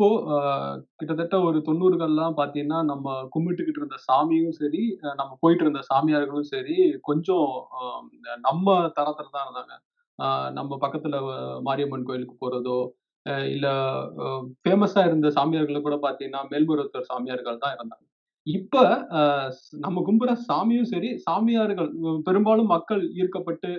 இப்போ 0.00 0.12
கிட்டத்தட்ட 1.00 1.36
ஒரு 1.46 1.58
தொண்ணூறுகள்லாம் 1.66 2.36
பார்த்தீங்கன்னா, 2.38 2.78
நம்ம 2.90 3.06
கும்பிட்டுக்கிட்டு 3.34 3.80
இருந்த 3.80 3.96
சாமியும் 4.06 4.54
சரி, 4.58 4.80
நம்ம 5.18 5.32
போயிட்டு 5.42 5.64
இருந்த 5.64 5.80
சாமியார்களும் 5.88 6.46
சரி, 6.52 6.76
கொஞ்சம் 7.08 7.48
நம்ம 8.46 8.76
தரத்துல 8.96 9.28
தான் 9.34 9.44
இருந்தாங்க. 9.46 9.74
நம்ம 10.58 10.78
பக்கத்துல 10.84 11.18
மாரியம்மன் 11.68 12.06
கோயிலுக்கு 12.08 12.36
போறதோ, 12.44 12.78
இல்ல 13.52 13.66
ஃபேமஸா 14.62 15.04
இருந்த 15.10 15.34
சாமியார்களை 15.38 15.82
கூட 15.82 15.98
பாத்தீங்கன்னா 16.06 16.42
மேல்மருவத்தூர் 16.52 17.10
சாமியார்கள் 17.12 17.62
தான் 17.64 17.76
இருந்தாங்க. 17.76 18.06
இப்ப 18.46 18.84
நம்ம 19.84 19.98
கும்புற 20.08 20.32
சாமியும் 20.48 20.90
சரி, 20.94 21.10
சாமியார்கள் 21.28 21.90
பெரும்பாலும் 22.28 22.72
மக்கள் 22.76 23.04
ஈர்க்கப்பட்டு 23.20 23.72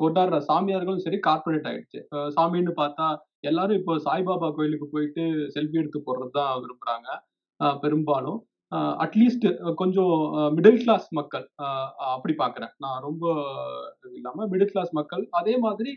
கொண்டாடுற 0.00 0.38
சாமியார்களும் 0.50 1.04
சரி, 1.06 1.18
கார்ப்பரேட் 1.28 1.68
ஆயிடுச்சு. 1.70 2.00
சாமின்னு 2.36 2.74
பார்த்தா 2.82 3.06
எல்லாரும் 3.44 3.78
இப்போ 3.80 3.94
சாய்பாபா 4.06 4.48
கோயிலுக்கு 4.56 4.86
போயிட்டு 4.94 5.22
செல்ஃபி 5.54 5.78
எடுத்து 5.82 6.00
போடுறது 6.06 6.32
தான் 6.38 6.52
விரும்புறாங்க. 6.64 7.08
பெரும்பாலும். 7.84 8.38
அட்லீஸ்ட் 9.04 9.46
கொஞ்சம் 9.80 10.14
மிடில் 10.56 10.80
கிளாஸ் 10.82 11.06
மக்கள் 11.18 11.44
அப்படி 12.14 12.34
பார்க்குறேன். 12.42 12.72
நான் 12.84 13.04
ரொம்ப 13.06 13.24
இல்லாம 14.18 14.46
மிடில் 14.52 14.72
கிளாஸ் 14.72 14.92
மக்கள். 15.00 15.24
அதே 15.40 15.54
மாதிரி 15.66 15.92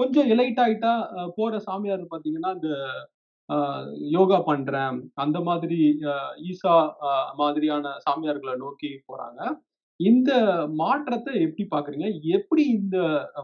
கொஞ்சம் 0.00 0.28
எலைட் 0.34 0.60
ஆயிட்டா 0.64 0.92
அ 1.20 1.24
போற 1.36 1.58
சாமியார் 1.68 2.02
பார்த்தீங்கன்னா, 2.12 2.50
இந்த 2.58 2.70
யோகா 4.16 4.38
பண்றேன். 4.50 4.96
அந்த 5.24 5.38
மாதிரி 5.48 5.78
ஈசா 6.50 6.74
மாதிரியான 7.42 7.92
சாமியார்களை 8.06 8.54
நோக்கி 8.64 8.90
போறாங்க. 9.08 9.40
இந்த 10.00 10.30
மாற்றத்தை 10.80 11.32
எப்படி 11.44 11.64
பாக்குறீங்க 11.72 12.06
எப்படி 12.36 12.62
இந்த 12.76 12.96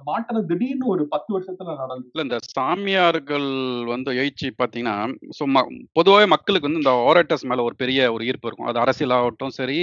மாற்றம் 0.09 0.47
திடீர்னு 0.49 0.87
ஒரு 0.95 1.03
10 1.13 1.34
வருஷத்துல 1.34 1.75
இல்ல 1.98 2.25
இந்த 2.27 2.39
சாமியார்கள் 2.57 3.47
வந்து 3.92 4.17
எழுச்சி 4.20 4.48
பாத்தீங்கன்னா 4.61 4.97
சும்மா 5.39 5.61
பொதுவாகவே 5.98 6.27
மக்களுக்கு 6.34 6.69
வந்து 6.69 6.83
இந்த 6.83 6.95
ஓரேட்டர்ஸ் 7.11 7.47
மேல 7.51 7.67
ஒரு 7.69 7.77
பெரிய 7.83 8.09
ஒரு 8.15 8.27
ஈர்ப்பு 8.31 8.48
இருக்கும். 8.48 8.70
அது 8.70 8.83
அரசியலாகட்டும் 8.84 9.57
சரி, 9.59 9.79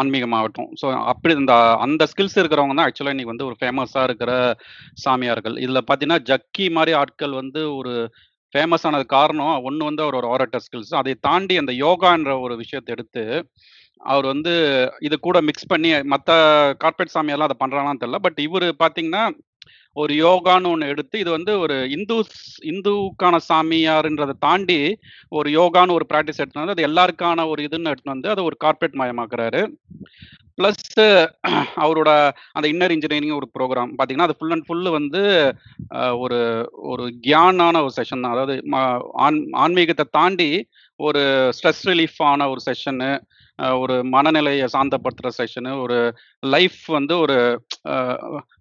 ஆன்மீகமாகட்டும். 0.00 0.70
ஸோ 0.80 0.88
அப்படி 1.12 1.34
இந்த 1.42 1.56
அந்த 1.86 2.08
ஸ்கில்ஸ் 2.12 2.38
இருக்கிறவங்க 2.42 2.76
தான் 2.76 2.88
ஆக்சுவலா 2.88 3.14
இன்னைக்கு 3.14 3.34
வந்து 3.34 3.48
ஒரு 3.50 3.58
ஃபேமஸா 3.60 4.04
இருக்கிற 4.10 4.32
சாமியார்கள். 5.04 5.56
இதுல 5.66 5.82
பாத்தீங்கன்னா 5.90 6.20
ஜக்கி 6.32 6.68
மாதிரி 6.78 6.94
ஆட்கள் 7.02 7.40
வந்து 7.42 7.62
ஒரு 7.78 7.94
ஃபேமஸ் 8.54 8.84
ஆனது 8.88 9.04
காரணம், 9.16 9.56
ஒன்று 9.68 9.88
வந்து 9.88 10.02
அவரோட 10.04 10.26
ஓரேட்டர் 10.34 10.62
ஸ்கில்ஸ். 10.66 10.92
அதை 11.00 11.12
தாண்டி 11.26 11.54
அந்த 11.62 11.72
யோகான்ற 11.84 12.32
ஒரு 12.44 12.54
விஷயத்தை 12.60 12.92
எடுத்து, 12.94 13.24
அவர் 14.12 14.26
வந்து 14.26 14.52
இது 15.00 15.16
கூட 15.18 15.38
மிக்ஸ் 15.48 15.70
பண்ணி 15.72 15.90
மற்ற 16.14 16.30
கார்ப்பரேட் 16.82 17.14
சாமியெல்லாம் 17.16 17.48
அதை 17.50 17.58
பண்ணுறாங்களான்னு 17.62 18.02
தெரியல. 18.02 18.20
பட் 18.26 18.40
இவர் 18.46 18.66
பார்த்தீங்கன்னா, 18.82 19.24
ஒரு 19.96 20.12
யோகான்னு 20.14 20.70
ஒன்று 20.72 20.90
எடுத்து, 20.92 21.16
இது 21.18 21.30
வந்து 21.30 21.52
ஒரு 21.58 21.76
இந்துஸ் 21.96 22.36
இந்துக்கான 22.72 23.36
சாமியாருன்றதை 23.50 24.34
தாண்டி, 24.46 24.80
ஒரு 25.32 25.50
யோகான்னு 25.50 25.96
ஒரு 25.98 26.06
ப்ராக்டிஸ் 26.12 26.40
எடுத்துட்டு 26.40 26.62
வந்து, 26.62 26.76
அது 26.76 26.88
எல்லாருக்கான 26.90 27.46
ஒரு 27.52 27.62
இதுன்னு 27.68 27.90
எடுத்துட்டு 27.92 28.16
வந்து, 28.16 28.30
அதை 28.34 28.44
ஒரு 28.44 28.58
கார்ப்பரேட் 28.64 29.00
மயமாக்குறாரு. 29.02 29.62
ப்ளஸ் 30.58 31.00
அவரோட 31.82 32.10
அந்த 32.56 32.66
இன்னர் 32.72 32.94
இன்ஜினியரிங் 32.94 33.36
ஒரு 33.40 33.48
ப்ரோக்ராம் 33.56 33.90
பார்த்தீங்கன்னா, 33.92 34.28
அது 34.28 34.36
ஃபுல் 34.38 34.54
அண்ட் 34.56 34.66
ஃபுல் 34.68 34.88
வந்து 34.96 35.22
ஒரு 36.22 36.38
ஒரு 36.92 37.04
கியானான 37.26 37.82
ஒரு 37.86 37.94
செஷன் 37.98 38.24
தான். 38.24 38.34
அதாவது 38.36 38.54
ஆன் 39.26 39.38
ஆன்மீகத்தை 39.64 40.06
தாண்டி 40.18 40.50
ஒரு 41.00 41.22
ஸ்ட்ரெஸ் 41.58 41.84
ரிலீஃபான 41.90 42.48
ஒரு 42.54 42.60
செஷனு, 42.68 43.10
ஒரு 43.78 43.94
மனநிலைய 44.12 44.64
சாந்தப்படுத்துற 44.74 45.28
செஷனு, 45.38 45.72
ஒரு 45.84 45.96
லைஃப் 46.46 46.80
வந்து 46.96 47.14
ஒரு 47.18 47.36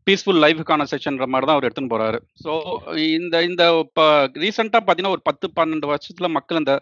பீஸ்ஃபுல் 0.07 0.39
லைஃப்க்கான 0.43 0.83
செஷன்ற 0.91 1.25
மாரி 1.27 1.45
தான் 1.45 1.55
அவர் 1.55 1.67
எடுத்துன்னு 1.67 1.93
போறாரு. 1.93 2.17
ஸோ 2.43 2.51
இந்த 3.11 3.35
இந்த 3.47 3.63
இப்ப 3.81 4.01
ரீசென்ட்டா 4.43 4.79
பார்த்தீங்கன்னா, 4.79 5.15
ஒரு 5.17 5.23
10, 5.25 5.47
12 5.53 5.89
வருஷத்துல 5.91 6.29
மக்கள் 6.35 6.61
இந்த 6.61 6.75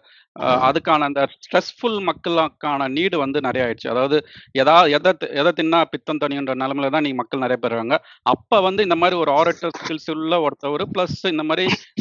அதுக்கான 0.66 1.06
அந்த 1.08 1.22
ஸ்ட்ரெஸ்ஃபுல் 1.36 1.98
மக்களுக்கான 2.08 2.88
நீடு 2.96 3.16
வந்து 3.22 3.38
நெறைய 3.46 3.66
ஆயிடுச்சு. 3.66 3.92
அதாவது 3.94 4.18
எதா 4.54 4.76
எத 4.96 5.08
எத 5.40 5.54
தின்னா 5.58 5.80
பித்தம் 5.92 6.22
தணியுன்ற 6.22 6.54
நெலைமையில 6.62 6.90
தான் 6.90 7.02
இன்னைக்கு 7.02 7.22
மக்கள் 7.22 7.44
நெறைய 7.44 7.60
பேர் 7.60 7.72
இருக்காங்க. 7.72 7.98
அப்ப 8.32 8.60
வந்து 8.68 8.86
இந்த 8.88 8.98
மாரி 9.02 9.16
ஒரு 9.24 9.32
ஆரேட்டர் 9.38 9.76
ஸ்கில்ஸ் 9.78 10.10
உள்ள 10.16 10.34
ஒருத்தவரு, 10.46 10.86
பிளஸ் 10.94 11.18
இந்த 11.32 11.44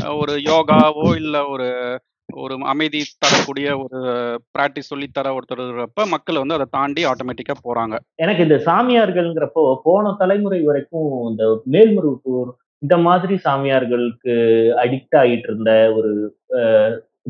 அ 0.01 0.09
ஒரு 0.21 0.33
யோகாவோ, 0.47 1.07
இல்ல 1.21 1.35
ஒரு 1.49 1.67
ஒரு 2.33 2.55
அமைதி 2.63 3.01
தரக்கூடிய 3.17 3.67
ஒரு 3.77 3.99
பிராக்டிஸ் 4.53 4.91
சொல்லி 4.91 5.07
தர 5.07 5.33
ஒருத்தர் 5.33 6.09
மக்கள் 6.09 6.41
வந்து 6.41 6.53
அதை 6.53 6.67
தாண்டி 6.69 7.05
ஆட்டோமேட்டிக்கா 7.05 7.55
போறாங்க. 7.67 7.95
எனக்கு 8.15 8.43
இந்த 8.43 8.57
சாமியார்கள்ங்கிறப்போ, 8.65 9.63
போன 9.83 10.13
தலைமுறை 10.17 10.61
வரைக்கும் 10.61 11.11
இந்த 11.29 11.61
மேல்மருவத்தூர் 11.71 12.51
இந்த 12.79 12.97
மாதிரி 12.97 13.35
சாமியார்களுக்கு 13.45 14.33
அடிக்ட் 14.83 15.17
ஆயிட்டு 15.21 15.47
இருந்த 15.49 15.93
ஒரு 15.95 16.11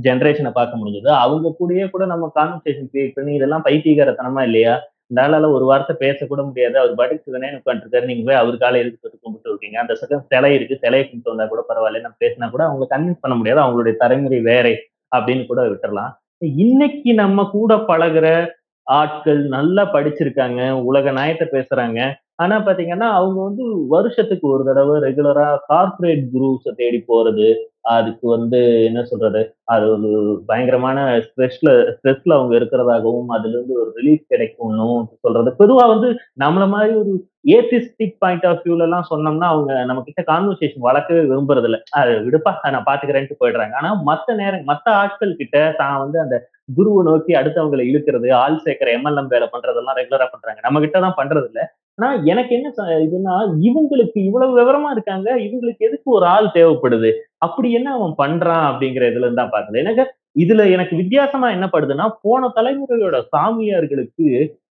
ஜென்ரேஷனை 0.01 0.51
பார்க்க 0.51 0.77
முடிஞ்சது. 0.77 1.09
அவங்க 1.25 1.55
கூடயே 1.59 1.89
கூட 1.89 2.05
நம்ம 2.05 2.31
கான்வர்சேஷன் 2.35 2.89
கிரியேட் 2.93 3.15
பண்ணி, 3.15 3.33
இதெல்லாம் 3.33 3.65
பைத்தியகாரத்தனமா 3.65 4.41
இல்லையா? 4.41 4.73
இந்த 5.07 5.27
ஆளால 5.27 5.51
ஒரு 5.51 5.65
வார்த்தை 5.65 6.09
பேசக்கூட 6.09 6.43
முடியாது. 6.43 6.79
அவர் 6.79 6.93
பாட்டுக்கு 6.93 7.31
சிவனேன்னு 7.31 7.61
உட்காந்துருக்காரு. 7.65 8.05
நீங்க 8.05 8.23
போய் 8.25 8.41
அவர் 8.41 8.57
காலையில் 8.57 8.87
எதுக்கு 8.87 9.09
தொட்டு 9.09 9.19
கும்பிட்டு 9.21 9.49
இருக்கீங்க? 9.49 9.79
அந்த 9.79 9.93
சக்கம் 9.93 10.25
சிலை 10.27 10.53
இருக்கு. 10.53 10.77
சிலையை 10.77 11.09
கும்பிட்டு 11.09 11.35
வந்தா 11.35 11.55
கூட 11.55 11.63
பரவாயில்ல. 11.69 12.01
நம்ம 12.01 12.17
பேசினா 12.19 12.49
கூட 12.49 12.63
அவங்களை 12.67 12.93
கன்வின்ஸ் 12.93 13.21
பண்ண 13.21 13.37
முடியாது. 13.37 13.61
அவங்களுடைய 13.61 13.95
தலைமுறை 13.95 14.41
வேறே 14.41 14.77
அப்படின்னு 15.15 15.45
கூட 15.45 15.65
விட்டுறலாம். 15.65 16.11
இன்னைக்கு 16.37 17.13
நம்ம 17.13 17.49
கூட 17.51 17.75
பழகுற 17.75 18.47
ஆட்கள் 18.83 19.47
நல்லா 19.47 19.93
படிச்சிருக்காங்க. 19.93 20.71
உலக 20.71 21.11
நாயத்தை 21.11 21.47
பேசுறாங்க. 21.51 22.13
ஆனா 22.35 22.65
பாத்தீங்கன்னா, 22.65 23.09
அவங்க 23.11 23.43
வந்து 23.43 23.87
வருஷத்துக்கு 23.87 24.47
ஒரு 24.47 24.63
தடவை 24.63 25.01
ரெகுலரா 25.01 25.57
கார்ப்பரேட் 25.67 26.27
குரூப்ஸை 26.33 26.71
தேடி 26.75 27.03
போறது. 27.07 27.55
அதுக்கு 27.85 28.25
வந்து 28.29 28.59
என்ன 28.83 28.99
சொல்றது? 29.03 29.41
அது 29.65 29.85
ஒரு 29.91 30.09
பயங்கரமான 30.47 30.97
ஸ்ட்ரெஸ்ல 31.25 31.69
ஸ்ட்ரெஸ்ல 31.95 32.35
அவங்க 32.37 32.53
இருக்கிறதாகவும், 32.59 33.29
அதிலிருந்து 33.29 33.73
ஒரு 33.81 33.91
ரிலீஃப் 33.97 34.23
கிடைக்கும்னு 34.27 34.87
சொல்றது. 35.25 35.51
பொதுவா 35.59 35.85
வந்து 35.87 36.09
நம்மள 36.43 36.65
மாதிரி 36.67 36.93
ஒரு 36.95 37.13
ஏத்திஸ்டிக் 37.51 38.15
பாயிண்ட் 38.19 38.45
ஆஃப் 38.45 38.63
வியூலலாம் 38.65 39.09
சொன்னோம்னா, 39.11 39.49
அவங்க 39.53 39.83
நம்ம 39.83 40.03
கிட்ட 40.03 40.21
கான்வர்சேஷன் 40.31 40.87
வளர்க்கவே 40.87 41.23
விரும்புறது 41.31 41.69
இல்லை 41.69 41.81
அது 41.93 42.13
விடுப்பா, 42.27 42.53
நான் 42.69 42.87
பார்த்துக்கிறேன்ட்டு" 42.89 43.41
போயிடுறாங்க. 43.41 43.75
ஆனா 43.75 43.91
மத்த 44.05 44.35
நேரம் 44.35 44.67
மத்த 44.67 44.87
ஆட்கள் 45.01 45.35
கிட்ட 45.35 45.57
தான் 45.77 45.99
வந்து 45.99 46.19
அந்த 46.19 46.37
குருவை 46.75 47.01
நோக்கி 47.03 47.33
அடுத்தவங்களை 47.33 47.83
இழுக்கிறது, 47.89 48.29
ஆள் 48.35 48.59
சேர்க்கிற 48.59 48.91
எம்எல்எம் 48.97 49.27
வேலை 49.27 49.49
பண்றதெல்லாம் 49.53 49.99
ரெகுலரா 50.01 50.27
பண்றாங்க. 50.33 50.59
நம்ம 50.63 50.79
கிட்ட 50.79 50.99
தான் 50.99 51.17
பண்றதில்ல. 51.17 51.61
ஆனா 51.99 52.07
எனக்கு 52.31 52.51
என்ன 52.55 52.69
இதுன்னா, 53.05 53.35
இவங்களுக்கு 53.67 54.19
இவ்வளவு 54.25 54.53
விவரமா 54.59 54.89
இருக்காங்க. 54.95 55.27
இவங்களுக்கு 55.45 55.85
எதுக்கு 55.85 56.07
ஒரு 56.11 56.25
ஆள் 56.31 56.47
தேவைப்படுது? 56.55 57.09
அப்படி 57.39 57.67
என்ன 57.77 57.89
அவன் 57.93 58.13
பண்றான்? 58.19 58.65
அப்படிங்கிற 58.69 59.03
இதுல 59.11 59.25
இருந்து 59.25 59.41
தான் 59.43 59.53
எனக்கு 59.83 60.03
இதுல 60.35 60.61
எனக்கு 60.71 60.93
வித்தியாசமா 61.01 61.47
என்ன 61.55 61.65
படுதுன்னா, 61.69 62.05
போன 62.23 62.49
தலைமுறையோட 62.55 63.17
சாமியார்களுக்கு 63.31 64.27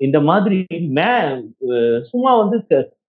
இந்த 0.01 0.19
மாதிரி 0.27 0.57
மே 0.97 1.11
சும்மா 2.09 2.33
வந்து 2.41 2.57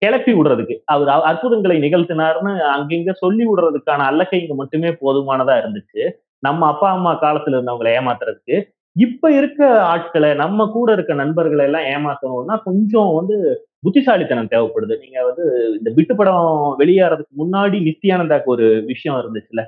கிளப்பி 0.01 0.31
விடுறதுக்கு, 0.34 0.75
அவர் 0.88 1.09
அ 1.09 1.25
அற்புதங்களை 1.29 1.78
நிகழ்த்தினார்னு 1.84 2.53
அங்கிங்க 2.73 3.12
சொல்லி 3.22 3.44
விடுறதுக்கான 3.47 4.06
அல்லக்கைங்க 4.09 4.56
மட்டுமே 4.59 4.90
போதுமானதா 5.01 5.56
இருந்துச்சு. 5.62 6.03
நம்ம 6.44 6.67
அப்பா, 6.69 6.90
அம்மா 6.97 7.13
காலத்துல 7.22 7.57
இருந்தவங்கள 7.57 7.90
ஏமாத்துறதுக்கு. 7.97 8.57
இப்ப 8.96 9.31
இருக்க 9.34 9.62
ஆட்களை 9.91 10.29
நம்ம 10.41 10.67
கூட 10.72 10.90
இருக்க 10.94 11.13
நண்பர்களை 11.22 11.66
எல்லாம் 11.67 11.88
ஏமாத்தணும்னா, 11.94 12.57
கொஞ்சம் 12.67 13.12
வந்து 13.19 13.38
புத்திசாலித்தனம் 13.84 14.52
தேவைப்படுது. 14.52 14.96
நீங்க 15.02 15.20
வந்து 15.26 15.44
இந்த 15.78 15.90
விட்டு 15.96 16.14
படம் 16.16 16.48
வெளியாறதுக்கு 16.80 17.34
முன்னாடி 17.38 17.78
நித்தியானந்தாக்கு 17.88 18.50
ஒரு 18.56 18.68
விஷயம் 18.88 19.20
இருந்துச்சுல்ல. 19.22 19.64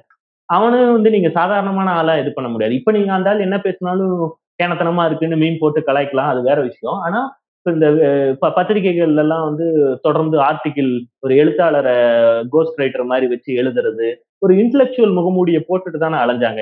அவனும் 0.50 0.94
வந்து 0.94 1.12
நீங்க 1.12 1.30
சாதாரணமான 1.32 1.90
ஆளா 1.94 2.16
இது 2.18 2.32
பண்ண 2.34 2.50
முடியாது. 2.50 2.76
இப்ப 2.76 2.92
நீங்க 2.92 3.12
அந்த 3.14 3.30
ஆள் 3.30 3.40
என்ன 3.40 3.58
பேசினாலும் 3.62 4.16
கேனத்தனமா 4.60 5.04
இருக்குன்னு 5.06 5.38
மீன் 5.38 5.60
போட்டு 5.60 5.82
கலாய்க்கலாம். 5.82 6.32
அது 6.32 6.42
வேற 6.44 6.60
விஷயம். 6.64 7.00
ஆனா, 7.06 7.20
இப்ப 7.60 7.72
இந்த 7.72 7.88
அ 8.42 8.50
பத்திரிகைகள்ல 8.52 9.24
எல்லாம் 9.24 9.46
வந்து 9.46 9.66
தொடர்ந்து 10.02 10.38
ஆர்டிக்கிள் 10.42 10.92
ஒரு 11.20 11.34
எழுத்தாளரை 11.38 11.96
கோஸ்ட் 12.50 12.80
ரைட்டர் 12.82 13.06
மாதிரி 13.06 13.28
வச்சு 13.28 13.52
எழுதுறது. 13.56 14.08
ஒரு 14.42 14.54
இன்டலெக்சுவல் 14.56 15.16
முகமூடியை 15.16 15.62
போட்டுட்டு 15.66 16.00
தானே 16.00 16.18
அலைஞ்சாங்க. 16.20 16.62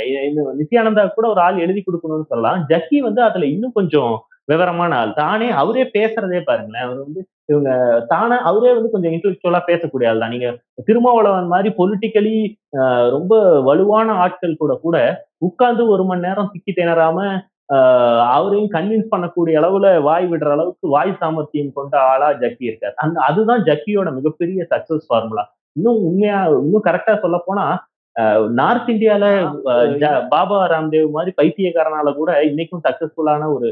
நித்யானந்தா 0.59 1.05
கூட 1.11 1.27
ஒரு 1.29 1.41
ஆள் 1.41 1.59
எழுதி 1.59 1.83
கொடுக்கணும்னு 1.83 2.29
சொல்லலாம். 2.29 2.61
ஜக்கி 2.69 2.99
வந்து 3.01 3.23
அதுல 3.23 3.47
இன்னும் 3.47 3.73
கொஞ்சம் 3.73 4.13
விவரமான 4.47 4.93
ஆள். 4.97 5.13
தானே 5.15 5.49
அவரே 5.57 5.83
பேசுறதே 5.95 6.41
பாருங்களேன். 6.43 6.85
அவர் 6.87 6.99
வந்து 6.99 7.21
இவங்க 7.49 7.71
தானா 8.09 8.37
அவரே 8.49 8.71
வந்து 8.73 8.93
கொஞ்சம் 8.93 9.13
இன்டலெக்சுவலா 9.15 9.61
பேசக்கூடிய 9.67 10.09
ஆள் 10.11 10.21
தான். 10.21 10.33
நீங்க 10.35 10.47
திருமாவளவன் 10.87 11.51
மாரி 11.53 11.69
பொலிட்டிக்கலி 11.77 12.35
ரொம்ப 13.15 13.33
வலுவான 13.67 14.15
ஆட்கள் 14.23 14.59
கூட 14.61 14.73
கூட 14.81 14.97
உட்கார்ந்து 15.47 15.83
1 15.93 16.03
மணி 16.09 16.25
நேரம் 16.27 16.51
திக்கி 16.53 16.71
திணறாம 16.73 17.19
அவரையும் 18.33 18.71
கன்வின்ஸ் 18.75 19.11
பண்ணக்கூடிய 19.13 19.55
அளவுல 19.61 19.87
வாய் 20.05 20.27
விடுற 20.29 20.49
அளவுக்கு 20.55 20.85
வாய் 20.93 21.11
சாமர்த்தியம் 21.21 21.71
கொண்ட 21.77 21.95
ஆளா 22.11 22.29
ஜக்கி 22.41 22.63
இருக்காரு. 22.69 22.95
அந்த 23.03 23.17
அதுதான் 23.27 23.63
ஜக்கியோட 23.67 24.09
மிகப்பெரிய 24.17 24.59
சக்சஸ் 24.71 25.07
ஃபார்முலா. 25.07 25.43
இன்னும் 25.75 25.99
உண்மையா 26.07 26.37
இன்னும் 26.61 26.85
கரெக்ட்டா 26.87 27.15
சொல்லப்போனா, 27.23 27.65
அ 28.15 28.23
நார்த் 28.59 28.89
இந்தியால 28.93 29.25
பாபா 30.31 30.59
ராம்தேவ் 30.71 31.09
மாரி 31.17 31.31
பைத்தியக்காரனால 31.39 32.13
கூட 32.19 32.29
இன்னைக்கும் 32.49 32.85
சக்சஸ்ஃபுல்லான 32.87 33.49
ஒரு 33.55 33.67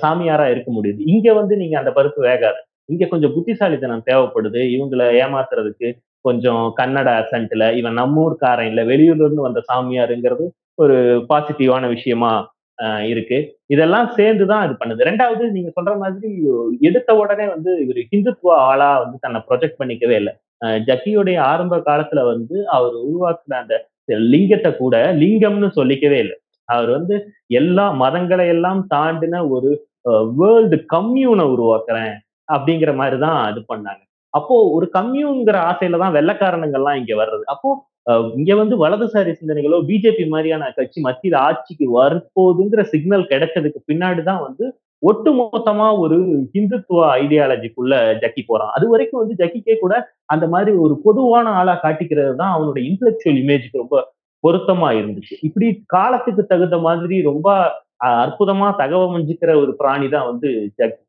சாமியாரா 0.00 0.46
இருக்க 0.52 0.70
முடியுது. 0.76 1.00
இங்க 1.12 1.28
வந்து 1.40 1.54
நீங்க 1.58 1.76
அந்த 1.80 1.92
பருப்பு 1.96 2.20
வேகாது. 2.26 2.60
இங்க 2.88 3.04
கொஞ்சம் 3.06 3.34
புத்திசாலித்தனம் 3.34 4.06
தேவைப்படுது. 4.10 4.60
இவங்கள 4.74 5.02
ஏமாத்துறதுக்கு. 5.22 5.88
கொஞ்சம் 6.24 6.62
கன்னட 6.78 7.08
அசன்ட்ல 7.20 7.64
இவன் 7.76 7.98
நம்ம 8.00 8.22
ஊர்க்காரன் 8.22 8.68
இல்ல 8.70 8.82
வெளியூர்ல 8.84 9.24
இருந்து 9.24 9.46
வந்த 9.48 9.60
சாமியாருங்கிறது 9.68 10.44
ஒரு 10.78 10.96
பாசிட்டிவான 11.28 11.84
விஷயமா 11.88 12.32
இருக்கு 13.10 13.36
இதெல்லாம் 13.66 14.08
சேர்ந்துதான் 14.16 14.64
இது 14.66 14.74
பண்ணுது 14.74 15.06
ரெண்டாவது 15.08 15.44
நீங்க 15.50 15.70
சொல்ற 15.76 15.92
மாதிரி 15.98 16.30
எடுத்த 16.80 17.10
உடனே 17.16 17.46
வந்து 17.46 17.70
இவர் 17.84 18.00
ஹிந்துத்துவ 18.10 18.50
ஆளா 18.66 18.90
வந்து 18.98 19.18
தன்னை 19.20 19.40
ப்ரொஜெக்ட் 19.48 19.78
பண்ணிக்கவே 19.78 20.16
இல்லை 20.16 20.32
ஜக்கியுடைய 20.88 21.38
ஆரம்ப 21.42 21.78
காலத்துல 21.86 22.20
வந்து 22.26 22.56
அவர் 22.68 22.96
உருவாக்குன 23.02 23.58
அந்த 23.58 23.76
லிங்கத்தை 24.26 24.70
கூட 24.76 24.96
லிங்கம்னு 25.14 25.70
சொல்லிக்கவே 25.76 26.18
இல்லை 26.18 26.36
அவர் 26.68 26.90
வந்து 26.90 27.16
எல்லா 27.54 27.86
மதங்களை 27.94 28.46
எல்லாம் 28.48 28.82
தாண்டின 28.94 29.42
ஒரு 29.48 29.70
வேர்ல்டு 30.38 30.76
கம்யூனை 30.94 31.44
உருவாக்குறேன் 31.54 32.14
அப்படிங்கிற 32.48 32.92
மாதிரி 32.96 33.16
தான் 33.22 33.38
இது 33.50 33.60
பண்ணாங்க. 33.70 34.02
அப்போ 34.34 34.54
ஒரு 34.76 34.86
கம்யூன்ங்கிற 34.96 35.58
ஆசையில 35.68 36.00
தான் 36.00 36.16
வெள்ளக்காரனுங்கள்லாம் 36.16 36.98
இங்க 37.00 37.12
வர்றது. 37.20 37.44
அப்போ 37.54 37.68
இங்க 38.36 38.52
வந்து 38.58 38.74
வலதுசாரி 38.80 39.32
சிந்தனைகளோ 39.36 39.78
பிஜேபி 39.88 40.24
மாதிரியான 40.32 40.64
கட்சி 40.76 40.98
மத்தியில் 41.06 41.38
ஆட்சிக்கு 41.42 41.86
வரப்போகுதுங்கிற 41.96 42.82
சிக்னல் 42.92 43.30
கிடைச்சதுக்கு 43.30 43.80
பின்னாடி 43.88 44.22
தான் 44.28 44.42
வந்து 44.44 44.64
ஒட்டுமொத்தமா 45.02 45.86
ஒரு 46.02 46.16
ஹிந்துத்துவ 46.52 47.00
ஐடியாலஜிக்குள்ள 47.20 47.94
ஜக்கி 48.22 48.42
போறான். 48.44 48.72
அது 48.76 48.86
வரைக்கும் 48.92 49.22
வந்து 49.22 49.34
ஜக்கிக்கே 49.40 49.74
கூட 49.78 49.94
அந்த 50.32 50.44
மாதிரி 50.52 50.70
ஒரு 50.84 50.94
பொதுவான 51.04 51.52
ஆளா 51.58 51.74
காட்டிக்கிறது 51.82 52.34
தான் 52.40 52.54
அவனோட 52.54 52.78
இன்டலெக்சுவல் 52.88 53.40
இமேஜுக்கு 53.42 53.82
ரொம்ப 53.82 53.98
பொருத்தமா 54.44 54.88
இருந்துச்சு. 54.98 55.34
இப்படி 55.46 55.66
காலத்துக்கு 55.94 56.44
தகுந்த 56.46 56.78
மாதிரி 56.86 57.16
ரொம்ப 57.28 57.48
அஹ், 58.00 58.18
அற்புதமா 58.24 58.66
தகவமைஞ்சுக்கிற 58.80 59.50
ஒரு 59.60 59.72
பிராணி 59.78 60.08
தான் 60.10 60.26
வந்து 60.30 60.48
ஜக்கி. 60.78 61.02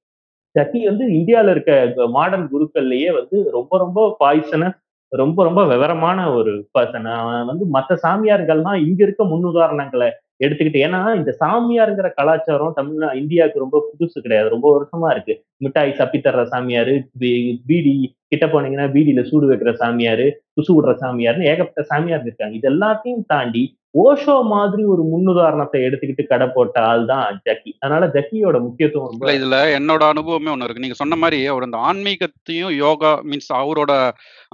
ஜக்கி 0.58 0.84
வந்து 0.84 1.14
இந்தியாவில் 1.14 1.52
இருக்க 1.52 1.94
மாடர்ன் 2.08 2.50
குருக்கள்லயே 2.54 3.14
வந்து 3.14 3.50
ரொம்ப 3.52 3.78
ரொம்ப 3.78 4.16
பாய்சன 4.18 4.80
ரொம்ப 5.08 5.44
ரொம்ப 5.44 5.68
விவரமான 5.68 6.34
ஒரு 6.34 6.68
பர்சன் 6.80 7.12
அவன் 7.12 7.46
வந்து 7.46 7.66
மற்ற 7.66 8.00
சாமியார்கள்லாம் 8.04 8.88
இங்க 8.88 9.04
இருக்க 9.04 9.24
முன்னுதாரணங்களை 9.24 10.12
எடுத்துக்கிட்டு 10.44 10.82
ஏன்னா 10.86 11.16
இந்த 11.16 11.38
சாமியாருங்கிற 11.40 12.12
கலாச்சாரம் 12.16 12.74
தமிழ்நா 12.82 13.16
இந்தியாவுக்கு 13.16 13.60
ரொம்ப 13.60 13.92
புதுசு 13.92 14.22
கிடையாது. 14.22 14.50
ரொம்ப 14.50 14.82
வருஷமா 14.82 15.12
இருக்கு. 15.12 15.44
மிட்டாய் 15.58 15.96
சப்பி 15.98 16.18
தர்ற 16.18 16.44
சாமியாரு 16.44 17.04
பீ- 17.20 17.60
பீடி 17.66 18.16
கிட்ட 18.28 18.46
போனீங்கன்னா 18.46 18.92
பீடியில 18.92 19.24
சூடு 19.24 19.52
வைக்கிற 19.52 19.74
சாமியாரு 19.80 20.32
குசு 20.56 20.76
விடுற 20.76 20.96
சாமியாருன்னு 21.02 21.44
ஏகப்பட்ட 21.44 21.84
சாமியார் 21.84 22.22
இருக்காங்க. 22.22 22.56
இது 22.56 22.72
எல்லாத்தையும் 22.72 23.24
தாண்டி 23.28 23.78
ஓஷோ 24.04 24.36
மாதிரி 24.54 24.84
ஒரு 24.94 25.04
முன்னுதாரணத்தை 25.12 25.80
எடுத்துக்கிட்டு 25.88 26.24
கடை 26.32 26.48
போட்ட 26.56 26.78
ஆள் 26.90 27.04
தான் 27.12 27.40
ஜக்கி. 27.48 27.72
அதனால 27.84 28.08
ஜக்கியோட 28.16 28.58
முக்கியத்துவம் 28.66 29.12
இல்ல 29.14 29.34
இதுல 29.40 29.58
என்னோட 29.78 30.04
அனுபவமே 30.14 30.52
ஒண்ணு 30.54 30.68
இருக்கு. 30.68 30.84
நீங்க 30.86 30.98
சொன்ன 31.02 31.18
மாதிரி 31.24 31.40
அவர் 31.54 31.68
அந்த 31.68 31.80
ஆன்மீகத்தையும் 31.90 32.74
யோகா 32.84 33.12
மீன்ஸ் 33.30 33.52
அவரோட 33.62 33.92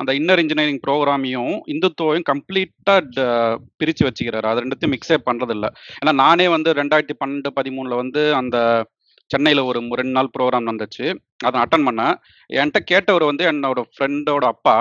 அந்த 0.01 0.13
இன்னர் 0.19 0.41
இன்ஜினியரிங் 0.43 0.81
ப்ரோக்ராமையும் 0.87 1.53
இந்துத்துவையும் 1.73 2.27
கம்ப்ளீட்டா 2.31 2.95
பிரிச்சு 3.81 4.05
வச்சுக்கிறாரு. 4.07 4.49
அது 4.51 4.63
ரெண்டுத்தையும் 4.65 4.95
மிக்ஸே 4.95 5.19
பண்றது 5.29 5.55
இல்ல 5.57 5.69
ஏன்னா 6.01 6.13
நானே 6.23 6.47
வந்து 6.55 6.71
ரெண்டாயிரத்தி 6.81 7.17
பன்னெண்டு 7.21 7.51
பதிமூணுல 7.59 8.01
வந்து 8.03 8.23
அந்த 8.41 8.57
சென்னையில 9.31 9.61
ஒரு 9.69 9.79
ரெண்டு 9.99 10.15
நாள் 10.17 10.33
ப்ரோக்ராம் 10.35 10.67
நடந்துச்சு. 10.67 11.05
அதை 11.47 11.57
அட்டன் 11.61 11.85
பண்ணேன். 11.87 12.15
என்கிட்ட 12.49 12.79
கேட்டவர் 12.91 13.25
வந்து 13.29 13.43
என்னோட 13.51 13.81
ஃப்ரெண்டோட 13.93 14.45
அப்பா 14.55 14.75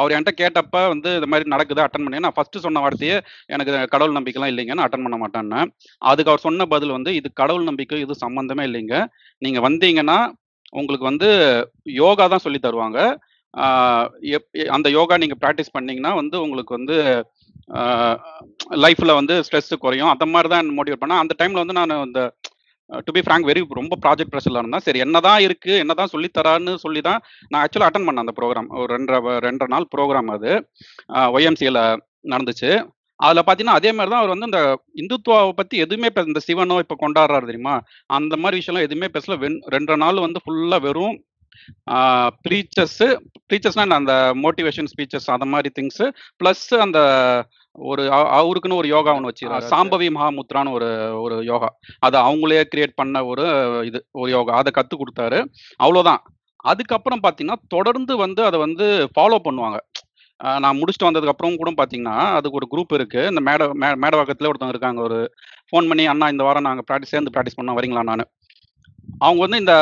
அவர் 0.00 0.12
என்கிட்ட 0.16 0.32
கேட்டப்ப 0.40 0.80
வந்து 0.92 1.10
இது 1.18 1.26
மாதிரி 1.32 1.48
நடக்குது 1.54 1.82
அட்டன் 1.84 2.04
பண்ணி 2.06 2.18
நான் 2.24 2.34
ஃபர்ஸ்ட் 2.34 2.64
சொன்ன 2.66 2.82
வார்த்தையே 2.84 3.16
எனக்கு 3.52 3.72
கடவுள் 3.94 4.16
நம்பிக்கைலாம் 4.18 4.50
இல்லைங்க. 4.52 4.74
நான் 4.78 4.86
அட்டன் 4.88 5.06
பண்ண 5.06 5.18
மாட்டேன்னு 5.22 5.60
அதுக்கு 6.10 6.30
அவர் 6.32 6.44
சொன்ன 6.46 6.66
பதில் 6.74 6.96
வந்து 6.96 7.12
இது 7.20 7.28
கடவுள் 7.40 7.68
நம்பிக்கை 7.70 8.00
இது 8.06 8.14
சம்பந்தமே 8.24 8.66
இல்லைங்க. 8.70 8.96
நீங்க 9.42 9.60
வந்தீங்கன்னா 9.68 10.18
உங்களுக்கு 10.72 11.06
வந்து 11.10 11.28
யோகா 12.02 12.24
தான் 12.32 12.44
சொல்லி 12.46 12.58
தருவாங்க. 12.62 12.98
எப்- 14.36 14.66
அந்த 14.76 14.88
யோகா 14.96 15.14
நீங்க 15.22 15.36
ப்ராக்டிஸ் 15.42 15.74
பண்ணீங்கன்னா 15.76 16.12
வந்து 16.20 16.36
உங்களுக்கு 16.44 16.72
வந்து 16.78 16.96
லைஃப்ல 18.84 19.14
வந்து 19.20 19.34
ஸ்ட்ரெஸ் 19.46 19.80
குறையும். 19.84 20.10
அந்த 20.14 20.26
மாதிரி 20.34 20.48
தான் 20.54 20.68
மோட்டிவேட் 20.78 21.02
பண்ணேன் 21.02 21.22
அந்த 21.22 21.34
டைம்ல 21.40 21.60
வந்து 21.62 21.76
நான் 21.78 22.04
இந்த 22.06 22.20
டு 23.06 23.12
பி 23.16 23.22
ஃப்ராங்க் 23.26 23.48
வெரி 23.50 23.62
ரொம்ப 23.80 23.96
ப்ராஜெக்ட் 24.04 24.32
ப்ரெஷரில் 24.34 24.60
இருந்தேன். 24.62 24.84
சரி 24.86 25.00
என்னதான் 25.04 25.40
இருக்குது 25.46 25.80
என்னதான் 25.84 26.10
தான் 26.12 26.36
தரான்னு 26.38 26.74
சொல்லி 26.84 27.00
தான் 27.08 27.20
நான் 27.50 27.62
ஆக்சுவலாக 27.62 27.90
அட்டன் 27.90 28.06
பண்ணேன் 28.08 28.24
அந்த 28.24 28.34
ப்ரோக்ராம் 28.38 28.70
ஒரு 28.82 28.90
ரெண்டரை 28.96 29.34
ரெண்டரை 29.46 29.70
நாள் 29.74 29.90
ப்ரோக்ராம் 29.94 30.30
அது. 30.36 30.52
ஒய்எம்சியில் 31.36 31.82
நடந்துச்சு. 32.34 32.70
அதில் 33.20 33.44
பார்த்தீங்கன்னா 33.46 33.78
அதே 33.78 33.90
மாதிரி 33.96 34.10
தான் 34.12 34.20
அவர் 34.22 34.32
வந்து 34.34 34.48
இந்த 34.48 34.60
இந்துத்துவாவை 35.02 35.52
பற்றி 35.60 35.76
எதுவுமே 35.84 36.08
இந்த 36.30 36.40
சிவனோ 36.48 36.76
இப்போ 36.84 36.96
கொண்டாடுறாரு 37.04 37.48
தெரியுமா? 37.50 37.76
அந்த 38.18 38.34
மாதிரி 38.42 38.60
விஷயம்லாம் 38.60 38.86
எதுவுமே 38.88 39.08
பேசல. 39.16 39.36
வென் 39.44 39.58
ரெண்டரை 39.74 39.98
நாள் 40.04 40.26
வந்து 40.26 40.42
ஃபுல்லாக 40.44 40.84
வெறும் 40.86 41.16
ப்ரீச்சர்ஸு 42.44 43.06
ப்ரீச்சர்ஸ்னா 43.48 43.84
அந்த 44.00 44.14
மோட்டிவேஷன் 44.44 44.90
ஸ்பீச்சஸ் 44.92 45.26
அந்த 45.36 45.46
மாதிரி 45.52 45.68
திங்ஸு 45.78 46.06
ப்ளஸ் 46.40 46.66
அந்த 46.84 46.98
ஒரு 47.90 48.02
அவருக்குன்னு 48.38 48.80
ஒரு 48.82 48.88
யோகா 48.88 49.14
ஒன்று 49.14 49.30
வச்சுக்கிறாரு 49.30 49.70
சாம்பவி 49.72 50.08
மகாமுத்ரான்னு 50.16 50.74
ஒரு 50.76 50.88
ஒரு 51.24 51.36
யோகா. 51.44 51.68
அதை 52.06 52.18
அவங்களே 52.20 52.64
கிரியேட் 52.72 52.98
பண்ண 53.00 53.24
ஒரு 53.24 53.44
இது 53.84 54.00
ஒரு 54.12 54.30
யோகா. 54.30 54.54
அதை 54.60 54.72
கற்றுக் 54.72 55.02
கொடுத்தாரு. 55.02 55.38
அவ்வளோதான். 55.80 56.22
அதுக்கப்புறம் 56.64 57.22
பார்த்தீங்கன்னா 57.24 57.58
தொடர்ந்து 57.68 58.16
வந்து 58.16 58.42
அதை 58.44 58.58
வந்து 58.66 58.86
ஃபாலோ 59.16 59.38
பண்ணுவாங்க. 59.48 59.78
நான் 60.64 60.78
முடிச்சுட்டு 60.80 61.08
வந்ததுக்கு 61.08 61.34
அப்புறம் 61.34 61.60
கூட 61.60 61.70
பார்த்தீங்கன்னா 61.70 62.16
அதுக்கு 62.38 62.58
ஒரு 62.60 62.66
குரூப் 62.72 62.92
இருக்கு. 62.98 63.20
இந்த 63.30 63.40
மேட 63.40 63.62
மே 63.82 63.88
மேடவாக்கத்தில் 64.04 64.48
ஒருத்தவங்க 64.50 64.74
இருக்காங்க. 64.76 65.00
ஒரு 65.02 65.18
ஃபோன் 65.70 65.88
பண்ணி 65.90 66.04
அண்ணா 66.06 66.28
இந்த 66.28 66.44
வாரம் 66.44 66.66
நாங்கள் 66.68 66.86
ப்ராக்டிஸ் 66.90 67.14
சேர்ந்து 67.14 67.32
ப்ராக்டிஸ் 67.34 67.58
பண்ணோம். 67.58 67.78
வரீங்களா 67.78 68.04
நான்? 68.10 68.24
அவங்க 69.20 69.40
வந்து 69.44 69.56
இந்த 69.56 69.74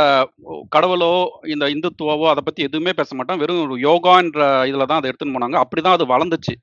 கடவுளோ 0.76 1.10
இந்த 1.44 1.64
இந்துத்துவாவோ 1.66 2.26
அதை 2.32 2.42
பற்றி 2.44 2.62
எதுவுமே 2.62 2.92
பேச 2.92 3.16
மாட்டாங்க. 3.16 3.40
வெறும் 3.44 3.62
ஒரு 3.66 3.76
யோகான்ற 3.88 4.40
இதில் 4.70 4.88
தான் 4.90 5.00
அதை 5.00 5.10
எடுத்துன்னு 5.10 5.36
போனாங்க. 5.36 5.58
அப்படி 5.64 5.82
தான் 5.82 5.96
அது 5.98 6.06
வளர்ந்துச்சு. 6.14 6.54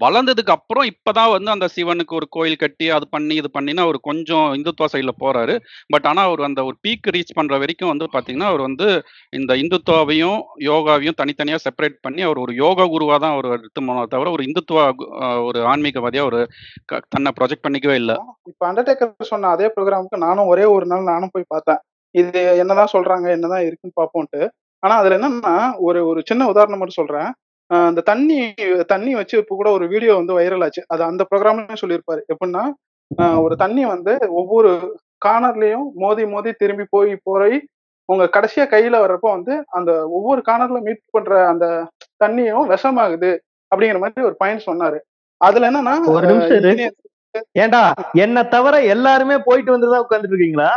வளர்ந்ததுக்கு 0.00 0.52
அப்புறம் 0.52 0.86
இப்பதான் 0.90 1.30
வந்து 1.30 1.50
அந்த 1.50 1.66
சிவனுக்கு 1.72 2.12
ஒரு 2.12 2.26
கோயில் 2.28 2.56
கட்டி 2.56 2.86
அது 2.90 3.06
பண்ணி 3.08 3.34
இது 3.34 3.48
பண்ணினா 3.52 3.80
அவர் 3.80 3.98
கொஞ்சம் 4.00 4.46
இந்துத்துவ 4.54 4.88
சைடில் 4.92 5.20
போறாரு. 5.20 5.54
பட் 5.86 6.06
ஆனால் 6.06 6.26
அவர் 6.26 6.42
அந்த 6.42 6.60
ஒரு 6.64 6.76
பீக் 6.84 7.10
ரீச் 7.10 7.34
பண்ற 7.34 7.58
வரைக்கும் 7.58 7.90
வந்து 7.90 8.06
பார்த்தீங்கன்னா 8.12 8.48
அவர் 8.50 8.60
வந்து 8.60 8.88
இந்த 9.32 9.52
இந்துத்துவாவையும் 9.56 10.38
யோகாவையும் 10.64 11.18
தனித்தனியாக 11.20 11.62
செப்பரேட் 11.64 11.98
பண்ணி 12.00 12.22
அவர் 12.22 12.38
ஒரு 12.38 12.54
யோகா 12.56 12.86
குருவாக 12.86 13.18
தான் 13.18 13.34
அவர் 13.34 13.48
எடுத்து 13.56 13.82
போனதை 13.82 14.06
தவிர 14.06 14.30
ஒரு 14.30 14.44
இந்துத்துவ 14.44 14.78
ஒரு 15.44 15.60
ஆன்மீகவாதியாக 15.66 16.26
அவர் 16.26 16.40
க- 16.84 17.02
தன்னை 17.08 17.32
ப்ரொஜெக்ட் 17.38 17.64
பண்ணிக்கவே 17.66 17.94
இல்லை. 17.94 18.16
இப்போ 18.50 18.64
அண்டர்டேக்கர் 18.68 19.30
சொன்ன 19.32 19.48
அதே 19.48 19.68
ப்ரோக்ராமுக்கு 19.74 20.24
நானும் 20.26 20.46
ஒரே 20.46 20.64
ஒரு 20.74 20.86
நாள் 20.86 21.04
நானும் 21.04 21.32
போய் 21.32 21.44
பார்த்தேன். 21.48 21.80
இது 22.14 22.30
என்னதான் 22.58 22.92
சொல்றாங்க 22.92 23.26
என்னதான் 23.30 23.64
இருக்குன்னு 23.66 23.98
பார்ப்போம்ட்டு 24.00 24.42
ஆனா 24.82 24.94
அதுல 24.96 25.16
என்னன்னா 25.18 25.54
ஒரு 25.80 26.00
ஒரு 26.06 26.20
சின்ன 26.24 26.48
உதாரணம் 26.48 26.78
மட்டும் 26.78 27.00
சொல்றேன். 27.00 27.30
அந்த 27.88 28.00
தண்ணி 28.08 28.38
தண்ணி 28.86 29.12
வச்சு 29.14 29.34
இப்போ 29.38 29.54
கூட 29.54 29.68
ஒரு 29.70 29.84
வீடியோ 29.88 30.12
வந்து 30.14 30.36
வைரல் 30.38 30.64
ஆச்சு. 30.64 30.82
அது 30.88 31.02
அந்த 31.04 31.22
ப்ரோக்ராம்லயும் 31.30 31.82
சொல்லியிருப்பாரு. 31.82 32.22
எப்படின்னா 32.32 32.64
ஒரு 33.44 33.54
தண்ணி 33.56 33.82
வந்து 33.84 34.12
ஒவ்வொரு 34.40 34.70
கார்னர்லயும் 35.24 35.86
மோதி 35.94 36.24
மோதி 36.26 36.50
திரும்பி 36.52 36.84
போய் 36.90 37.12
போய் 37.24 37.56
உங்க 38.08 38.24
கடைசியா 38.34 38.64
கையில 38.70 39.00
வர்றப்போ 39.02 39.28
வந்து 39.30 39.54
அந்த 39.70 39.90
ஒவ்வொரு 40.16 40.40
கார்னர்ல 40.48 40.78
மீட் 40.86 41.02
பண்ற 41.10 41.34
அந்த 41.48 41.66
தண்ணியும் 42.20 42.70
விஷமாகுது 42.72 43.30
அப்படிங்கிற 43.72 44.00
மாதிரி 44.00 44.28
ஒரு 44.30 44.36
பாயிண்ட் 44.40 44.66
சொன்னாரு. 44.66 44.98
அதுல 45.40 45.68
என்னன்னா 45.70 45.94
ஒரு 46.14 46.26
நிமிஷம் 46.30 46.98
ஏண்டா 47.62 47.82
என்ன 48.24 48.38
தவிர 48.54 48.74
எல்லாருமே 48.94 49.36
போயிட்டு 49.46 49.74
வந்துதான் 49.74 50.02
உட்கார்ந்துட்டு 50.04 50.34
இருக்கீங்களா 50.34 50.70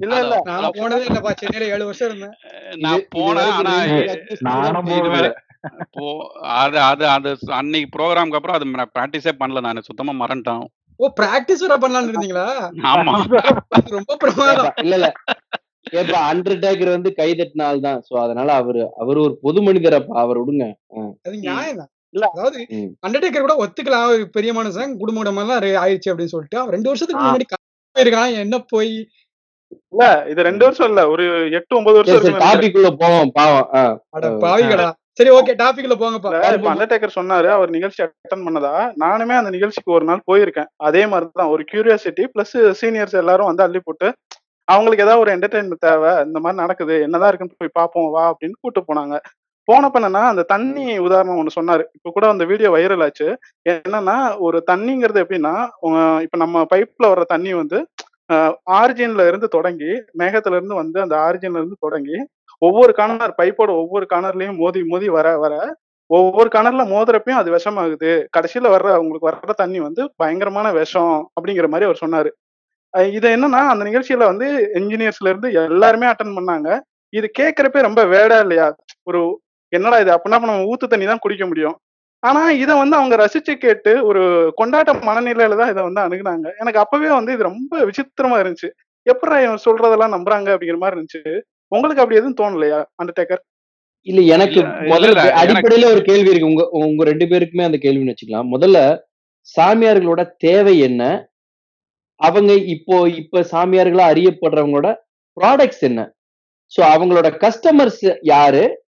இல்ல 0.00 0.14
இல்ல. 0.22 0.36
நான் 0.48 0.74
போனதே 0.78 1.04
இல்லப்பா. 1.08 1.32
சென்னையில 1.40 1.68
ஏழு 1.74 1.84
வருஷம் 1.88 2.08
இருந்தேன். 2.08 2.34
நான் 2.78 3.04
போனேன் 3.14 3.52
ஆனா 3.58 3.74
நானும் 4.48 4.88
இது 4.98 5.20
போகல. 5.64 5.74
வேற. 5.74 5.86
போ 5.96 6.04
அது 6.60 6.78
அது 6.90 7.04
அது 7.14 7.30
அன்னைக்கு 7.58 7.88
ப்ரோக்ராம்க்கு 7.96 8.38
அப்புறம் 8.38 8.58
அது 8.58 8.68
நான் 8.72 8.92
ப்ராக்டிஸே 8.96 9.34
பண்ணல 9.40 9.62
நான். 9.66 9.86
சுத்தமா 9.88 10.14
மறந்துட்டேன். 10.22 10.64
ஓ 11.00 11.06
பிராக்டிஸ் 11.18 11.64
வர 11.64 11.76
பண்ணலாம்னு 11.82 12.10
இருந்தீங்களா? 12.10 12.46
ஆமா. 12.92 13.14
ரொம்ப 13.96 14.16
பிரமாதம். 14.22 14.74
இல்ல 14.84 14.94
இல்ல. 15.00 15.08
ஏப்பா 15.94 16.18
அண்டர்டேக்கர் 16.28 16.94
வந்து 16.94 17.10
கை 17.16 17.30
தட்டின 17.32 17.64
ஆள் 17.68 17.86
தான். 17.86 17.98
சோ 18.06 18.14
அதனால 18.24 18.48
அவரு 18.60 18.82
அவர் 19.02 19.18
ஒரு 19.18 19.34
பொது 19.42 19.60
மனிதரப்பா 19.62 20.14
அவர் 20.22 20.40
விடுங்க. 20.42 20.66
அது 21.26 21.34
நியாயம் 21.42 21.80
தான். 21.80 21.90
இல்ல. 22.14 22.24
அதாவது. 22.34 22.60
அண்டர்டேக்கர் 23.06 23.46
கூட 23.46 23.56
ஒத்துக்கலாம். 23.64 24.06
ஒரு 24.12 24.24
பெரிய 24.36 24.52
மனுஷன் 24.52 24.92
குடும்ப 25.00 25.18
குடும்பம் 25.22 25.52
ஆயிடுச்சு 25.82 26.12
அப்படின்னு 26.12 26.34
சொல்லிட்டு 26.34 26.60
அவன் 26.60 26.74
ரெண்டு 26.76 26.90
வருஷத்துக்கு. 26.90 27.24
முன்னாடி 27.24 27.48
போயிருக்கான் 27.96 28.38
என்ன 28.44 28.58
போய்? 28.72 28.92
இல்ல 29.92 30.02
இது 30.30 30.40
ரெண்டு 30.46 30.64
வருஷம் 30.66 30.88
இல்ல. 30.90 31.02
ஒரு 31.12 31.24
எட்டு 31.58 31.76
ஒன்பது 31.78 31.98
வருஷம். 31.98 32.40
டாபிக் 32.44 32.76
உள்ள 32.78 32.90
போவோம் 33.02 33.32
பாவம். 33.32 33.68
அட 34.16 34.26
பாவிகளா. 34.44 34.88
சரி 35.18 35.30
ஓகே 35.38 35.52
டாபிக்ல 35.60 35.94
போங்கப்பா. 36.02 36.30
அண்டர்டேக்கர் 36.72 37.16
சொன்னாரு 37.16 37.48
அவர் 37.56 37.70
நிகழ்ச்சி 37.74 38.00
அட்டன் 38.04 38.44
பண்ணதா? 38.46 38.74
நானுமே 39.02 39.34
அந்த 39.40 39.50
நிகழ்ச்சிக்கு 39.56 39.96
ஒரு 39.96 40.04
நாள் 40.10 40.26
போயிருக்கேன். 40.30 40.68
அதே 40.88 41.02
மாதிரி 41.10 41.26
தான் 41.40 41.52
ஒரு 41.54 41.62
கியூரியாசிட்டி 41.70 42.24
பிளஸ் 42.34 42.56
சீனியர்ஸ் 42.80 43.16
எல்லாரும் 43.22 43.50
வந்து 43.50 43.64
அள்ளி 43.66 43.80
போட்டு 43.86 44.08
அவங்களுக்கு 44.68 45.04
ஏதாவது 45.04 45.22
ஒரு 45.24 45.30
என்டர்டைன்மெண்ட் 45.36 45.84
தேவை 45.86 46.12
இந்த 46.26 46.38
மாதிரி 46.42 46.60
நடக்குது 46.62 46.94
என்னதான் 47.06 47.30
இருக்குன்னு 47.30 47.60
போய் 47.62 47.76
பார்ப்போம் 47.78 48.10
வா 48.14 48.24
அப்படின்னு 48.32 48.56
கூட்டு 48.64 48.80
போனாங்க. 48.88 49.14
போனப்ப 49.68 49.98
என்னன்னா 50.00 50.22
அந்த 50.30 50.42
தண்ணி 50.52 50.84
உதாரணம் 51.06 51.40
ஒன்று 51.40 51.56
சொன்னாரு. 51.58 51.84
இப்போ 51.96 52.10
கூட 52.14 52.24
அந்த 52.34 52.44
வீடியோ 52.52 52.68
வைரல் 52.76 53.04
ஆச்சு. 53.06 53.28
என்னன்னா 53.72 54.16
ஒரு 54.46 54.58
தண்ணிங்கிறது 54.70 55.22
எப்படின்னா 55.24 55.54
இப்போ 56.24 56.38
நம்ம 56.44 56.64
பைப்ல 56.72 57.10
வர்ற 57.12 57.26
தண்ணி 57.34 57.52
வந்து 57.60 57.80
ஆரிஜின்ல 58.80 59.22
இருந்து 59.30 59.48
தொடங்கி 59.56 59.90
மேகத்துல 60.20 60.56
இருந்து 60.58 60.74
வந்து 60.82 60.98
அந்த 61.04 61.14
ஆரிஜின்ல 61.26 61.60
இருந்து 61.60 61.78
தொடங்கி 61.86 62.16
ஒவ்வொரு 62.62 62.92
கார்னர் 62.98 63.34
பைப்போட 63.38 63.70
ஒவ்வொரு 63.82 64.06
கார்னர்லயும் 64.12 64.58
மோதி 64.62 64.80
மோதி 64.90 65.08
வர 65.16 65.28
வர 65.44 65.54
ஒவ்வொரு 66.10 66.48
கணர்ல 66.54 66.82
மோதுறப்பையும் 66.90 67.40
அது 67.40 67.50
விஷமாகுது. 67.54 68.10
கடைசியில 68.36 68.70
வர்ற 68.74 68.88
உங்களுக்கு 69.02 69.28
வர்ற 69.28 69.52
தண்ணி 69.60 69.78
வந்து 69.80 70.02
பயங்கரமான 70.20 70.66
விஷம் 70.78 71.14
அப்படிங்கிற 71.36 71.68
மாதிரி 71.72 71.86
அவர் 71.88 72.02
சொன்னாரு. 72.02 72.30
இது 73.18 73.28
என்னன்னா 73.36 73.62
அந்த 73.72 73.84
நிகழ்ச்சியில 73.88 74.26
வந்து 74.32 74.48
என்ஜினியர்ஸ்ல 74.80 75.30
இருந்து 75.32 75.50
எல்லாருமே 75.62 76.08
அட்டன் 76.12 76.36
பண்ணாங்க. 76.38 76.68
இது 77.12 77.26
கேட்கறப்ப 77.40 77.82
ரொம்ப 77.82 78.02
வேடா 78.14 78.38
இல்லையா? 78.44 78.68
ஒரு 79.10 79.20
என்னடா 79.72 79.98
இது? 80.04 80.12
அப்படின்னா 80.16 80.40
நம்ம 80.44 80.66
ஊத்து 80.70 80.92
தண்ணி 80.92 81.06
தான் 81.06 81.22
குடிக்க 81.24 81.46
முடியும். 81.50 81.76
ஆனா 82.22 82.42
இதை 82.62 82.74
வந்து 82.82 82.96
அவங்க 82.98 83.14
ரசிச்சு 83.22 83.54
கேட்டு 83.64 83.92
ஒரு 84.10 84.22
கொண்டாட்ட 84.60 84.92
மனநிலையில 85.08 85.58
தான் 85.60 85.72
இதை 85.74 85.82
வந்து 85.88 86.02
அணுகுனாங்க. 86.06 86.48
எனக்கு 86.62 86.82
அப்பவே 86.84 87.10
வந்து 87.18 87.34
இது 87.36 87.50
ரொம்ப 87.50 87.72
விசித்திரமா 87.90 88.38
இருந்துச்சு. 88.42 88.70
எப்படா 89.06 89.36
இவன் 89.46 89.64
சொல்றதெல்லாம் 89.66 90.14
நம்புறாங்க 90.16 90.48
அப்படிங்கிற 90.54 90.80
மாதிரி 90.82 90.96
இருந்துச்சு. 90.96 91.22
உங்களுக்கு 91.72 92.02
அப்படி 92.02 92.20
எதுவும் 92.20 92.38
தோணலையா 92.40 92.84
அண்டர்டேக்கர் 93.02 93.42
இல்ல 94.06 94.20
எனக்கு 94.34 94.60
முதல்ல 94.60 95.20
அடிப்படையில 95.42 95.84
ஒரு 95.84 96.02
கேள்வி 96.02 96.30
இருக்கு. 96.30 96.46
உங்க 96.46 96.68
உங்க 96.70 97.04
ரெண்டு 97.04 97.24
பேருக்குமே 97.24 97.62
அந்த 97.62 97.78
கேள்வின்னு 97.80 98.14
வச்சுக்கலாம். 98.14 98.48
முதல்ல 98.54 98.78
சாமியார்களோட 99.56 100.30
தேவை 100.38 100.78
என்ன? 100.78 101.02
அவங்க 102.20 102.54
இப்போ 102.54 103.08
இப்ப 103.08 103.40
சாமியார்களா 103.40 104.04
அறியப்படுறவங்களோட 104.12 104.94
ப்ராடக்ட்ஸ் 105.40 105.80
என்ன? 105.80 106.14
சோ 106.72 106.84
அவங்களோட 106.84 107.28
கஸ்டமர்ஸ் 107.36 108.18
யாரு? 108.22 108.84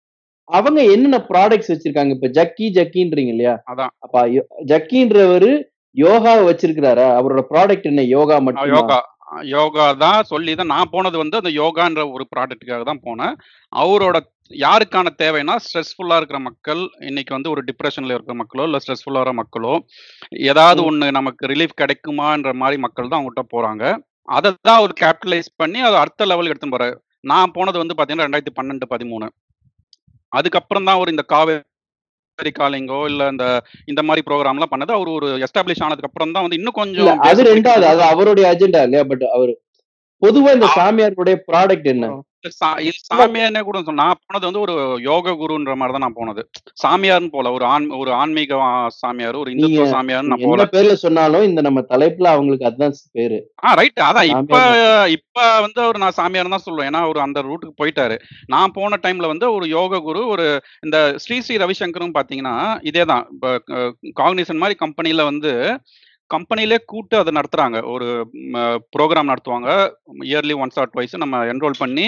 அவங்க 0.48 0.82
என்னென்ன 0.84 1.26
ப்ராடக்ட்ஸ் 1.28 1.68
வச்சிருக்காங்க? 1.68 2.10
இப்ப 2.10 2.28
ஜக்கி 2.28 2.66
ஜக்கின்றீங்க 2.72 3.28
இல்லையா? 3.28 3.62
அதான். 3.70 3.92
அப்ப 3.98 4.26
யோ- 4.28 4.48
ஜக்கின்றவரு 4.64 5.64
யோகா 5.90 6.36
வச்சிருக்கிறாரா? 6.38 7.06
அவரோட 7.18 7.42
ப்ராடக்ட் 7.50 7.82
என்ன? 7.82 8.02
யோகா 8.02 8.34
ஆ, 8.34 8.38
மட்டுமா? 8.38 9.11
யோகா 9.54 9.86
தான் 10.04 10.28
சொல்லி 10.30 10.52
தான் 10.60 10.72
நான் 10.74 10.92
போனது 10.94 11.16
வந்து 11.22 11.40
அந்த 11.40 11.50
யோகான்ற 11.60 12.02
ஒரு 12.14 12.24
ப்ராடக்ட்டுக்காக 12.32 12.84
தான் 12.90 13.02
போனேன். 13.06 13.34
அவரோட 13.72 14.16
யாருக்கான 14.64 15.12
தேவைன்னா 15.22 15.54
ஸ்ட்ரெஸ்ஃபுல்லாக 15.64 16.20
இருக்கிற 16.20 16.38
மக்கள் 16.48 16.80
இன்னைக்கு 17.10 17.32
வந்து 17.36 17.52
ஒரு 17.54 17.62
டிப்ரெஷனில் 17.68 18.14
இருக்கிற 18.14 18.36
மக்களோ 18.40 18.66
இல்லை 18.68 18.80
ஸ்ட்ரெஸ்ஃபுல்லாக 18.84 19.22
இருக்கிற 19.22 19.38
மக்களோ 19.42 19.74
ஏதாவது. 20.50 20.80
ஒன்று 20.88 21.08
நமக்கு 21.18 21.50
ரிலீஃப் 21.52 21.78
கிடைக்குமான்ற 21.82 22.52
மாதிரி 22.62 22.78
மக்கள் 22.86 23.10
தான் 23.10 23.20
அவங்ககிட்ட 23.20 23.44
போகிறாங்க 23.54 23.84
அதை 24.38 24.50
தான் 24.68 24.78
அவர் 24.80 24.92
கேபிட்டலைஸ் 25.02 25.50
பண்ணி 25.62 25.80
அதை 25.88 25.96
அடுத்த 26.02 26.26
லெவலுக்கு 26.30 26.54
எடுத்துன்னு 26.54 26.76
போகிறார் 26.76 26.96
நான் 27.32 27.54
போனது 27.56 27.76
வந்து 27.82 27.94
பார்த்தீங்கன்னா 27.96 28.26
ரெண்டாயிரத்தி 28.28 28.56
பன்னெண்டு 28.58 28.86
பதிமூணு. 28.92 29.26
அதுக்கப்புறம் 30.32 30.86
தான் 30.88 31.00
ஒரு 31.02 31.10
இந்த 31.14 31.24
காவேரி 31.34 31.60
காலிங்கோ 32.58 33.00
இல்லை 33.06 33.26
இந்த 33.28 33.46
இந்த 33.86 34.00
மாதிரி 34.02 34.22
ப்ரோக்ராம்லாம் 34.28 34.72
பண்ணது. 34.72 34.92
அவர் 34.92 35.08
ஒரு 35.08 35.26
எஸ்டாப்ளிஷ் 35.46 35.82
ஆனதுக்கு 35.82 36.08
அப்புறம் 36.08 36.32
தான் 36.32 36.44
வந்து 36.44 36.58
இன்னும் 36.60 36.78
கொஞ்சம் 36.78 37.20
அது 37.26 37.42
ரெண்டாவது 37.50 37.86
அது 37.86 38.02
அவருடைய 38.12 38.46
அஜெண்டா 38.52 38.82
இல்லையா? 38.82 39.04
பட் 39.04 39.24
அவர் 39.36 39.52
பொதுவா 40.22 40.50
இந்த 40.56 40.68
சாமியார்களுடைய 40.76 41.36
ப்ராடக்ட் 41.48 41.88
என்ன? 41.94 42.06
சாமியார்னே 43.08 43.60
கூட 43.66 43.78
நான் 43.98 44.20
போனது 44.22 44.44
வந்து 44.48 44.62
ஒரு 44.64 44.74
யோக 45.08 45.34
குருன்ற 45.40 45.72
மாதிரி 45.80 45.94
தான் 45.96 46.04
நான் 46.04 46.16
போனது. 46.18 46.42
சாமியார்னு 46.82 47.30
போல 47.34 47.50
ஒரு 47.56 47.64
ஆண் 47.72 47.86
ஒரு 47.98 48.10
ஆன்மீக 48.20 48.56
சாமியார் 48.96 49.38
ஒரு 49.40 49.50
நீங்க 49.50 49.58
இந்துத்துவ 49.58 49.86
சாமியார்னு 49.94 50.32
நான் 50.32 50.44
போல. 50.44 50.66
பேர்ல 50.74 50.94
சொன்னாலும் 51.04 51.46
இந்த 51.48 51.62
நம்ம 51.66 51.82
தலைப்புல 51.92 52.32
அவங்களுக்கு 52.34 52.68
அதுதான் 52.70 52.96
பேரு. 53.18 53.38
ஆ 53.64 53.74
ரைட் 53.80 54.02
அதான் 54.08 54.30
இப்ப 54.32 54.56
சாமியார் 54.56 55.12
இப்ப 55.16 55.46
வந்து 55.66 55.80
அவர் 55.86 56.02
நான் 56.04 56.18
சாமியார் 56.20 56.54
தான் 56.56 56.66
சொல்லுவேன். 56.66 56.90
ஏன்னா 56.90 57.02
அவர் 57.06 57.26
அந்த 57.26 57.42
ரூட்டுக்கு 57.48 57.80
போயிட்டாரு. 57.82 58.16
நான் 58.54 58.76
போன 58.78 59.00
டைம்ல 59.04 59.32
வந்து 59.32 59.48
ஒரு 59.56 59.68
யோக 59.76 60.02
குரு 60.08 60.22
ஒரு 60.34 60.46
இந்த 60.86 60.98
ஸ்ரீ 61.24 61.38
ஸ்ரீ 61.46 61.56
ரவிசங்கரும் 61.64 62.16
பாத்தீங்கன்னா 62.18 62.56
இதே 62.90 63.04
தான் 63.12 63.26
இப்போ 63.34 63.52
காக்னிசன் 64.22 64.62
மாதிரி 64.64 64.78
கம்பெனில 64.84 65.24
வந்து 65.30 65.52
கம்பெனிலே 66.34 66.78
கூட்டு 66.92 67.14
அதை 67.18 67.30
நடத்துகிறாங்க 67.38 67.78
ஒரு 67.94 68.06
ப்ரோக்ராம் 68.96 69.30
நடத்துவாங்க. 69.32 69.68
இயர்லி 70.32 70.54
ஒன்ஸ் 70.62 70.78
ஆர் 70.82 70.92
ட்வைஸ் 70.94 71.22
நம்ம 71.24 71.40
என்ரோல் 71.52 71.80
பண்ணி 71.82 72.06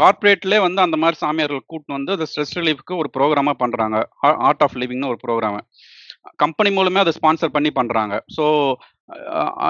கார்ப்பரேட்லேயே 0.00 0.60
வந்து 0.66 0.80
அந்த 0.82 0.96
மாதிரி 1.02 1.16
சாமியார்கள் 1.24 1.62
கூட்டு 1.66 1.96
வந்து 1.96 2.14
அந்த 2.16 2.26
ஸ்ட்ரெஸ் 2.30 2.56
ரிலீஃப்க்கு 2.58 2.98
ஒரு 3.02 3.08
ப்ரோக்ராமா 3.16 3.54
பண்ணுறாங்க 3.62 3.98
ஆர்ட் 4.48 4.64
ஆஃப் 4.66 4.76
லிவிங்னு 4.82 5.10
ஒரு 5.12 5.20
ப்ரோக்ராம் 5.24 5.58
கம்பெனி 6.36 6.70
மூலமே 6.70 7.00
அதை 7.04 7.12
ஸ்பான்சர் 7.18 7.54
பண்ணி 7.56 7.70
பண்ணுறாங்க 7.78 8.14
ஸோ 8.36 8.44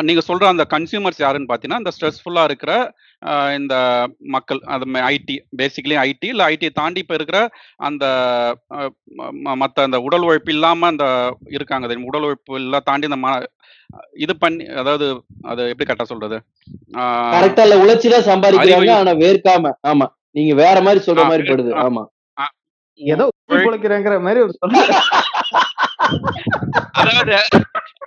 நீங்க 0.07 0.21
சொல்ற 0.27 0.49
அந்த 0.49 0.65
கன்சியூமர்ஸ் 0.73 1.21
யாருன்னு 1.21 1.49
பார்த்தீங்கன்னா 1.49 1.83
இந்த 1.83 1.91
ஸ்ட்ரெஸ்ஃபுல்லா 1.95 2.49
இருக்கிற 2.49 2.91
இந்த 3.59 3.75
மக்கள் 4.35 4.61
அது 4.69 4.85
ஐடி 5.09 5.45
பேசிக்கலி 5.59 5.95
ஐடி 6.03 6.29
இல்லை 6.29 6.45
ஐடி 6.49 6.69
தாண்டி 6.77 7.01
இப்போ 7.01 7.15
இருக்கிற 7.15 7.49
அந்த 7.83 8.05
மற்ற 9.63 9.85
அந்த 9.85 9.99
உடல் 10.07 10.27
உழைப்பு 10.27 10.55
இல்லாம 10.55 10.89
அந்த 10.89 11.05
இருக்காங்க 11.53 11.87
தெரியுமா? 11.87 12.09
உடல் 12.09 12.25
உழைப்பு 12.25 12.61
எல்லாம் 12.61 12.83
தாண்டி 12.87 13.07
இந்த 13.07 13.19
ம- 13.19 13.45
இது 14.19 14.39
பண்ணி 14.39 14.77
அதாவது 14.77 15.23
அது 15.47 15.71
எப்படி 15.71 15.87
கரெக்டா 15.87 16.11
சொல்றது? 16.11 16.37
ஆஹ், 16.99 17.33
கரெக்டா 17.35 17.65
இல்ல 17.65 17.75
சம்பாதிக்கிறாங்க 18.29 18.99
ஆனா 18.99 19.13
வேர்க்காம 19.23 19.73
ஆமா. 19.89 20.05
நீங்க 20.37 20.57
வேற 20.57 20.83
மாதிரி 20.83 21.05
சொல்ற 21.05 21.29
மாதிரி 21.29 21.49
படுது 21.49 21.71
ஆமா. 21.83 22.03
ஏதோ 23.01 23.29
உழை- 23.49 23.65
குலைக்கிறேங்கிற 23.65 24.23
மாதிரி 24.23 24.41
ஒரு 24.41 24.55
சொல்ல 24.55 24.79
அதாவது 27.01 27.37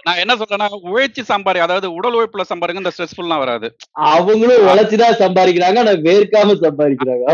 நான் 0.07 0.21
என்ன 0.23 0.33
சொல்றேன்னா 0.35 0.67
உழைச்சி 0.89 1.23
சம்பாரி 1.29 1.59
அதாவது 1.65 1.88
உடல் 1.97 2.17
உழைப்புல 2.17 2.45
சம்பாருங்க 2.51 2.83
இந்த 2.83 2.93
ஸ்ட்ரெஸ்ஃபுல்லாம் 2.95 3.43
வராது. 3.43 3.69
அவங்களும் 4.13 4.65
உழைச்சுதான் 4.69 5.21
சம்பாதிக்கிறாங்க 5.23 5.83
ஆனா 5.83 5.95
வேர்க்காம 6.07 6.57
சம்பாதிக்கிறாங்க. 6.65 7.25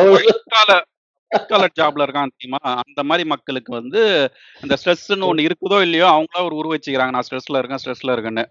காலர் 1.49 1.77
ஜாப்ல 1.79 2.05
இருக்கான் 2.05 2.33
தெரியுமா? 2.33 2.59
அந்த 2.83 3.01
மாதிரி 3.03 3.23
மக்களுக்கு 3.31 3.71
வந்து 3.79 4.01
இந்த 4.63 4.75
ஸ்ட்ரெஸ்ன்னு 4.79 5.29
ஒண்ணு 5.29 5.47
இருக்குதோ 5.47 5.79
இல்லையோ 5.87 6.05
அவங்களா 6.11 6.45
ஒரு 6.49 6.55
உருவச்சிக்கிறாங்க 6.61 7.15
நான் 7.15 7.27
ஸ்ட்ரெஸ்ல 7.27 7.59
இருக்கேன் 7.59 7.81
ஸ்ட்ரெஸ்ல 7.83 8.15
இருக்கேன்னு. 8.15 8.45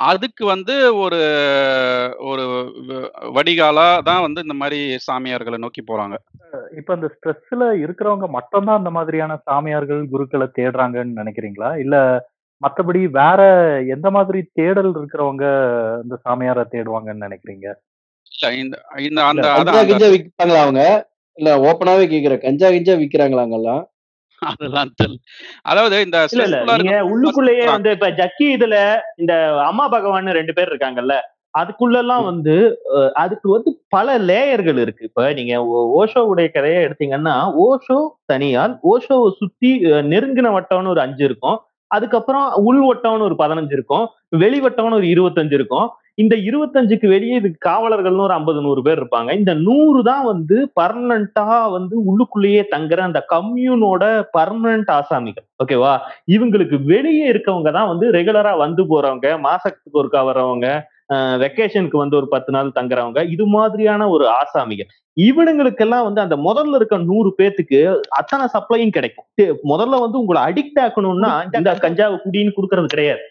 அதுக்கு 0.00 0.44
வந்து 0.46 0.74
ஒரு 1.04 1.18
ஒரு 2.28 2.44
வடிகாலா 3.36 3.88
தான் 4.02 4.22
வந்து 4.26 4.40
இந்த 4.40 4.54
மாதிரி 4.54 4.78
சாமியார்களை 5.06 5.58
நோக்கி 5.64 5.82
போறாங்க. 5.90 6.16
இப்ப 6.78 6.94
இந்த 6.94 7.08
ஸ்ட்ரெஸ்ல 7.14 7.64
இருக்கிறவங்க 7.84 8.28
மட்டும்தான் 8.28 8.80
அந்த 8.80 8.90
மாதிரியான 8.90 9.36
சாமியார்கள் 9.48 10.00
குருக்களை 10.12 10.48
தேடுறாங்கன்னு 10.58 11.20
நினைக்கிறீங்களா? 11.20 11.70
இல்ல 11.84 11.96
மத்தபடி 12.62 13.00
வேற 13.14 13.40
எந்த 13.94 14.08
மாதிரி 14.16 14.40
தேடல் 14.52 14.90
இருக்கிறவங்க 14.94 15.44
இந்த 16.02 16.16
சாமியாரை 16.24 16.64
தேடுவாங்கன்னு 16.70 17.26
நினைக்கிறீங்க? 17.26 17.68
கஞ்சா 19.48 19.80
கிஞ்சா 19.90 20.08
விற்பாங்களா 20.14 20.60
அவங்க? 20.64 20.82
இல்ல 21.38 21.50
ஓப்பனாவே 21.66 22.04
கேக்குறேன் 22.08 22.44
கஞ்சா 22.44 22.68
கிஞ்சா 22.70 22.94
விக்கிறாங்களா 22.98 23.44
அங்கெல்லாம் 23.44 23.82
அதெல்லாம் 24.42 24.90
தெரியல 24.96 25.18
அதாவது 26.60 26.60
இந்த 26.84 27.08
உள்ளுக்குள்ளேயே 27.10 27.64
வந்து 27.70 27.90
இப்ப 27.96 28.08
ஜக்கி 28.18 28.46
இதுல 28.52 28.76
இந்த 29.18 29.32
அம்மா 29.66 29.84
பகவான் 29.92 30.38
ரெண்டு 30.38 30.54
பேர் 30.56 30.70
இருக்காங்கல்ல 30.70 31.16
அதுக்குள்ளெல்லாம் 31.54 32.24
வந்து 32.26 32.54
அஹ், 32.94 33.12
அதுக்கு 33.16 33.48
வந்து 33.50 33.70
பல 33.88 34.08
லேயர்கள் 34.26 34.78
இருக்கு. 34.78 35.02
இப்ப 35.08 35.22
நீங்க 35.32 35.54
ஓ- 35.70 35.88
ஓஷோவுடைய 35.98 36.48
கதையை 36.50 36.80
எடுத்தீங்கன்னா 36.84 37.34
ஓஷோ 37.64 37.98
தனியால் 38.28 38.74
ஓஷோவை 38.90 39.30
சுத்தி 39.38 39.70
நெருங்கின 40.10 40.52
வட்டம்னு 40.54 40.92
ஒரு 40.92 41.00
அஞ்சு 41.00 41.24
இருக்கும். 41.24 41.58
அதுக்கப்புறம் 41.96 42.46
உள் 42.68 42.82
வட்டம்னு 42.88 43.26
ஒரு 43.28 43.36
பதினஞ்சு 43.42 43.74
இருக்கும் 43.78 44.06
வெளிவட்டம்னு 44.42 44.98
ஒரு 45.00 45.08
இருபத்தஞ்சு 45.14 45.56
இருக்கும். 45.58 45.88
இந்த 46.22 46.34
இருபத்தஞ்சுக்கு 46.48 47.06
வெளியே 47.14 47.36
இது 47.40 47.48
காவலர்கள்னு 47.66 48.24
ஒரு 48.26 48.34
ஐம்பது 48.38 48.60
நூறு 48.64 48.80
பேர் 48.86 48.98
இருப்பாங்க. 49.00 49.30
இந்த 49.40 49.52
நூறு 49.66 50.00
தான் 50.08 50.24
வந்து 50.32 50.56
பர்மனண்டா 50.80 51.46
வந்து 51.76 51.94
உள்ளுக்குள்ளேயே 52.10 52.62
தங்குற 52.74 53.02
அந்த 53.08 53.20
கம்யூனோட 53.34 54.04
பர்மனன்ட் 54.36 54.90
ஆசாமிகள். 54.98 55.46
ஓகேவா 55.64 55.92
இவங்களுக்கு 56.36 56.78
வெளியே 56.92 57.26
இருக்கவங்க 57.32 57.72
தான் 57.78 57.90
வந்து 57.92 58.08
ரெகுலரா 58.18 58.54
வந்து 58.64 58.84
போறவங்க 58.92 59.30
மாசத்துக்கு 59.48 60.00
ஒருக்கா 60.02 60.22
வர்றவங்க 60.30 60.68
வெக்கேஷனுக்கு 61.42 61.98
வந்து 62.02 62.16
ஒரு 62.20 62.26
பத்து 62.34 62.50
நாள் 62.56 62.76
தங்குறவங்க. 62.78 63.20
இது 63.34 63.44
மாதிரியான 63.56 64.08
ஒரு 64.14 64.24
ஆசாமிகள். 64.40 64.90
இவனுங்களுக்கெல்லாம் 65.28 66.06
வந்து 66.08 66.20
அந்த 66.24 66.36
முதல்ல 66.48 66.78
இருக்க 66.80 66.98
நூறு 67.10 67.30
பேத்துக்கு 67.38 67.80
அத்தனை 68.20 68.46
சப்ளையும் 68.54 68.94
கிடைக்கும். 68.98 69.26
முதல்ல 69.72 70.00
வந்து 70.04 70.20
உங்களை 70.22 70.42
அடிக்ட் 70.48 70.80
ஆக்கணும்னா 70.86 71.32
இந்த 71.58 71.74
கஞ்சாவை 71.86 72.18
குடின்னு 72.26 72.56
கொடுக்கறது 72.58 72.94
கிடையாது. 72.94 73.22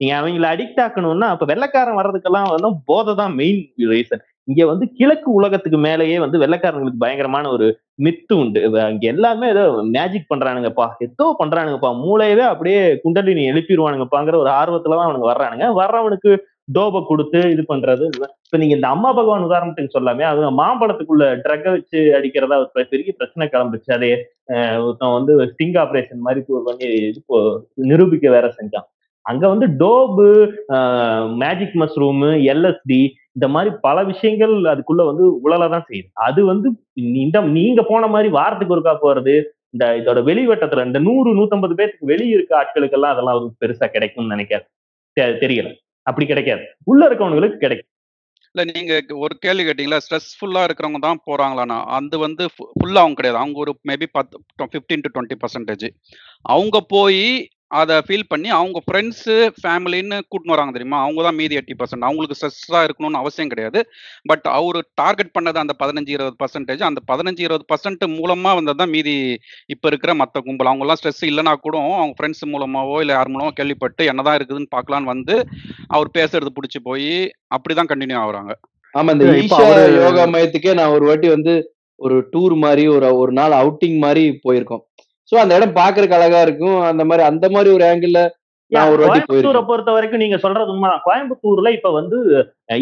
நீங்க 0.00 0.14
அவங்கள 0.20 0.46
அடிக்ட் 0.54 0.82
ஆக்கணும்னா 0.84 1.26
அப்ப 1.34 1.44
வெள்ளைக்காரன் 1.52 1.98
வர்றதுக்கெல்லாம் 2.00 2.50
வந்து 2.54 2.68
போதை 2.90 3.12
தான் 3.22 3.34
மெயின் 3.40 3.60
ரீசன் 3.92 4.22
இங்க 4.48 4.62
வந்து 4.70 4.84
கிழக்கு 4.98 5.28
உலகத்துக்கு 5.38 5.78
மேலேயே 5.86 6.16
வந்து 6.22 6.36
வெள்ளைக்காரங்களுக்கு 6.42 7.02
பயங்கரமான 7.02 7.50
ஒரு 7.56 7.66
மித்து 8.04 8.34
உண்டு. 8.42 8.60
இங்க 8.94 9.06
எல்லாமே 9.14 9.46
ஏதோ 9.54 9.64
மேஜிக் 9.96 10.30
பண்றானுங்கப்பா. 10.32 10.86
ஏதோ 11.06 11.26
பண்றானுங்கப்பா. 11.40 11.90
மூளையவே 12.04 12.44
அப்படியே 12.52 12.80
குண்டலினி 13.04 13.42
எழுப்பிடுவானுங்கப்பாங்கிற 13.50 14.36
ஒரு 14.44 14.50
ஆர்வத்துல 14.60 14.96
தான் 14.98 15.08
அவனுங்க 15.08 15.28
வர்றானுங்க. 15.32 15.66
வர்றவனுக்கு 15.80 16.32
டோபை 16.74 17.06
கொடுத்து 17.06 17.38
இது 17.38 17.64
பண்றது 17.68 18.04
இப்ப 18.04 18.58
நீங்க 18.58 18.74
இந்த 18.74 18.88
அம்மா 18.88 19.12
பகவான் 19.12 19.44
உதாரணத்துக்கு 19.44 19.88
சொல்லாமே 19.98 20.20
அது 20.20 20.40
மாம்பழத்துக்குள்ள 20.40 21.40
ட்ரக்கை 21.44 21.70
வச்சு 21.70 21.98
அடிக்கிறதா 21.98 22.56
ஒரு 22.56 22.86
பெரிய 22.90 23.14
பிரச்சனை 23.16 23.48
கிளம்பிச்சு 23.52 23.92
அதே 23.92 24.16
ஒருத்தன் 24.82 25.12
வந்து 25.12 25.38
ஸ்டிங் 25.40 25.76
ஆபரேஷன் 25.76 26.16
மாதிரி 26.16 26.44
பண்ணி 26.64 26.84
இது 26.84 27.22
நிரூபிக்க 27.74 28.30
வேற 28.30 28.54
செஞ்சான். 28.62 28.98
அங்க 29.20 29.48
வந்து 29.48 29.66
டோபு 29.66 30.48
மேஜிக் 31.36 31.74
மஷ்ரூமு 31.74 32.34
எல்எஸ்டி 32.52 33.08
இந்த 33.32 33.48
மாதிரி 33.48 33.74
பல 33.80 34.04
விஷயங்கள் 34.04 34.52
அதுக்குள்ள 34.52 35.04
வந்து 35.04 35.38
உழலதான் 35.44 35.82
செய்யுது. 35.88 36.10
அது 36.12 36.44
வந்து 36.44 36.70
இந்த 36.92 37.40
நீங்க 37.40 37.82
போன 37.82 38.06
மாதிரி 38.06 38.28
வாரத்துக்கு 38.28 38.76
ஒருக்கா 38.76 38.96
போறது 39.02 39.42
இந்த 39.70 39.86
இதோட 39.86 40.16
வெளிவட்டத்துல 40.16 40.86
இந்த 40.86 40.98
நூறு 40.98 41.34
நூத்தம்பது 41.34 41.72
பேருக்கு 41.72 42.06
வெளியே 42.06 42.32
இருக்க 42.32 42.60
ஆட்களுக்கெல்லாம் 42.62 43.12
அதெல்லாம் 43.12 43.38
வந்து 43.38 43.54
பெருசா 43.60 43.86
கிடைக்கும்னு 43.86 44.34
நினைக்காது. 44.34 44.64
தெ- 45.20 45.38
தெரியல. 45.40 45.74
அப்படி 46.10 46.26
கிடைக்காது. 46.26 46.64
உள்ள 46.84 47.08
இருக்கவங்களுக்கு 47.08 47.64
கிடைக்கும். 47.64 47.90
இல்ல 48.54 48.62
நீங்க 48.74 48.92
ஒரு 49.24 49.34
கேள்வி 49.38 49.64
கேட்டீங்களா? 49.64 49.98
ஸ்ட்ரெஸ்ஃபுல்லா 50.04 50.62
இருக்கிறவங்க 50.66 51.00
தான் 51.00 51.22
போறாங்களானா 51.26 51.76
அது 51.98 52.16
வந்து 52.18 52.44
ஃபுல்லா 52.54 53.02
அவங்க 53.02 53.18
கிடையாது. 53.18 53.42
அவங்க 53.42 53.58
ஒரு 53.58 53.72
மேபி 53.88 54.06
பத்து 54.12 54.38
ஃபிஃப்டீன் 54.72 55.04
டு 55.04 55.12
டுவெண்ட்டி 55.14 55.36
பர்சன்டேஜ் 55.42 55.86
அவங்க 56.54 56.76
போய் 56.88 57.22
அதை 57.78 57.96
ஃபீல் 58.06 58.24
பண்ணி 58.32 58.48
அவங்க 58.58 58.78
ஃப்ரெண்ட்ஸு 58.86 59.34
ஃபேமிலின்னு 59.60 60.16
கூட்டின்னு 60.30 60.54
வராங்க 60.54 60.72
தெரியுமா? 60.76 60.98
அவங்க 61.06 61.20
தான் 61.26 61.36
மீதி 61.40 61.56
எயிட்டி 61.58 61.74
பர்சன்ட் 61.80 62.06
அவங்களுக்கு 62.08 62.36
ஸ்ட்ரெஸ்ஸாக 62.38 62.86
இருக்கணும்னு 62.86 63.20
அவசியம் 63.22 63.50
கிடையாது. 63.52 63.80
பட் 64.30 64.46
அவர் 64.58 64.78
டார்கெட் 65.02 65.32
பண்ணது 65.36 65.58
அந்த 65.62 65.74
பதினஞ்சு 65.82 66.12
இருபது 66.16 66.36
பர்சன்டேஜ் 66.42 66.82
அந்த 66.88 67.02
பதினஞ்சு 67.10 67.44
இருபது 67.46 67.66
பர்சன்ட் 67.72 68.04
மூலமாக 68.16 68.58
வந்தது 68.60 68.80
தான் 68.82 68.92
மீதி 68.96 69.16
இப்போ 69.74 69.88
இருக்கிற 69.92 70.14
மற்ற 70.22 70.42
கும்பல். 70.48 70.70
அவங்களாம் 70.72 71.00
ஸ்ட்ரெஸ் 71.00 71.24
இல்லைனா 71.30 71.54
கூட 71.66 71.76
அவங்க 72.00 72.16
ஃப்ரெண்ட்ஸ் 72.18 72.44
மூலமாவோ 72.54 72.96
இல்லை 73.04 73.16
யார் 73.18 73.32
மூலமோ 73.34 73.52
கேள்விப்பட்டு 73.60 74.10
என்னதான் 74.12 74.38
இருக்குதுன்னு 74.40 74.74
பார்க்கலான்னு 74.76 75.12
வந்து 75.14 75.36
அவர் 75.96 76.14
பேசுறது 76.18 76.52
பிடிச்சி 76.58 76.80
போய் 76.90 77.12
அப்படி 77.58 77.74
தான் 77.80 77.92
கண்டினியூ 77.92 78.20
ஆகுறாங்க. 78.24 78.52
ஆமா 78.94 79.10
இந்த 79.16 79.24
யோகா 80.02 80.26
மையத்துக்கே 80.34 80.72
நான் 80.80 80.94
ஒரு 80.98 81.04
வாட்டி 81.10 81.28
வந்து 81.36 81.52
ஒரு 82.00 82.16
டூர் 82.32 82.54
மாதிரி 82.64 82.84
ஒரு 82.96 83.08
ஒரு 83.22 83.32
நாள் 83.38 83.54
அவுட்டிங் 83.62 83.98
மாதிரி 84.04 84.22
போயிருக்கோம். 84.44 84.84
சோ 85.32 85.36
அந்த 85.42 85.56
இடம் 85.58 85.78
பாக்குறதுக்கு 85.80 86.18
அழகா 86.18 86.40
இருக்கும். 86.46 86.78
அந்த 86.90 87.02
மாதிரி 87.08 87.24
அந்த 87.30 87.46
மாதிரி 87.56 87.70
ஒரு 87.78 87.86
ஆங்கிள் 87.92 88.16
கோயம்புத்தூரை 88.72 89.60
பொறுத்த 89.68 89.90
வரைக்கும் 89.94 90.22
நீங்க 90.22 90.36
சொல்றது 90.42 90.72
உண்மைதான். 90.72 91.02
கோயம்புத்தூர்ல 91.06 91.68
இப்ப 91.76 91.88
வந்து 91.96 92.18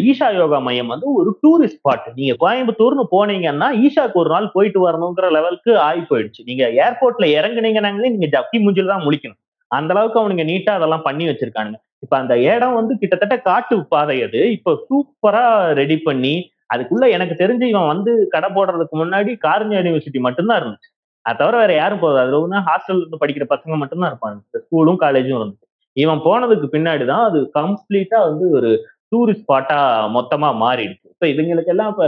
ஈஷா 0.09 0.27
யோகா 0.35 0.57
மையம் 0.67 0.91
வந்து 0.93 1.07
ஒரு 1.19 1.29
டூரிஸ்ட் 1.43 1.77
ஸ்பாட் 1.79 2.05
நீங்க 2.19 2.33
கோயம்புத்தூர்னு 2.43 3.05
போனீங்கன்னா 3.13 3.67
ஈஷாக்கு 3.85 4.19
ஒரு 4.23 4.29
நாள் 4.35 4.47
போயிட்டு 4.55 4.79
வரணுங்கிற 4.85 5.27
லெவலுக்கு 5.37 5.71
ஆகி 5.87 6.03
போயிடுச்சு. 6.11 6.41
நீங்க 6.49 6.63
ஏர்போர்ட்ல 6.83 7.27
இறங்குனீங்கன்னாங்களே 7.37 8.11
நீங்க 8.15 8.29
ஜப்பி 8.35 8.59
மூஞ்சில 8.65 8.91
தான் 8.93 9.05
முழிக்கணும். 9.07 9.39
அந்த 9.71 9.93
அளவுக்கு 9.95 10.21
அவனுங்க 10.21 10.45
நீட்டா 10.51 10.75
அதெல்லாம் 10.79 11.05
பண்ணி 11.07 11.25
வச்சிருக்கானுங்க. 11.29 11.79
இப்ப 12.05 12.13
அந்த 12.21 12.33
இடம் 12.51 12.77
வந்து 12.79 12.93
கிட்டத்தட்ட 13.01 13.35
காட்டு 13.49 13.75
பாதை 13.93 14.19
அது. 14.27 14.41
இப்ப 14.57 14.75
சூப்பரா 14.87 15.43
ரெடி 15.81 15.97
பண்ணி 16.07 16.35
அதுக்குள்ள 16.73 17.05
எனக்கு 17.15 17.35
தெரிஞ்சு 17.43 17.65
இவன் 17.73 17.91
வந்து 17.93 18.11
கடை 18.35 18.49
போடுறதுக்கு 18.57 18.95
முன்னாடி 19.03 19.31
காரஞ்சா 19.47 19.77
யூனிவர்சிட்டி 19.81 20.19
மட்டும்தான் 20.27 20.59
இருந்துச்சு. 20.61 20.89
அது 21.29 21.39
தவிர 21.41 21.55
வேற 21.63 21.73
யாரும் 21.77 22.03
போகாது. 22.03 22.21
அதுல 22.23 22.39
வந்து 22.45 22.61
ஹாஸ்டல்ல 22.69 23.01
இருந்து 23.03 23.21
படிக்கிற 23.23 23.45
பசங்க 23.53 23.75
மட்டும்தான் 23.81 24.11
இருப்பாங்க. 24.13 24.39
ஸ்கூலும் 24.63 25.01
காலேஜும் 25.03 25.39
இருந்துச்சு 25.39 25.67
இவன் 25.97 26.23
போனதுக்கு 26.27 26.67
பின்னாடி 26.75 27.05
தான் 27.11 27.25
அது 27.29 27.39
கம்ப்ளீட்டா 27.59 28.19
வந்து 28.29 28.45
ஒரு 28.57 28.69
டூரிஸ்ட் 29.11 29.45
ஸ்பாட்டா 29.45 29.77
மொத்தமா 30.17 30.49
மாறிடுச்சு. 30.63 31.07
இப்ப 31.13 31.27
இதுங்களுக்கு 31.33 31.73
எல்லாம் 31.75 31.91
இப்ப 31.93 32.07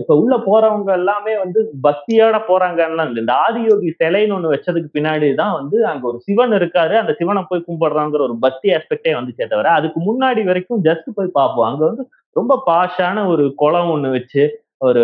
இப்ப 0.00 0.12
உள்ள 0.20 0.34
போறவங்க 0.46 0.90
எல்லாமே 0.98 1.32
வந்து 1.42 1.60
பக்தியோட 1.86 2.36
போறாங்கன்னா 2.50 3.04
இந்த 3.22 3.32
ஆதியோகி 3.46 3.88
சிலைன்னு 3.98 4.34
ஒண்ணு 4.36 4.52
வச்சதுக்கு 4.52 4.88
பின்னாடி 4.96 5.26
தான் 5.40 5.56
வந்து 5.58 5.76
அங்க 5.90 6.04
ஒரு 6.10 6.18
சிவன் 6.26 6.54
இருக்காரு. 6.58 6.94
அந்த 7.00 7.12
சிவனை 7.18 7.42
போய் 7.50 7.66
கும்பிடுறாங்கிற 7.66 8.22
ஒரு 8.28 8.36
பக்தி 8.44 8.68
ஆஸ்பெக்டே 8.76 9.12
வந்துச்சே 9.18 9.46
தவிர 9.52 9.72
அதுக்கு 9.78 10.00
முன்னாடி 10.08 10.44
வரைக்கும் 10.50 10.84
ஜஸ்ட் 10.88 11.10
போய் 11.18 11.36
பார்ப்போம். 11.38 11.68
அங்க 11.70 11.82
வந்து 11.90 12.04
ரொம்ப 12.36 12.54
பாஷான 12.70 13.26
ஒரு 13.32 13.46
குளம் 13.62 13.92
ஒண்ணு 13.94 14.14
வச்சு 14.16 14.44
ஒரு 14.88 15.02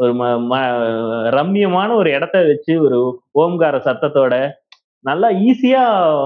ஒரு 0.00 0.12
ம- 0.14 0.46
ம- 0.50 1.30
ரம்மியமான 1.30 1.94
ஒரு 1.94 2.10
இடத்த 2.10 2.42
வச்சு 2.42 2.82
ஒரு 2.82 3.20
ஓம்கார 3.34 3.76
சத்தத்தோட 3.76 4.50
நல்லா 5.00 5.28
ஈஸியா 5.30 5.84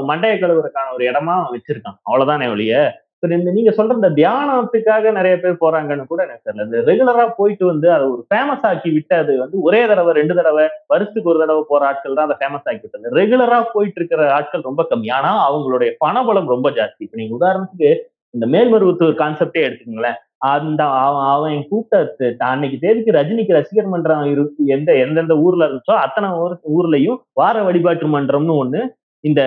மண்டைய 0.09 0.39
கழுவுறதுக்கான 0.39 0.95
ஒரு 0.95 1.11
இடமா 1.11 1.45
வச்சிருக்கான். 1.53 1.99
அவ்வளவுதானே 2.11 2.51
ஒழிய? 2.51 3.01
இந்த 3.19 3.51
நீங்க 3.51 3.71
சொல்ற 3.71 3.93
இந்த 3.93 4.11
தியானத்துக்காக 4.11 5.13
நிறைய 5.13 5.41
பேர் 5.41 5.53
போறாங்கன்னு 5.53 6.07
கூட 6.07 6.23
எனக்கு 6.23 6.53
தெரியல. 6.53 6.65
இந்த 6.65 6.79
ரெகுலரா 6.79 7.31
போயிட்டு 7.37 7.67
வந்து 7.67 7.93
அதை 7.93 8.07
ஒரு 8.07 8.27
ஃபேமஸ் 8.35 8.63
ஆக்கி 8.63 8.91
விட்டு 8.91 9.17
அது 9.17 9.39
வந்து 9.39 9.61
ஒரே 9.61 9.87
தடவை 9.87 10.15
ரெண்டு 10.15 10.35
தடவை 10.35 10.69
வருஷத்துக்கு 10.87 11.31
ஒரு 11.31 11.39
தடவை 11.39 11.63
போற 11.69 11.87
ஆட்கள் 11.87 12.15
தான் 12.15 12.31
அதை 12.31 12.49
ஃபேமஸ் 12.49 12.75
ஆக்கி 12.75 12.89
விட்டது. 12.91 13.17
ரெகுலரா 13.17 13.63
போயிட்டு 13.73 14.01
இருக்கிற 14.01 14.35
ஆட்கள் 14.35 14.61
ரொம்ப 14.61 14.87
கம்மி. 14.91 15.13
ஆனா 15.13 15.55
அவங்களுடைய 15.55 15.91
பணபலம் 16.07 16.47
ரொம்ப 16.47 16.71
ஜாஸ்தி. 16.71 16.95
இப்ப 16.99 17.17
நீங்க 17.17 17.47
உதாரணத்துக்கு 17.47 17.97
இந்த 18.31 18.47
மேல்மருவத்தூர் 18.47 19.15
கான்செப்டே 19.15 19.73
எடுத்துக்கோங்களேன். 19.73 20.15
அந்த 20.43 20.81
அவன் 21.01 21.27
அவன் 21.33 21.67
கூப்பிட்ட 21.69 22.47
அன்னைக்கு 22.47 22.79
தேதிக்கு 22.79 23.17
ரஜினிக்கு 23.19 23.57
ரசிகர் 23.59 23.87
மன்றம் 23.87 24.31
இருக்கு 24.31 24.63
எந்த 24.67 24.91
எந்தெந்த 24.97 25.35
ஊர்ல 25.39 25.67
இருந்துச்சோ 25.67 25.97
அத்தனை 26.05 26.29
ஊர் 26.43 26.55
ஊர்லயும் 26.77 27.19
வார 27.33 27.63
வழிபாட்டு 27.63 28.07
மன்றம்னு 28.09 28.55
ஒண்ணு 28.63 28.81
இந்த 29.25 29.43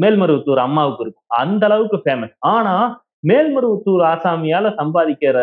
மேல்மருவத்தூர் 0.00 0.66
அம்மாவுக்கு 0.66 1.02
இருக்கும். 1.02 1.28
அந்த 1.36 1.62
அளவுக்கு 1.66 1.98
ஃபேமஸ் 2.04 2.34
ஆனா 2.52 2.74
மேல்மருவத்தூர் 3.28 4.04
ஆசாமியால 4.12 4.66
சம்பாதிக்கிற 4.80 5.38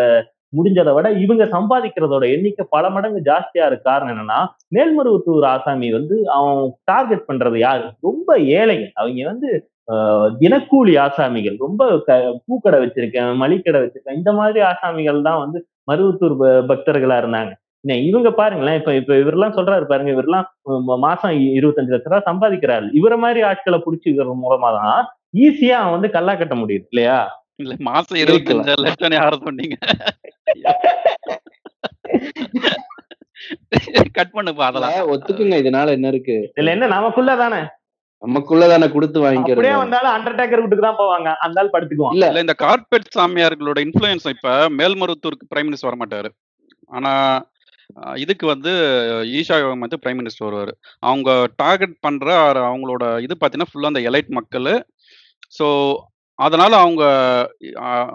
முடிஞ்சதை 0.54 0.92
விட 0.94 1.08
இவங்க 1.24 1.44
சம்பாதிக்கிறதோட 1.46 2.24
எண்ணிக்கை 2.32 2.64
பல 2.70 2.90
மடங்கு 2.90 3.20
ஜாஸ்தியா 3.26 3.66
இருக்கு 3.66 3.90
காரணம் 3.90 4.14
என்னன்னா 4.14 4.40
மேல்மருவத்தூர் 4.76 5.46
ஆசாமி 5.46 5.90
வந்து 5.92 6.16
அவன் 6.30 6.62
டார்கெட் 6.84 7.28
பண்றது 7.28 7.58
யாரு? 7.60 7.86
ரொம்ப 8.02 8.30
ஏழைங்க. 8.58 8.88
அவங்க 8.94 9.26
வந்து 9.26 9.50
தினக்கூலி 10.42 10.94
ஆசாமிகள். 11.06 11.56
ரொம்ப 11.66 11.84
க 12.08 12.12
பூக்கடை 12.48 12.78
வச்சிருக்கேன் 12.84 13.40
மளிகடை 13.42 13.80
வச்சிருக்கேன். 13.84 14.20
இந்த 14.20 14.32
மாதிரி 14.40 14.60
ஆசாமிகள் 14.72 15.26
தான் 15.28 15.42
வந்து 15.44 15.60
மருவத்தூர் 15.92 16.36
பக்தர்களா 16.72 17.18
இருந்தாங்க. 17.24 17.52
இவங்க 18.10 18.30
பாருங்களேன் 18.40 18.78
இப்ப 18.80 18.92
இப்ப 19.00 19.14
இவரெல்லாம் 19.22 19.56
சொல்றாரு 19.58 19.86
பாருங்க 19.92 20.12
இவரெல்லாம் 20.16 20.48
மாசம் 21.06 21.34
இருபத்தஞ்சு 21.58 21.94
லட்ச 21.94 22.10
ரூபா 22.10 22.20
சம்பாதிக்கிறாரு. 22.30 22.88
இவர 23.00 23.14
மாதிரி 23.24 23.40
ஆட்களை 23.50 23.78
பிடிச்சிக்கிறது 23.86 24.36
மூலமா 24.44 24.70
தான் 24.80 25.00
ஈஸியா 25.44 25.78
அவன் 25.82 25.96
வந்து 25.96 26.10
கல்லா 26.16 26.34
கட்ட 26.36 26.56
முடியுது 26.62 26.86
இல்லையா? 26.92 27.18
இல்ல 27.62 27.74
மாசம். 27.90 28.20
இருபத்தஞ்சு 28.24 28.76
லட்சம் 28.86 29.18
யாரும் 29.20 29.46
சொன்னீங்க? 29.48 29.76
கட் 34.18 34.34
பண்ணுப்பா 34.36 34.64
அதெல்லாம். 34.70 34.94
இல்ல, 34.94 35.10
ஒத்துக்குங்க 35.14 35.58
இதனால 35.64 35.94
என்ன 35.98 36.08
இருக்கு? 36.14 36.36
இதுல 36.52 36.74
என்ன 36.76 36.90
நமக்குள்ள 36.96 37.32
தானே 37.44 37.60
நமக்குள்ளதானே 38.24 38.88
கொடுத்து 38.96 39.20
வாங்கிக்கிறது. 39.24 39.58
அப்படியே 39.58 39.76
வந்தாலும் 39.82 40.14
அண்டர்டேக்கர் 40.16 40.62
வீட்டுக்கு 40.64 40.86
தான் 40.88 41.00
போவாங்க. 41.02 41.30
அந்த 41.46 41.62
ஆள் 41.62 41.74
படுத்துக்குவான். 41.76 42.16
இல்ல. 42.16 42.42
இந்த 42.46 42.56
கார்பெட் 42.66 43.14
சாமியார்களோட 43.18 43.80
இன்ஃப்ளூயன்ஸ் 43.86 44.28
இப்ப 44.36 44.56
மேல்மருவத்தூருக்கு 44.80 45.52
பிரைம் 45.54 45.68
மினிஸ்டர் 45.70 45.92
வர 45.92 46.00
மாட்டாரு 46.02 46.32
ஆனா 46.98 47.14
இதுக்கு 48.24 48.46
வந்து 48.46 48.72
ஈஷா 49.40 49.56
யோகம் 49.62 49.84
வந்து 49.86 50.00
பிரைம் 50.02 50.20
மினிஸ்டர் 50.20 50.48
வருவாரு. 50.48 50.74
அவங்க 51.10 51.30
டார்கெட் 51.62 51.96
பண்ற 52.06 52.28
அவங்களோட 52.70 53.04
இது 53.26 53.34
பார்த்தீங்கன்னா 53.36 53.72
ஃபுல்லா 53.72 53.92
அந்த 53.94 54.02
எலைட் 54.10 54.32
மக்கள். 54.40 54.70
ஸோ 55.58 55.68
அதனால 56.40 56.74
அவங்க 56.84 57.04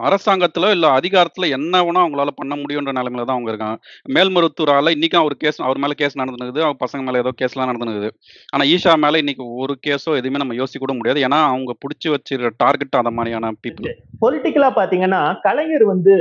அரசாங்கத்துல 0.08 0.70
இல்ல 0.76 0.86
அதிகாரத்துல 0.98 1.48
என்ன 1.56 1.82
வேணா 1.86 2.02
அவங்களால 2.04 2.32
பண்ண 2.40 2.54
முடியுன்ற 2.60 2.92
நிலைமையில 2.98 3.26
தான் 3.26 3.36
அவங்க 3.36 3.50
இருக்காங்க. 3.52 3.76
மேல்மருத்துவரால 4.16 4.92
இன்னைக்கு 4.96 5.18
அவர் 5.22 5.34
கேஸ் 5.42 5.58
அவர் 5.66 5.80
மேல 5.84 5.94
கேஸ் 6.02 6.18
நடந்துனுக்குது. 6.20 6.62
அவங்க 6.66 6.80
பசங்க 6.84 7.02
மேல 7.06 7.22
ஏதோ 7.24 7.32
கேஸ்லாம் 7.40 7.70
நடந்துனுக்குது. 7.70 8.10
ஆனா 8.52 8.64
ஈஷா 8.74 8.94
மேல 9.04 9.20
இன்னைக்கு 9.24 9.46
ஒரு 9.64 9.76
கேஸோ 9.88 10.12
எதுவுமே 10.20 10.42
நம்ம 10.42 10.56
யோசிக்க 10.60 10.82
கூட 10.84 10.94
முடியாது. 10.98 11.20
ஏன்னா 11.28 11.40
அவங்க 11.50 11.74
பிடிச்சி 11.84 12.10
வச்சிருக்க 12.14 12.62
டார்கெட் 12.64 13.00
அந்த 13.02 13.12
மாதிரியான 13.18 13.52
பீப்புள் 13.64 13.92
பொலிட்டிக்கலா 14.24 14.70
பாத்தீங்கன்னா 14.80 15.22
கலைஞர் 15.46 15.86
வந்து 15.92 16.14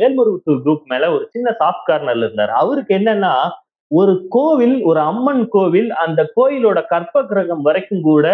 மேல்மருவத்தூர் 0.00 0.64
குரூப் 0.64 0.90
மேல 0.92 1.12
ஒரு 1.16 1.24
சின்ன 1.34 1.54
சாஃப்ட் 1.62 1.88
கார்னர்ல 1.90 2.26
இருந்தார். 2.26 2.54
அவருக்கு 2.62 2.92
என்னன்னா 3.00 3.34
ஒரு 3.90 4.14
கோவில் 4.28 4.76
ஒரு 4.90 5.00
அம்மன் 5.10 5.42
கோவில் 5.48 5.90
அந்த 6.04 6.20
கோயிலோட 6.36 6.78
கற்ப 6.92 7.22
கிரகம் 7.24 7.62
வரைக்கும் 7.62 8.06
கூட 8.10 8.26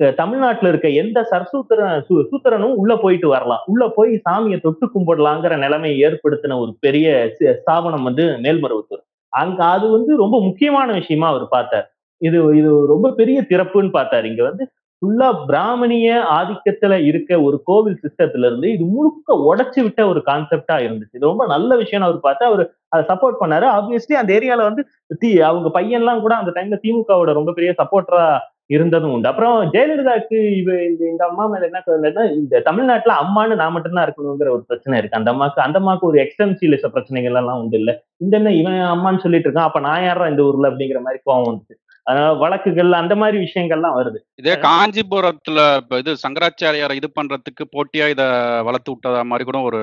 தமிழ்நாட்டுல 0.00 0.68
இருக்க 0.68 0.88
எந்த 0.88 1.26
சர்சூத்திர 1.30 2.04
சு- 2.08 2.26
சூத்திரனும் 2.30 2.74
உள்ள 2.74 2.96
போயிட்டு 2.96 3.28
வரலாம். 3.28 3.62
உள்ள 3.66 3.88
போய் 3.88 4.20
சாமியை 4.30 4.60
தொட்டு 4.60 4.90
கும்பிடலாங்கிற 4.94 5.58
நிலைமையை 5.58 6.10
ஏற்படுத்தின 6.10 6.60
ஒரு 6.60 6.76
பெரிய 6.80 7.30
ஸ்தாபனம் 7.60 8.02
வந்து 8.02 8.24
மேல்மருவத்தூர். 8.24 9.02
அங்க 9.28 9.64
அது 9.64 9.90
வந்து 9.90 10.16
ரொம்ப 10.16 10.42
முக்கியமான 10.42 10.92
விஷயமா 10.92 11.28
அவர் 11.28 11.48
பார்த்தார். 11.48 11.94
இது 12.16 12.56
இது 12.56 12.86
ரொம்ப 12.86 13.10
பெரிய 13.10 13.44
திறப்புன்னு 13.48 13.90
பார்த்தாரு. 13.92 14.24
இங்க 14.24 14.42
வந்து 14.42 14.70
ஃபுல்லா 14.98 15.44
பிராமணிய 15.46 16.24
ஆதிக்கத்துல 16.30 17.04
இருக்க 17.04 17.40
ஒரு 17.40 17.62
கோவில் 17.64 18.00
சிஸ்டத்துல 18.02 18.38
இருந்து 18.38 18.72
இது 18.72 18.84
முழுக்க 18.84 19.54
உடைச்சு 19.54 19.82
விட்ட 19.82 20.06
ஒரு 20.06 20.22
கான்செப்டா 20.26 20.72
இருந்துச்சு. 20.72 21.10
இது 21.12 21.26
ரொம்ப 21.26 21.46
நல்ல 21.46 21.76
விஷயம் 21.76 22.06
அவர் 22.06 22.20
பார்த்து 22.20 22.46
அவர் 22.46 22.72
அதை 22.88 23.16
சப்போர்ட் 23.16 23.34
பண்ணாரு. 23.40 23.64
ஆப்வியஸ்லி 23.64 24.12
அந்த 24.12 24.34
ஏரியால 24.34 24.56
வந்து 24.56 24.86
தி 25.18 25.40
அவங்க 25.40 25.80
பையன்லாம் 25.80 26.20
கூட 26.20 26.34
அந்த 26.34 26.50
டைம்ல 26.50 26.78
திமுகவோட 26.82 27.32
ரொம்ப 27.32 27.52
பெரிய 27.52 27.74
சப்போர்ட்டரா 27.82 28.38
இருந்ததும் 28.70 29.12
உண்டு. 29.12 29.28
அப்புறம் 29.28 29.56
ஜெயலலிதாக்கு 29.72 30.38
இவ 30.56 30.70
இந்த 30.84 31.02
இந்த 31.06 31.22
அம்மா 31.28 31.46
மேல 31.46 31.64
என்ன 31.64 31.82
கவலைன்னா 31.86 32.24
இந்த 32.34 32.60
தமிழ்நாட்டுல 32.60 33.14
அம்மான்னு 33.22 33.54
நான் 33.54 33.72
மட்டும்தான் 33.72 34.06
இருக்கணுங்கிற 34.08 34.50
ஒரு 34.56 34.64
பிரச்சனை 34.66 34.98
இருக்கு. 34.98 35.18
அந்த 35.18 35.32
அம்மாக்கு 35.32 35.60
அந்த 35.66 35.78
அம்மாக்கு 35.80 36.08
ஒரு 36.10 36.18
எக்ஸ்டென்சிவ் 36.24 36.76
பிரச்சனைகள் 36.88 37.34
எல்லாம் 37.34 37.60
உண்டு 37.62 37.78
இல்ல. 37.78 37.92
இந்த 38.16 38.36
என்ன 38.36 38.54
இவன் 38.54 38.80
அம்மான்னு 38.94 39.24
சொல்லிட்டு 39.26 39.50
இருக்கான். 39.50 39.70
அப்ப 39.70 39.80
நான் 39.80 40.04
யாரா 40.04 40.28
இந்த 40.28 40.42
ஊர்ல 40.42 40.70
அப்படிங்கிற 40.70 41.00
மாதிரி 41.00 41.20
கோவம் 41.26 41.48
வந்துச்சு. 41.50 41.76
அதனால 42.10 42.30
வழக்குகள் 42.40 42.92
அந்த 42.98 43.14
மாதிரி 43.20 43.38
விஷயங்கள்லாம் 43.42 43.96
வருது. 43.96 44.18
இதே 44.40 44.54
காஞ்சிபுரத்துல 44.64 45.58
இப்ப 45.80 45.98
இது 45.98 46.12
சங்கராச்சாரியாரை 46.22 46.94
இது 46.98 47.08
பண்றதுக்கு 47.16 47.64
போட்டியா 47.74 48.06
இத 48.12 48.22
வளர்த்து 48.68 48.92
விட்டதா 48.92 49.22
மாதிரி 49.30 49.44
கூட 49.44 49.60
ஒரு 49.68 49.80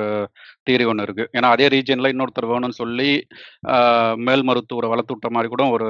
தியரி 0.68 0.88
ஒண்ணு 0.92 1.06
இருக்கு. 1.08 1.26
ஏன்னா 1.38 1.52
அதே 1.56 1.68
ரீஜன்ல 1.76 2.12
இன்னொருத்தர் 2.14 2.52
வேணும்னு 2.52 2.80
சொல்லி 2.82 3.10
ஆஹ், 3.72 4.16
மேல்மருவத்தூரை 4.28 4.90
வளர்த்து 4.94 5.16
விட்ட 5.16 5.30
மாதிரி 5.32 5.52
கூட 5.54 5.66
ஒரு 5.76 5.90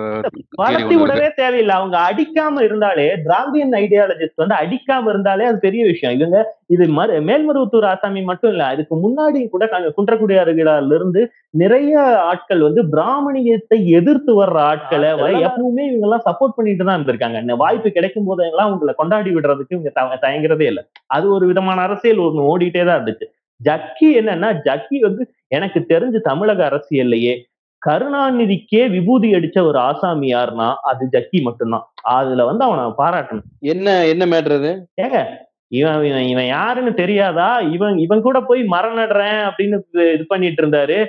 வளர்த்தி 0.62 0.98
விடவே 1.02 1.30
தேவையில்லை. 1.40 1.76
அவங்க 1.80 1.98
அடிக்காம 2.10 2.64
இருந்தாலே 2.68 3.08
திராவிடியன் 3.26 3.78
ஐடியாலஜிஸ்ட் 3.82 4.44
வந்து 4.44 4.58
அடிக்காம 4.62 5.10
இருந்தாலே 5.14 5.48
அது 5.50 5.60
பெரிய 5.68 5.84
விஷயம். 5.92 6.16
இவங்க 6.20 6.40
இது 6.70 6.88
மறு 6.90 7.22
மேல்மருவத்தூர் 7.22 7.86
ஆசாமி 7.86 8.22
மட்டும் 8.22 8.52
இல்ல 8.52 8.64
அதுக்கு 8.66 8.96
முன்னாடி 8.96 9.50
கூட 9.50 9.68
க- 9.68 9.92
குன்றக்குடி 9.98 10.36
அருகிலால 10.38 10.96
இருந்து 10.96 11.22
நிறைய 11.54 11.94
ஆட்கள் 12.26 12.62
வந்து 12.62 12.82
பிராமணியத்தை 12.86 13.78
எதிர்த்து 13.92 14.32
வர்ற 14.36 14.58
ஆட்களை 14.66 15.10
எப்பவுமே 15.44 15.84
இவங்க 15.88 16.06
எல்லாம் 16.08 16.26
சப்போர்ட் 16.26 16.56
பண்ணிட்டு 16.56 16.84
தான் 16.84 16.98
இருந்திருக்காங்க. 16.98 17.42
இந்த 17.42 17.56
வாய்ப்பு 17.56 17.92
கிடைக்கும் 17.92 18.26
போதெல்லாம் 18.26 18.72
உங்களை 18.72 18.94
கொண்டாடி 18.94 19.36
விடுறதுக்கு 19.36 19.76
இவங்க 19.78 19.92
தயங்குறதே 20.22 20.66
இல்லை. 20.66 20.84
அது 21.08 21.32
ஒரு 21.32 21.48
விதமான 21.48 21.82
அரசியல் 21.82 22.18
ஒண்ணு 22.18 22.48
ஓடிட்டே 22.48 22.86
தான் 22.86 22.98
இருந்துச்சு. 22.98 23.28
ஜக்கி 23.62 24.10
என்னன்னா 24.20 24.50
ஜக்கி 24.66 25.00
வந்து 25.00 25.24
எனக்கு 25.48 25.80
தெரிஞ்சு 25.90 26.20
தமிழக 26.22 26.70
அரசியல்லையே 26.70 27.36
கருணாநிதிக்கே 27.82 28.90
விபூதி 28.90 29.34
அடிச்ச 29.34 29.64
ஒரு 29.64 29.80
ஆசாமி 29.80 30.34
யாருன்னா 30.34 30.76
அது 30.84 31.06
ஜக்கி 31.12 31.42
மட்டும்தான். 31.42 31.86
அதுல 32.14 32.46
வந்து 32.46 32.64
அவனை 32.64 32.84
பாராட்டணும். 32.98 33.48
என்ன 33.66 34.06
என்ன 34.06 34.26
மேட்ரு 34.26 34.56
அது? 34.56 34.72
ஏங்க 35.02 35.20
இவன் 35.68 36.04
இவன் 36.04 36.22
இவன் 36.22 36.46
யாருன்னு 36.46 36.94
தெரியாதா? 36.94 37.60
இவன் 37.60 37.98
இவன் 37.98 38.22
கூட 38.22 38.42
போய் 38.42 38.64
மரம் 38.64 38.98
நடுறேன் 38.98 39.52
அப்படின்னு 39.52 39.80
இது- 39.94 40.24
பண்ணிட்டு 40.28 40.68
இருந்தாரு. 40.68 41.06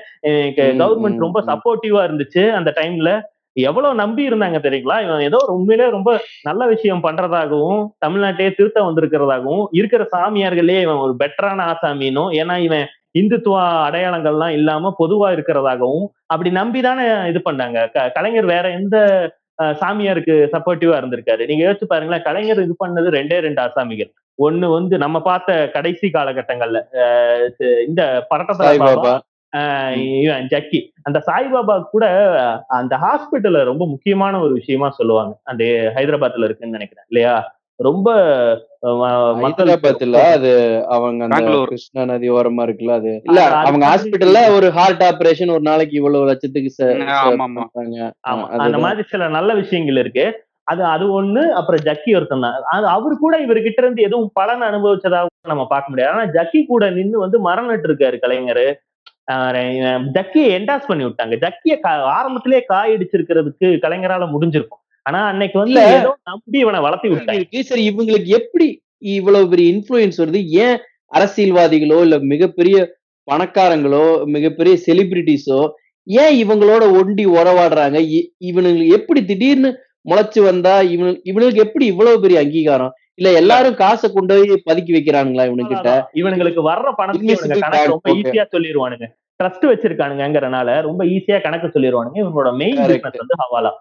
கவர்மெண்ட் 0.85 1.19
ரொம்ப. 1.19 1.43
சப்போர்ட்டிவா 1.43 2.07
இருந்துச்சு 2.07 2.51
அந்த 2.51 2.73
டைம்ல 2.77 3.21
எவ்வளவு 3.53 3.95
நம்பி 3.95 4.29
இருந்தாங்க 4.29 4.59
தெரியுங்களா? 4.59 5.03
இவன் 5.03 5.21
ஏதோ 5.21 5.37
உண்மையிலே 5.47 5.91
ரொம்ப 5.91 6.21
நல்ல 6.43 6.67
விஷயம் 6.67 7.03
பண்றதாகவும் 7.03 7.87
தமிழ்நாட்டையே 8.07 8.55
திருத்த 8.55 8.83
வந்திருக்கிறதாகவும் 8.83 9.67
இருக்கிற 9.71 10.09
சாமியார்களே 10.17 10.81
இவன் 10.81 10.97
ஒரு 10.97 11.17
பெட்டரான 11.25 11.75
ஆசாமினும் 11.75 12.33
ஏன்னா 12.33 12.59
இவன் 12.59 12.87
இந்துத்துவ 13.19 13.59
அடையாளங்கள்லாம் 13.89 14.49
இல்லாம 14.49 14.95
பொதுவா 14.99 15.33
இருக்கிறதாகவும் 15.33 16.07
அப்படி 16.27 16.51
நம்பிதானே 16.51 17.29
இது 17.29 17.43
பண்ணாங்க. 17.51 18.11
கலைஞர் 18.13 18.45
வேற 18.45 18.71
எந்த 18.71 19.31
சாமியாருக்கு 19.63 20.49
சப்போர்ட்டிவா 20.53 20.99
இருந்திருக்காரு? 20.99 21.47
நீங்க 21.47 21.73
யோசிச்சு 21.73 21.85
பாருங்களேன் 21.85 22.23
கலைஞர் 22.23 22.63
இது 22.63 22.77
பண்ணது 22.87 23.09
ரெண்டே 23.09 23.39
ரெண்டு 23.39 23.63
ஆசாமிகள். 23.63 24.13
ஒண்ணு 24.39 24.67
வந்து 24.73 24.95
நம்ம 24.99 25.19
பார்த்த 25.23 25.71
கடைசி 25.73 26.07
காலகட்டங்கள்ல 26.09 26.81
இந்த 27.87 28.03
பரட்டத்தர 28.31 28.67
பாபா 28.77 28.87
சாய்பாபா. 28.87 29.15
ஆஹ் 29.53 29.93
இவன் 30.19 30.49
ஜக்கி. 30.51 30.81
அந்த 31.03 31.19
சாய்பாபா 31.27 31.77
கூட 31.91 32.07
அந்த 32.77 32.97
ஹாஸ்பிட்டல்ல 32.97 33.63
ரொம்ப 33.65 33.87
முக்கியமான 33.87 34.41
ஒரு 34.41 34.53
விஷயமா 34.55 34.91
சொல்லுவாங்க. 34.91 35.33
அந்த 35.45 35.63
ஹைதராபாத்ல 35.97 36.45
இருக்குன்னு 36.45 36.77
நினைக்கிறேன் 36.77 37.07
இல்லையா? 37.09 37.37
ரொம்ப 37.81 38.09
அஹ், 38.83 38.97
மக்களுக்கு 39.37 39.63
ஹைதராபாத் 39.65 40.03
இல்ல 40.03 40.19
அது 40.33 40.51
அவங்க 40.89 41.21
அந்த. 41.29 41.53
கிருஷ்ணா 41.65 42.03
நதி 42.05 42.29
ஓரமா 42.31 42.63
இருக்குல்ல 42.67 42.95
அது. 42.95 43.13
இல்ல 43.25 43.41
அவங்க 43.61 43.85
ஹாஸ்பிட்டல்ல 43.87 44.41
ஒரு 44.51 44.69
ஹார்ட் 44.71 45.03
ஆபரேஷன் 45.03 45.51
ஒரு 45.51 45.63
நாளைக்கு 45.63 45.95
இவ்வளவு 45.97 46.29
லட்சத்துக்கு 46.31 46.71
ஆமா, 48.27 48.45
அந்த. 48.59 48.79
மாதிரி 48.79 49.05
சில 49.09 49.29
நல்ல 49.31 49.51
விஷயங்கள் 49.55 49.97
இருக்கு. 49.97 50.27
அது 50.71 50.83
அது 50.95 51.05
ஒண்ணு 51.19 51.43
அப்புறம் 51.59 51.83
ஜக்கி 51.89 52.11
ஒருத்தன் 52.19 52.45
தான். 52.47 52.89
அவரு 52.97 53.15
கூட 53.23 53.35
இவர்கிட்ட 53.45 53.81
இருந்து 53.83 54.07
எதுவும் 54.09 54.31
பலன் 54.39 54.65
அனுபவிச்சதா 54.69 55.21
நம்ம 55.53 55.65
பார்க்க 55.73 55.93
முடியாது. 55.93 56.13
ஆனா 56.15 56.25
ஜக்கி 56.37 56.61
கூட 56.73 56.85
நின்னு 56.99 57.25
வந்து 57.25 57.39
மரம் 57.49 57.71
நட்டு 57.71 57.89
இருக்காரு 57.91 58.19
கலைஞர் 58.25 58.65
ஜக்கியை 60.17 60.49
என்டாஸ் 60.57 60.89
பண்ணி 60.91 61.05
விட்டாங்க. 61.07 61.35
ஜக்கிய 61.45 61.75
ஆரம்பத்திலேயே 62.19 62.61
காய் 62.73 62.95
அடிச்சிருக்கிறதுக்கு 62.97 63.69
கலைஞரால 63.85 64.27
முடிஞ்சிருக்கும். 64.35 64.83
ஆனா 65.07 65.21
அன்னைக்கு 65.33 65.59
வந்து 65.63 65.83
நம்பி 66.31 66.59
இவனை 66.65 66.81
வளர்த்தி 66.87 67.09
விட்டாங்க. 67.11 67.63
சரி 67.71 67.85
இவங்களுக்கு 67.91 68.31
எப்படி 68.41 68.69
இவ்வளவு 69.19 69.51
பெரிய 69.53 69.67
இன்ஃப்ளூயன்ஸ் 69.75 70.21
வருது? 70.23 70.41
ஏன் 70.65 70.79
அரசியல்வாதிகளோ 71.17 71.99
இல்ல 72.07 72.17
மிகப்பெரிய 72.33 72.79
பணக்காரங்களோ 73.29 74.07
மிகப்பெரிய 74.35 74.75
செலிபிரிட்டிஸோ 74.87 75.61
ஏன் 76.07 76.35
இவங்களோட 76.43 76.85
ஒண்டி 76.99 77.25
உறவாடுறாங்க? 77.39 77.99
இவனுங்களுக்கு 78.51 78.97
எப்படி 78.99 79.21
திடீர்னு 79.31 79.71
முளைச்சு 80.05 80.41
வந்தா 80.43 80.81
இவனு 80.95 81.21
இவனுக்கு 81.23 81.61
எப்படி 81.61 81.87
இவ்வளவு 81.87 82.21
பெரிய 82.21 82.39
அங்கீகாரம்? 82.41 82.93
இல்ல 83.15 83.33
எல்லாரும் 83.33 83.75
காசை 83.75 84.09
கொண்டு 84.11 84.35
போய் 84.39 84.63
பதுக்கி 84.69 84.93
வைக்கிறானுங்களா 84.97 85.47
இவனுக்கிட்ட. 85.51 85.91
இவனுங்களுக்கு 86.15 86.63
வர்ற 86.63 86.89
பணத்துக்கு 86.93 87.89
ரொம்ப. 87.89 88.11
ஈஸியா 88.21 88.45
சொல்லிடுவானுங்க 88.55 89.07
ட்ரஸ்ட் 89.41 89.67
வச்சிருக்கானுங்கிறனால 89.67 90.83
ரொம்ப 90.83 91.05
ஈஸியா 91.05 91.41
கணக்கு 91.41 91.69
சொல்லிடுவானுங்க 91.69 92.19
இவங்களோட 92.23 92.51
மெயின். 92.57 92.81
பிசினஸ் 92.87 93.23
வந்து 93.23 93.39
ஹவாலா. 93.43 93.73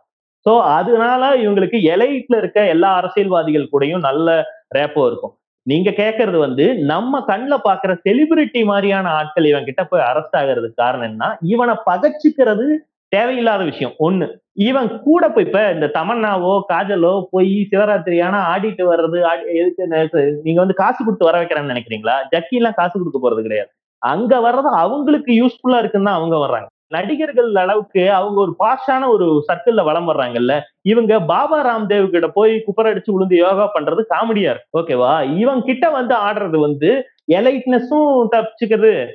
சோ 0.46 0.52
அதனால 0.76 1.36
இவங்களுக்கு 1.36 1.78
எலைட்ல 1.94 2.36
இருக்க 2.38 2.60
எல்லா 2.68 2.90
அரசியல்வாதிகள் 2.94 3.72
கூடயும் 3.72 4.00
நல்ல 4.00 4.28
ரேப்போ 4.76 5.08
இருக்கும். 5.08 5.34
நீங்க 5.68 5.90
கேக்குறது 5.92 6.38
வந்து 6.38 6.66
நம்ம 6.84 7.20
கண்ணுல 7.28 7.56
பாக்குற 7.66 7.92
செலிபிரிட்டி 8.06 8.66
மாதிரியான 8.66 9.10
ஆட்கள் 9.12 9.46
இவன் 9.46 9.66
கிட்ட 9.66 9.84
போய் 9.86 10.02
அரெஸ்ட் 10.02 10.38
ஆகிறதுக்கு 10.42 10.74
காரணம் 10.76 11.10
என்ன? 11.12 11.38
இவனை 11.54 11.76
பகச்சுக்கிறது 11.90 12.68
தேவையில்லாத 13.08 13.64
விஷயம். 13.64 13.94
ஒண்ணு. 14.00 14.38
இவன் 14.54 15.02
கூட 15.02 15.30
போய் 15.30 15.46
இப்ப 15.46 15.72
இந்த 15.72 15.92
தமன்னாவோ 15.94 16.62
காஜலோ 16.74 17.24
போய் 17.32 17.68
சிவராத்திரியான 17.72 18.36
ஆடிட்டு 18.56 18.84
வர்றது 18.84 19.24
ஆடி- 19.24 19.54
எதுக்கு 19.54 20.40
நீங்க 20.44 20.60
வந்து 20.60 20.74
காசு 20.74 21.04
கொடுத்து 21.04 21.26
வர 21.26 21.42
வைக்கிறேன்னு 21.42 21.74
நினைக்கிறீங்களா? 21.74 22.12
ஜக்கி 22.32 22.50
எல்லாம் 22.50 22.74
காசு 22.76 23.00
கொடுக்க 23.00 23.30
போறது 23.30 23.42
கிடையாது. 23.42 23.70
அங்க 23.98 24.40
வர்றது 24.40 24.76
அவங்களுக்கு 24.78 25.32
யூஸ்ஃபுல்லா 25.32 25.78
இருக்குன்னு 25.78 26.10
தான் 26.10 26.16
அவங்க 26.16 26.36
வர்றாங்க. 26.36 26.66
நடிகர்கள் 26.88 27.56
அளவுக்கு 27.56 28.14
அவங்க 28.14 28.42
ஒரு 28.42 28.56
பாஷான 28.60 29.08
ஒரு 29.08 29.46
சர்க்கிள்ல 29.48 29.84
வளம் 29.84 30.10
வர்றாங்கல்ல 30.10 30.60
இவங்க 30.82 31.20
பாபா 31.20 31.66
ராம்தேவ் 31.66 32.10
கிட்ட 32.10 32.28
போய் 32.28 32.64
குப்பரடிச்சு 32.68 33.12
விழுந்து 33.12 33.36
யோகா 33.36 33.72
பண்றது 33.74 34.02
காமெடியா 34.10 34.50
இருக்கு 34.50 34.80
ஓகேவா 34.80 35.38
இவங்க 35.38 35.66
கிட்ட 35.66 35.90
வந்து 35.90 36.16
ஆடுறது 36.16 36.60
வந்து 36.60 37.04
எலைட்னஸும் 37.32 38.28
தப்பிச்சுக்கிறது 38.32 39.08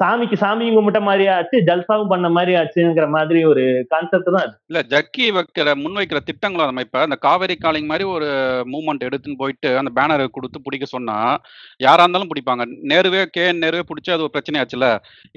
சாமிக்கு 0.00 0.36
சாமியும் 0.42 0.76
கும்பிட்ட 0.76 1.00
மாதிரி 1.08 1.24
ஆச்சு 1.34 1.58
ஜல்சாவும் 1.68 2.10
பண்ண 2.12 2.28
மாதிரி 2.36 2.52
ஆச்சுங்கிற 2.60 3.06
மாதிரி 3.16 3.40
ஒரு 3.50 3.62
கான்செப்ட் 3.92 4.30
தான் 4.34 4.44
அது. 4.44 4.54
இல்ல 4.70 4.80
ஜக்கி 4.92 5.26
வைக்கிற 5.36 5.74
முன்வைக்கிற 5.82 6.20
திட்டங்களும் 6.28 6.70
நம்ம 6.70 6.84
இப்ப 6.86 7.04
இந்த 7.08 7.18
காவேரி 7.26 7.56
காலிங் 7.64 7.90
மாதிரி 7.92 8.06
ஒரு 8.14 8.28
மூவ்மெண்ட் 8.72 9.06
எடுத்துன்னு 9.08 9.40
போயிட்டு 9.42 9.70
அந்த 9.80 9.92
பேனரை 9.98 10.26
கொடுத்து 10.36 10.64
பிடிக்க 10.66 10.88
சொன்னா 10.94 11.16
யாரா 11.86 12.04
இருந்தாலும் 12.04 12.32
பிடிப்பாங்க. 12.32 12.64
நேருவே 12.92 13.22
கே 13.36 13.46
நேருவே 13.62 13.84
பிடிச்சி 13.90 14.14
அது 14.16 14.26
ஒரு 14.26 14.34
பிரச்சனையாச்சுல 14.36 14.86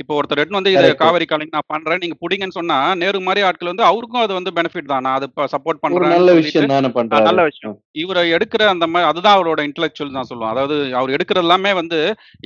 இப்போ 0.03 0.13
ஒருத்தர் 0.19 0.41
எடுத்து 0.41 0.59
வந்து 0.59 0.75
இது. 0.75 0.87
காவேரி 1.03 1.27
காலிங் 1.31 1.55
நான் 1.57 1.71
பண்றேன் 1.73 2.03
நீங்க 2.03 2.17
பிடிங்கன்னு 2.23 2.57
சொன்னா 2.59 2.79
நேரு 3.03 3.25
மாதிரி 3.29 3.47
ஆட்கள் 3.49 3.71
வந்து 3.71 3.87
அவருக்கும் 3.89 4.23
அது 4.25 4.33
வந்து 4.39 4.55
பெனிஃபிட் 4.59 4.91
தான். 4.93 5.05
நான் 5.07 5.17
அது 5.19 5.27
சப்போர்ட் 5.55 5.83
பண்றேன் 5.83 6.15
நல்ல 6.15 6.33
விஷயம் 6.39 6.73
தானே 6.75 6.91
பண்றாரு. 6.97 7.27
நல்ல 7.29 7.43
விஷயம். 7.49 7.75
இவரை 8.03 8.23
எடுக்கிற 8.35 8.61
அந்த 8.73 8.85
மாதிரி 8.93 9.09
அதுதான் 9.11 9.37
அவரோட 9.37 9.61
இன்டெலெக்சுவல் 9.69 10.17
தான் 10.17 10.29
சொல்லுவோம் 10.29 10.53
அதாவது 10.53 10.75
அவர் 10.99 11.15
எடுக்கிறது 11.15 11.45
எல்லாமே 11.45 11.71
வந்து 11.81 11.99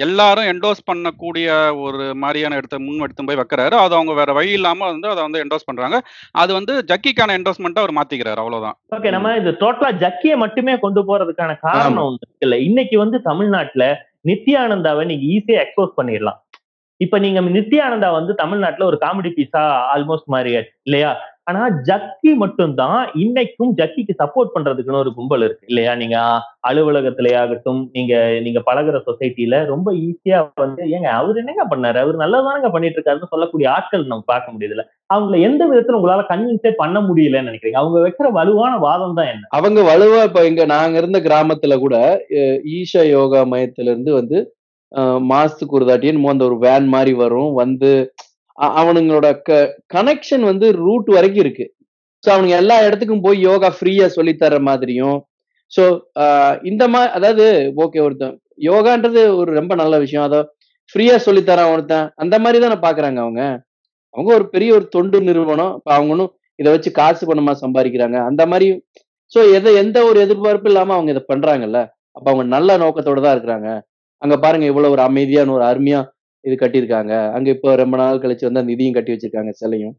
எல்லாரும் 0.05 0.49
என்டோஸ் 0.51 0.81
பண்ணக்கூடிய 0.89 1.36
ஒரு 1.85 2.15
மாதிரியான 2.15 2.55
எடுத்து 2.55 2.79
முன் 2.79 2.99
எடுத்து 2.99 3.25
போய் 3.25 3.39
வைக்கிறாரு. 3.41 3.75
அது 3.85 3.95
அவங்க 3.95 4.13
வேற 4.13 4.33
வழி 4.33 4.51
இல்லாம 4.51 4.85
வந்து 4.91 5.07
அதை 5.07 5.21
வந்து 5.23 5.41
என்டோஸ் 5.43 5.65
பண்றாங்க. 5.65 5.99
அது 6.31 6.53
வந்து 6.53 6.75
ஜக்கிக்கான 6.91 7.37
என்டோஸ்மெண்ட்டை 7.39 7.83
அவர் 7.83 7.97
மாத்திக்கிறாரு 7.99 8.41
அவ்வளவுதான். 8.43 8.77
ஓகே 8.95 9.11
நம்ம 9.11 9.35
இது 9.35 9.51
டோட்டலா 9.63 9.91
ஜக்கிய 10.03 10.35
மட்டுமே 10.37 10.75
கொண்டு 10.79 11.03
போறதுக்கான 11.09 11.59
காரணம் 11.59 12.17
இல்ல. 12.39 12.57
இன்னைக்கு 12.69 12.97
வந்து 12.97 13.19
தமிழ்நாட்டுல 13.21 13.85
நித்யானந்தாவை 14.25 15.03
நீங்க 15.05 15.25
ஈஸியா 15.35 15.59
எக்ஸ்போஸ் 15.65 15.97
பண்ணிடலாம். 15.97 16.39
இப்ப 17.01 17.15
நீங்க 17.19 17.39
நித்யானந்தா 17.49 18.09
வந்து 18.13 18.33
தமிழ்நாட்டுல 18.35 18.89
ஒரு 18.91 18.99
காமெடி 19.01 19.31
பீஸா 19.33 19.63
ஆல்மோஸ்ட் 19.93 20.31
மாறியாச்சு 20.33 20.73
இல்லையா? 20.87 21.09
ஆனா 21.49 21.59
ஜக்கி 21.87 22.31
மட்டும்தான் 22.39 22.95
இன்னைக்கும் 23.15 23.69
ஜக்கிக்கு 23.77 24.13
சப்போர்ட் 24.19 24.51
பண்றதுக்குன்னு 24.55 25.03
ஒரு 25.03 25.11
கும்பல் 25.17 25.43
இருக்கு 25.45 25.69
இல்லையா? 25.69 25.91
நீங்க 25.95 26.15
அலுவலகத்திலே 26.69 27.31
ஆகட்டும் 27.41 27.79
நீங்க 27.93 28.13
நீங்க 28.45 28.59
பழகுற 28.67 28.97
சொசைட்டில 29.05 29.59
ரொம்ப 29.69 29.91
ஈஸியா 30.01 30.39
வந்து 30.57 30.81
ஏங்க 30.95 31.09
அவர் 31.13 31.39
என்னங்க 31.41 31.65
பண்ணாரு? 31.69 31.99
அவர் 32.03 32.21
நல்லதானங்க 32.23 32.71
பண்ணிட்டு 32.73 32.99
இருக்காருன்னு 32.99 33.31
சொல்லக்கூடிய 33.33 33.69
ஆட்கள் 33.75 34.03
நம்ம 34.05 34.27
பார்க்க 34.27 34.55
முடியுதுல 34.55 34.85
அவங்கள 35.09 35.39
எந்த 35.47 35.63
விதத்துல 35.69 35.99
உங்களால 35.99 36.25
கன்வின்ஸே 36.31 36.73
பண்ண 36.81 36.97
முடியலன்னு 37.07 37.49
நினைக்கிறீங்க? 37.49 37.81
அவங்க 37.81 37.97
வைக்கிற 38.05 38.29
வலுவான 38.33 38.73
வாதம் 38.79 39.17
தான் 39.19 39.31
என்ன? 39.33 39.47
அவங்க 39.57 39.81
வலுவா 39.89 40.21
இப்ப 40.29 40.43
இங்க 40.47 40.65
நாங்க 40.75 40.97
இருந்த 40.97 41.21
கிராமத்துல 41.27 41.77
கூட 41.79 41.95
ஈஷா 42.75 43.03
யோகா 43.11 43.41
மையத்துல 43.53 43.91
இருந்து 43.93 44.13
வந்து 44.13 44.37
மாசத்துக்கு 45.31 45.77
ஒரு 45.79 45.85
தாட்டின்னு 45.89 46.31
அந்த 46.33 46.45
ஒரு 46.49 46.57
வேன் 46.65 46.87
மாதிரி 46.95 47.13
வரும். 47.23 47.51
வந்து 47.61 47.91
அவனுங்களோட 48.79 49.27
க 49.47 49.51
கனெக்ஷன் 49.95 50.45
வந்து 50.51 50.67
ரூட் 50.83 51.09
வரைக்கும் 51.17 51.43
இருக்கு. 51.45 51.65
ஸோ 52.23 52.29
அவனுங்க 52.33 52.55
எல்லா 52.63 52.77
இடத்துக்கும் 52.87 53.25
போய் 53.25 53.39
யோகா 53.49 53.69
ஃப்ரீயா 53.77 54.07
சொல்லித்தர 54.17 54.59
மாதிரியும் 54.69 55.17
ஸோ 55.71 55.83
இந்த 56.71 56.83
மாதிரி 56.93 57.11
அதாவது 57.17 57.45
ஓகே 57.83 57.99
ஒருத்தன் 58.05 58.35
யோகான்றது 58.69 59.21
ஒரு 59.39 59.49
ரொம்ப 59.59 59.73
நல்ல 59.81 59.95
விஷயம். 60.03 60.25
அதை 60.27 60.39
ஃப்ரீயா 60.93 61.15
சொல்லித்தரான் 61.27 61.71
ஒருத்தன் 61.73 62.07
அந்த 62.23 62.35
மாதிரி 62.43 62.59
தானே 62.65 62.77
பாக்குறாங்க 62.85 63.19
அவங்க. 63.25 63.41
அவங்க 64.13 64.31
ஒரு 64.39 64.45
பெரிய 64.53 64.69
ஒரு 64.77 64.85
தொண்டு 64.95 65.17
நிறுவனம். 65.29 65.73
இப்போ 65.79 65.91
அவங்களும் 65.97 66.31
இதை 66.59 66.69
வச்சு 66.75 66.91
காசு 66.99 67.23
பணமா 67.29 67.53
சம்பாதிக்கிறாங்க. 67.63 68.17
அந்த 68.29 68.43
மாதிரி 68.51 68.67
ஸோ 69.31 69.39
எதை 69.57 69.71
எந்த 69.83 69.97
ஒரு 70.09 70.17
எதிர்பார்ப்பும் 70.25 70.71
இல்லாம 70.71 70.93
அவங்க 70.97 71.11
இதை 71.15 71.23
பண்றாங்கல்ல. 71.31 71.79
அப்ப 72.17 72.25
அவங்க 72.31 72.45
நல்ல 72.55 72.77
நோக்கத்தோட 72.83 73.19
தான் 73.25 73.35
இருக்கிறாங்க. 73.35 73.69
அங்க 74.21 74.35
பாருங்க 74.37 74.65
இவ்வளவு 74.65 74.93
ஒரு 74.95 75.01
அமைதியான 75.01 75.53
ஒரு 75.53 75.63
அருமையா 75.63 76.01
இது 76.45 76.55
கட்டியிருக்காங்க. 76.55 77.13
அங்க 77.35 77.47
இப்போ 77.49 77.69
ரொம்ப 77.75 77.95
நாள் 77.97 78.21
கழிச்சு 78.23 78.47
வந்து 78.47 78.61
அந்த 78.61 78.75
இதையும் 78.75 78.97
கட்டி 78.97 79.13
வச்சிருக்காங்க 79.13 79.51
சிலையும். 79.61 79.95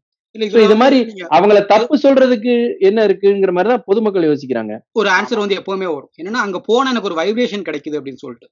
இது 0.63 0.77
மாதிரி 0.81 0.99
அவங்கள 1.37 1.59
தப்பு 1.67 1.95
சொல்றதுக்கு 2.03 2.55
என்ன 2.81 3.05
இருக்குங்கிற 3.09 3.53
மாதிரி 3.53 3.71
தான் 3.73 3.85
பொதுமக்கள் 3.89 4.29
யோசிக்கிறாங்க. 4.29 4.73
ஒரு 4.95 5.09
ஆன்சர் 5.09 5.43
வந்து 5.43 5.59
எப்பவுமே 5.61 5.87
வரும். 5.89 6.13
என்னன்னா 6.21 6.43
அங்க 6.47 6.59
போனா 6.69 6.91
எனக்கு 6.93 7.11
ஒரு 7.11 7.19
வைப்ரேஷன் 7.21 7.67
கிடைக்குது 7.69 7.99
அப்படின்னு 7.99 8.23
சொல்லிட்டு. 8.25 8.49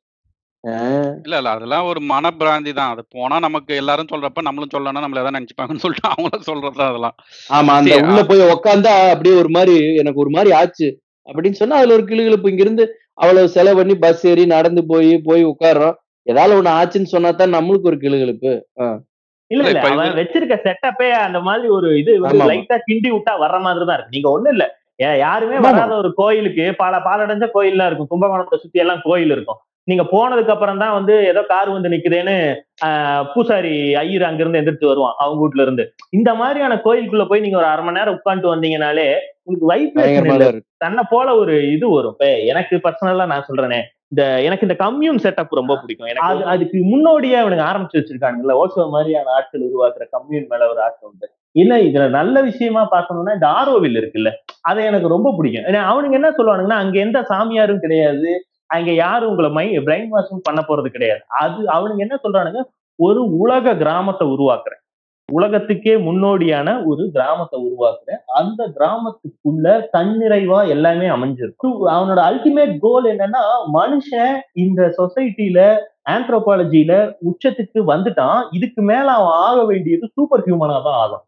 ஆஹ் 0.64 1.11
இல்ல 1.24 1.35
இல்ல 1.40 1.50
அதெல்லாம் 1.57 1.88
ஒரு 1.90 2.00
மனப்பிராந்தி 2.11 2.72
தான். 2.79 2.92
அது 2.94 3.02
போனா 3.16 3.37
நமக்கு 3.38 3.72
எல்லாரும் 3.83 4.12
சொல்றப்ப 4.12 4.42
நம்மளும் 4.46 4.72
சொல்லணும் 4.74 5.05
நம்மள 5.05 5.20
எதாவது 5.22 5.38
நினைச்சுப்பாங்கன்னு 5.38 5.85
சொல்லிட்டு 5.85 6.11
அவங்களும் 6.12 6.48
சொல்றதுதான் 6.48 6.90
அதெல்லாம். 6.92 7.16
ஆமா 7.50 7.74
அந்த 7.81 7.96
உள்ள 8.07 8.22
போய் 8.31 8.50
உக்காந்தா 8.55 8.94
அப்படியே 9.12 9.37
ஒரு 9.42 9.52
மாதிரி 9.57 9.74
எனக்கு 10.02 10.22
ஒரு 10.24 10.33
மாதிரி 10.37 10.52
ஆச்சு 10.61 10.88
அப்படின்னு 11.29 11.61
சொன்னா 11.61 11.79
அதுல 11.81 11.96
ஒரு 11.98 12.07
கிளுகிழப்பு 12.11 12.52
இங்க 12.52 12.62
இருந்து 12.64 12.85
அவ்வளவு 13.18 13.52
செலவு 13.55 13.79
பண்ணி 13.79 13.94
பஸ் 14.02 14.24
ஏறி 14.26 14.44
நடந்து 14.52 14.83
போய் 14.90 15.11
போய் 15.26 15.42
உட்கார்றோம். 15.50 15.94
ஏதாவது 16.26 16.57
ஒண்ணு 16.59 16.70
ஆச்சுன்னு 16.79 17.12
சொன்னா 17.12 17.31
தான் 17.35 17.55
நம்மளுக்கு 17.57 17.90
ஒரு 17.90 17.98
கிளுகிழப்பு 18.00 18.52
இல்ல 19.50 19.64
இல்ல. 19.64 19.81
அவன் 19.88 20.16
வச்சிருக்க 20.18 20.55
செட்டப்பே 20.64 21.09
அந்த 21.24 21.38
மாதிரி 21.46 21.66
ஒரு 21.74 21.88
இது 22.00 22.12
லைட்டா 22.48 22.76
கிண்டி 22.87 23.11
விட்டா 23.12 23.35
வர்ற 23.42 23.59
மாதிரி 23.64 23.85
தான் 23.85 23.96
இருக்கு. 23.98 24.14
நீங்க 24.16 24.29
ஒண்ணும் 24.33 24.55
இல்ல. 24.55 24.64
ஏன் 25.00 25.18
யாருமே 25.20 25.57
வராத 25.64 25.92
ஒரு 26.02 26.11
கோயிலுக்கு 26.18 26.64
பல 26.81 26.98
பாலடைஞ்ச 27.07 27.46
கோயில்லாம் 27.55 27.88
இருக்கும். 27.90 28.11
கும்பகோணத்தை 28.12 28.59
சுத்தி 28.62 28.83
எல்லாம் 28.85 29.02
கோயில் 29.05 29.35
இருக்கும். 29.35 29.59
நீங்க 29.88 30.05
போனதுக்கு 30.12 30.52
அப்புறம் 30.55 30.81
தான் 30.83 30.94
வந்து 30.96 31.14
ஏதோ 31.31 31.42
கார் 31.50 31.68
வந்து 31.74 31.92
நிக்குதேன்னு 31.92 32.35
ஆஹ், 32.87 33.24
பூசாரி 33.33 33.74
ஐயர் 34.00 34.24
அங்கிருந்து 34.29 34.61
எந்திரிச்சு 34.61 34.90
வருவான் 34.90 35.16
அவங்க 35.20 35.40
வீட்ல 35.42 35.66
இருந்து. 35.66 35.85
இந்த 36.16 36.31
மாதிரியான 36.40 36.79
கோயிலுக்குள்ள 36.87 37.26
போய் 37.29 37.44
நீங்க 37.44 37.59
ஒரு 37.61 37.68
அரை 37.72 37.85
மணி 37.85 37.98
நேரம் 37.98 38.16
உட்காந்துட்டு 38.18 38.52
வந்தீங்கனாலே 38.55 39.07
உங்களுக்கு 39.46 40.00
இருக்கு. 40.50 40.64
தன்னை 40.85 41.02
போல 41.12 41.28
ஒரு 41.37 41.54
இது 41.74 41.87
வரும். 41.94 42.14
இப்ப 42.16 42.28
எனக்கு 42.52 42.76
பர்சனலா 42.87 43.26
நான் 43.32 43.46
சொல்றேனே 43.48 43.80
இந்த 44.12 44.24
எனக்கு 44.46 44.66
இந்த 44.66 44.76
கம்யூன் 44.82 45.22
செட்டப் 45.24 45.59
ரொம்ப 45.59 45.74
பிடிக்கும். 45.80 46.11
எனக்கு 46.11 46.28
அது 46.28 46.42
அதுக்கு 46.52 46.78
முன்னோடியா 46.90 47.38
இவனுங்க 47.44 47.64
ஆரம்பிச்சு 47.70 47.98
வச்சிருக்கானுங்கல்ல 48.00 48.56
ஓசோ 48.62 48.85
மாதிரியான 48.94 49.32
ஆட்கள் 49.38 49.66
உருவாக்குற 49.68 50.04
கம்யூன் 50.16 50.46
மேல 50.52 50.68
ஒரு 50.72 50.80
ஆசை 50.87 51.02
உண்டு. 51.09 51.26
இல்ல 51.56 51.74
இதுல 51.80 52.06
நல்ல 52.18 52.37
விஷயமா 52.42 52.82
பார்க்கணும்னா 52.94 53.37
இந்த 53.38 53.48
ஆரோவில் 53.59 53.98
இருக்குல்ல 54.00 54.30
அது 54.62 54.80
எனக்கு 54.90 55.14
ரொம்ப 55.14 55.28
பிடிக்கும். 55.38 55.66
ஏன்னா 55.68 55.82
அவனுங்க 55.92 56.18
என்ன 56.20 56.30
சொல்லுவானுங்கன்னா 56.38 56.80
அங்க 56.82 56.96
எந்த 56.98 57.20
சாமியாரும் 57.32 57.85
கிடையாது 57.87 58.32
அங்க 58.76 58.90
யாரும் 59.00 59.30
உங்களை 59.30 59.50
மை 59.56 59.66
பிரைன் 59.87 60.09
வாஷும் 60.14 60.46
பண்ண 60.48 60.61
போறது 60.68 60.88
கிடையாது. 60.90 61.22
அது 61.42 61.61
அவனுங்க 61.76 62.02
என்ன 62.06 62.16
சொல்றானுங்க 62.24 62.62
ஒரு 62.98 63.20
உலக 63.42 63.74
கிராமத்தை 63.82 64.26
உருவாக்குறேன். 64.35 64.80
உலகத்துக்கே 65.29 65.95
முன்னோடியான 65.97 66.69
ஒரு 66.87 67.11
கிராமத்தை 67.12 67.59
உருவாக்குறேன். 67.61 68.21
அந்த 68.41 68.61
கிராமத்துக்குள்ள 68.77 69.67
தன்னிறைவா 69.97 70.59
எல்லாமே 70.69 71.09
அமைஞ்சிருக்கு 71.09 71.69
அவனோட 71.95 72.21
அல்டிமேட் 72.31 72.75
கோல் 72.79 73.07
என்னன்னா 73.12 73.43
மனுஷன் 73.73 74.35
இந்த 74.57 74.83
சொசைட்டில 74.99 75.61
ஆந்த்ரோபாலஜில 76.11 76.93
உச்சத்துக்கு 77.29 77.81
வந்துட்டான். 77.93 78.41
இதுக்கு 78.53 78.83
மேல 78.83 79.07
அவன் 79.12 79.37
ஆக 79.47 79.57
வேண்டியது 79.65 80.11
சூப்பர் 80.15 80.45
ஹியூமனா 80.47 80.77
தான் 80.83 81.01
ஆகும். 81.05 81.25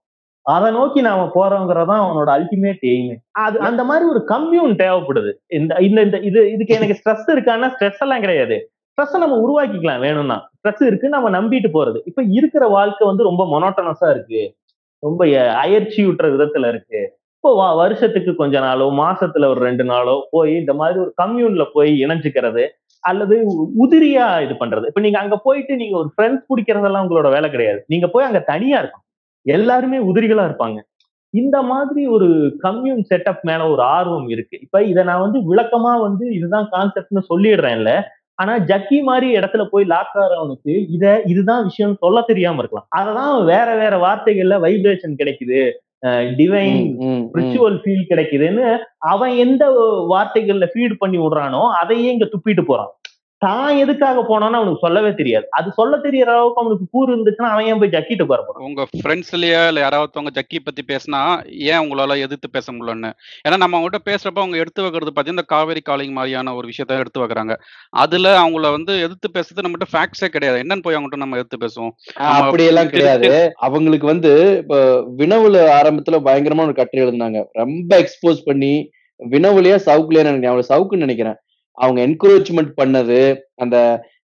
அதை 0.46 0.68
நோக்கி 0.70 1.00
நாம 1.00 1.24
போறோங்கிறதான் 1.34 2.02
அவனோட 2.04 2.28
அல்டிமேட் 2.38 2.84
எய்ம் 2.92 3.16
அது 3.38 3.56
அந்த 3.60 3.82
மாதிரி 3.84 4.04
ஒரு 4.08 4.24
கம்யூன் 4.24 4.74
தேவைப்படுது. 4.76 5.32
இந்த 5.48 5.74
இந்த 5.80 6.00
இந்த 6.02 6.18
இது 6.30 6.40
இதுக்கு 6.52 6.74
எனக்கு 6.74 6.98
ஸ்ட்ரெஸ் 7.00 7.28
இருக்கான்னா 7.34 7.68
ஸ்ட்ரெஸ் 7.74 8.00
எல்லாம் 8.00 8.20
கிடையாது. 8.20 8.56
ஸ்ட்ரெஸ் 8.98 9.18
நம்ம 9.18 9.36
உருவாக்கிக்கலாம் 9.36 10.00
வேணும்னா. 10.00 10.50
ஸ்ட்ரெஸ் 10.50 10.82
இருக்கு 10.82 11.08
நம்ம 11.08 11.30
நம்பிட்டு 11.30 11.68
போறது. 11.72 12.00
இப்ப 12.04 12.22
இருக்கிற 12.22 12.66
வாழ்க்கை 12.66 13.06
வந்து 13.06 13.22
ரொம்ப 13.22 13.44
மொனோட்டனஸா 13.44 14.10
இருக்கு. 14.10 14.54
ரொம்ப 14.98 15.24
அயற்சி 15.52 16.06
விட்டுற 16.06 16.26
விதத்துல 16.26 16.68
இருக்கு. 16.68 17.16
இப்போ 17.34 17.64
வா- 17.64 17.76
வருஷத்துக்கு 17.76 18.34
கொஞ்ச 18.34 18.58
நாளோ 18.60 18.90
மாசத்துல 18.90 19.46
ஒரு 19.46 19.60
ரெண்டு 19.60 19.84
நாளோ 19.84 20.28
போய் 20.30 20.54
இந்த 20.54 20.74
மாதிரி 20.74 20.98
ஒரு 20.98 21.14
கம்யூன்ல 21.22 21.66
போய் 21.72 22.04
இணைஞ்சுக்கிறது 22.04 22.68
அல்லது 23.00 23.46
உதிரியா 23.66 24.42
இது 24.42 24.54
பண்றது. 24.60 24.86
இப்ப 24.86 25.00
நீங்க 25.00 25.18
அங்க 25.18 25.36
போயிட்டு 25.36 25.76
நீங்க 25.76 25.98
ஒரு 25.98 26.12
ஃப்ரெண்ட்ஸ் 26.16 26.44
பிடிக்கிறதெல்லாம் 26.56 27.08
உங்களோட 27.08 27.30
வேலை 27.30 27.50
கிடையாது. 27.50 27.84
நீங்க 27.86 28.06
போய் 28.06 28.24
அங்க 28.24 28.38
தனியா 28.38 28.78
இருக்கும் 28.78 29.02
எல்லாருமே 29.42 29.98
உதிரிகளா 29.98 30.54
இருப்பாங்க. 30.54 30.80
இந்த 31.30 31.62
மாதிரி 31.62 32.06
ஒரு 32.06 32.56
கம்யூன் 32.58 33.06
செட்டப் 33.14 33.40
மேல 33.40 33.68
ஒரு 33.68 33.82
ஆர்வம் 33.82 34.28
இருக்கு. 34.28 34.60
இப்ப 34.60 34.82
இதை 34.82 35.04
நான் 35.04 35.20
வந்து 35.20 35.54
விளக்கமா 35.54 36.00
வந்து 36.00 36.34
இதுதான் 36.34 36.68
கான்செப்ட்னு 36.72 37.22
சொல்லிடுறேன்ல. 37.34 38.02
ஆனா 38.38 38.52
ஜக்கி 38.70 38.98
மாதிரி 39.02 39.28
இடத்துல 39.38 39.62
போய் 39.70 39.90
லாக் 39.92 40.14
ஆகிறவனுக்கு 40.22 40.72
இத 40.96 41.04
இதுதான் 41.26 41.64
விஷயம் 41.64 41.98
சொல்ல 42.00 42.18
தெரியாம 42.30 42.60
இருக்கலாம். 42.62 42.88
அததான் 42.98 43.44
வேற 43.44 43.68
வேற 43.82 43.94
வார்த்தைகள்ல 44.06 44.56
வைப்ரேஷன் 44.64 45.20
கிடைக்குது. 45.20 45.60
டிவைன். 46.38 46.76
ரிச்சுவல் 47.38 47.78
ஃபீல் 47.82 48.04
கிடைக்குதுன்னு 48.10 48.66
அவன் 49.12 49.32
எந்த 49.44 49.64
வார்த்தைகள்ல 50.12 50.66
ஃபீட் 50.74 50.94
பண்ணி 50.98 51.18
விடுறானோ 51.18 51.62
அதையே 51.80 52.10
இங்க 52.12 52.26
துப்பிட்டு 52.34 52.62
போறான். 52.62 52.92
தான் 53.38 53.76
எதுக்காக 53.76 54.20
போனான்னு 54.20 54.50
அவனுக்கு 54.50 54.78
சொல்லவே 54.80 55.12
தெரியாது. 55.12 55.46
அது 55.50 55.72
சொல்ல 55.72 55.96
தெரியற 55.96 56.24
அளவுக்கு 56.24 56.60
அவனுக்கு 56.60 56.86
கூறு 56.90 57.16
இருந்துச்சுன்னா 57.16 57.42
அவன் 57.42 57.64
ஏன் 57.64 57.78
போய் 57.78 57.88
ஜக்கிட்டு 57.88 58.24
போற 58.24 58.44
போறான்? 58.46 58.68
உங்க 58.68 58.86
ஃப்ரெண்ட்ஸ்லயே 59.02 59.66
இல்ல 59.66 59.80
யாராவது 59.80 60.20
ஜக்கி 60.20 60.58
பத்தி 60.64 60.84
பேசினா 60.88 61.50
ஏன் 61.50 61.78
உங்களால 61.78 62.20
எதிர்த்து 62.20 62.50
பேச 62.50 62.72
முடியலன்னு? 62.72 63.12
ஏன்னா 63.48 63.56
நம்ம 63.56 63.80
அவங்ககிட்ட 63.80 64.08
பேசுறப்ப 64.10 64.34
அவங்க 64.34 64.56
எடுத்து 64.56 64.82
வைக்கிறது 64.82 65.12
பார்த்தீங்கன்னா 65.14 65.28
இந்த 65.28 65.42
காவேரி 65.42 65.80
காலிங் 65.80 66.12
மாதிரியான 66.12 66.54
ஒரு 66.54 66.68
விஷயத்த 66.68 66.98
எடுத்து 66.98 67.20
வைக்கிறாங்க. 67.20 67.56
அதுல 67.90 68.38
அவங்கள 68.38 68.70
வந்து 68.70 69.00
எதிர்த்து 69.00 69.30
பேசுறது 69.34 69.64
நம்மகிட்ட 69.64 69.96
ஃபேக்ட்ஸே 69.96 70.26
கிடையாது. 70.26 70.62
என்னன்னு 70.62 70.82
போய் 70.82 70.96
அவங்ககிட்ட 70.96 71.16
நம்ம 71.16 71.36
எதிர்த்து 71.36 71.66
பேசுவோம். 71.66 71.90
நம்ம 72.14 72.38
அப்படியெல்லாம் 72.38 72.86
திரு- 72.86 72.90
கிடையாது. 72.90 73.52
அவங்களுக்கு 73.54 74.06
வந்து 74.06 74.58
இப்ப 74.58 75.00
வினவுல 75.18 75.54
ஆரம்பத்துல 75.54 76.18
பயங்கரமா 76.24 76.60
ஒரு 76.60 76.74
கட்டுரை 76.74 77.08
எழுதினாங்க. 77.08 77.44
ரொம்ப 77.52 77.98
எக்ஸ்போஸ் 77.98 78.38
பண்ணி 78.44 78.90
வினவுலயா 79.30 79.78
சவுக்குலயா 79.86 80.22
நினைக்கிறேன். 80.22 80.44
அவளை 80.44 80.66
சவுக்குன்னு 80.68 80.96
நினைக்கிறேன். 80.96 81.36
அவங்க 81.78 82.00
என்கரேஜ்மெண்ட் 82.06 82.72
பண்ணது 82.80 83.20
அந்த 83.54 83.76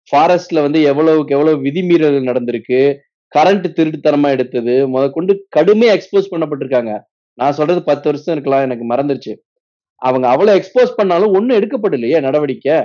ஃபாரஸ்ட்ல 0.10 0.62
வந்து 0.66 0.80
எவ்வளவுக்கு 0.82 1.36
எவ்வளவு 1.36 1.64
விதிமீறல் 1.64 2.28
நடந்திருக்கு 2.30 2.80
கரண்ட் 3.32 3.68
திருட்டுத்தனமா 3.78 4.30
எடுத்தது 4.36 4.74
முதற்கொண்டு 4.88 5.34
கடுமையா 5.56 5.92
எக்ஸ்போஸ் 5.98 6.32
பண்ணப்பட்டிருக்காங்க. 6.34 6.92
நான் 7.38 7.58
சொல்றது 7.60 7.82
பத்து 7.84 8.06
வருஷம் 8.10 8.36
இருக்கலாம் 8.36 8.66
எனக்கு 8.66 8.86
மறந்துருச்சு. 8.90 9.34
அவங்க 10.02 10.26
அவ்வளவு 10.28 10.58
எக்ஸ்போஸ் 10.60 10.98
பண்ணாலும் 10.98 11.34
ஒன்றும் 11.34 11.58
எடுக்கப்படலையே 11.60 12.18
நடவடிக்கை. 12.22 12.78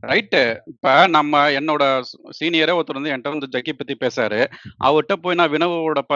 ரைட்டு 0.00 0.40
இப்ப 0.66 1.06
நம்ம 1.06 1.50
என்னோட 1.50 1.82
சீனியரே 2.38 2.74
ஒருத்தர் 2.78 2.98
வந்து 3.00 3.10
என்கிட்ட 3.10 3.32
வந்து 3.34 3.48
ஜக்கி 3.52 3.72
பத்தி 3.72 3.94
பேசாரு. 3.94 4.40
அவர்கிட்ட 4.84 5.12
போய் 5.12 5.34
நான் 5.34 5.50
வினவோட 5.50 6.00
ப 6.12 6.14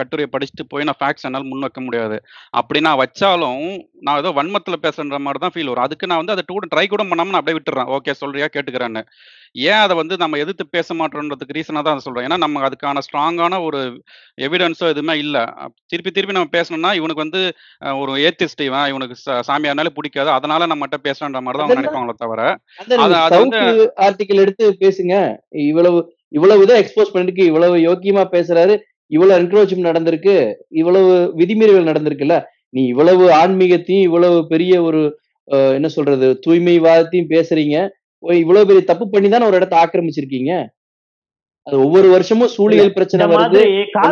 கட்டுரையை 0.00 0.28
படிச்சுட்டு 0.32 0.64
போய் 0.68 0.84
நான் 0.84 1.00
ஃபேக்ட்ஸ் 1.00 1.26
என்னால் 1.28 1.44
முன் 1.44 1.60
வைக்க 1.60 1.80
முடியாது. 1.80 2.18
அப்படி 2.50 2.80
நான் 2.80 3.00
வச்சாலும் 3.02 3.64
நான் 4.00 4.20
ஏதோ 4.22 4.32
வன்மத்துல 4.40 4.78
பேசுன்ற 4.86 5.18
மாதிரி 5.18 5.38
தான் 5.38 5.54
ஃபீல் 5.56 5.70
வரும். 5.72 5.84
அதுக்கு 5.84 6.06
நான் 6.06 6.22
வந்து 6.22 6.32
அதை 6.32 6.44
டூ 6.46 6.58
ட்ரை 6.74 6.86
கூட 6.86 7.04
பண்ணாம 7.04 7.32
நான் 7.32 7.42
அப்படியே 7.42 7.58
விட்டுறேன். 7.60 7.90
ஓகே 7.98 8.14
சொல்றியா? 8.22 8.48
கேட்டுக்கிறேன்னு. 8.56 9.02
ஏன் 9.54 9.82
அதை 9.82 9.94
வந்து 9.98 10.14
நம்ம 10.22 10.38
எதிர்த்து 10.42 10.64
பேச 10.74 10.94
மாட்டோன்றதுக்கு 10.94 11.56
ரீசனாக 11.56 11.82
தான் 11.86 12.04
சொல்றேன். 12.04 12.26
ஏன்னா 12.26 12.38
நம்ம 12.42 12.62
அதுக்கான 12.68 13.02
ஸ்ட்ராங்கான 13.06 13.60
ஒரு 13.66 13.80
எவிடன்ஸோ 14.38 14.86
எதுவுமே 14.92 15.14
இல்லை. 15.22 15.42
திருப்பி 15.90 16.10
திருப்பி 16.10 16.36
நம்ம 16.36 16.50
பேசணும்னா 16.56 16.90
இவனுக்கு 16.98 17.24
வந்து 17.24 17.42
ஒரு 18.02 18.14
ஏத்திஸ்ட் 18.24 18.62
இவன் 18.68 18.88
இவனுக்கு 18.92 19.16
சாமியார்னாலே 19.48 19.92
பிடிக்காது. 19.98 20.30
அதனால 20.36 20.68
நம்மகிட்ட 20.72 20.98
பேசுறன்ற 21.06 21.42
மாதிரி 21.44 21.60
தான் 21.62 21.72
நினைப்பாங்களே 21.74 22.16
தவிர 22.16 22.42
அது 23.26 23.40
வந்து 23.44 23.60
ஆர்டிக்கல் 24.06 24.42
எடுத்து 24.44 24.66
பேசுங்க. 24.82 25.14
இவ்வளவு 25.68 26.00
இவ்வளவு 26.32 26.64
இதை 26.64 26.76
எக்ஸ்போஸ் 26.82 27.12
பண்ணிருக்கு 27.12 27.44
இவ்வளவு 27.50 27.76
யோக்கியமா 27.86 28.24
பேசுறாரு 28.32 28.76
இவ்வளவு 29.10 29.38
என்க்ரோச்மெண்ட் 29.40 29.90
நடந்திருக்கு 29.90 30.34
இவ்வளவு 30.80 31.10
விதிமீறல்கள் 31.40 31.90
நடந்திருக்குல்ல 31.90 32.36
நீ 32.74 32.82
இவ்வளவு 32.92 33.24
ஆன்மீகத்தையும் 33.40 34.06
இவ்வளவு 34.06 34.38
பெரிய 34.52 34.74
ஒரு 34.86 35.00
என்ன 35.78 35.88
சொல்றது 35.94 36.28
தூய்மைவாதத்தையும் 36.44 37.32
பேசுறீங்க 37.32 37.76
ஓ, 37.82 38.03
இவ்வளவு 38.32 38.66
பெரிய 38.66 38.84
தப்பு 38.84 39.10
பண்ணி 39.10 39.28
தானே 39.28 39.46
ஒரு 39.46 39.56
இடத்த 39.56 39.76
ஆக்கிரமிச்சிருக்கீங்க? 39.76 40.52
அது 41.66 41.84
ஒவ்வொரு 41.84 42.08
வருஷமும் 42.08 42.48
சூழியல் 42.58 42.92
பிரச்சனை 42.92 43.26
வருது. 43.26 43.58
ஆ. 43.98 44.02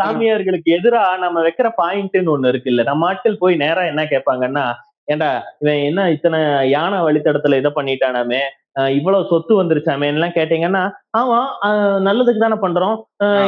சாமியார்களுக்கு 0.00 0.74
எதிரா 0.74 1.18
நம்ம 1.18 1.42
வைக்கிற 1.42 1.70
பாயிண்ட்னு 1.82 2.34
ஒண்ணு 2.34 2.48
இருக்கு 2.48 2.70
இல்ல. 2.70 2.82
நம்ம 2.82 3.06
ஆட்கள் 3.06 3.38
போய் 3.38 3.56
நேரா 3.56 3.82
என்ன 3.84 4.02
கேட்பாங்கன்னா 4.04 4.64
ஏண்டா 5.04 5.28
இவன் 5.58 5.82
என்ன 5.82 6.10
இத்தனை 6.10 6.40
யானை 6.70 6.98
வழித்தடத்துல 6.98 7.56
இதை 7.56 7.70
பண்ணிட்டானாமே? 7.74 8.40
இவ்வளவு 8.96 9.28
சொத்து 9.30 9.52
வந்துருச்சாமே 9.58 10.08
எல்லாம் 10.12 10.34
கேட்டீங்கன்னா 10.36 10.82
ஆமா 11.18 11.38
நல்லதுக்கு 12.06 12.40
தானே 12.42 12.58
பண்றோம். 12.64 12.96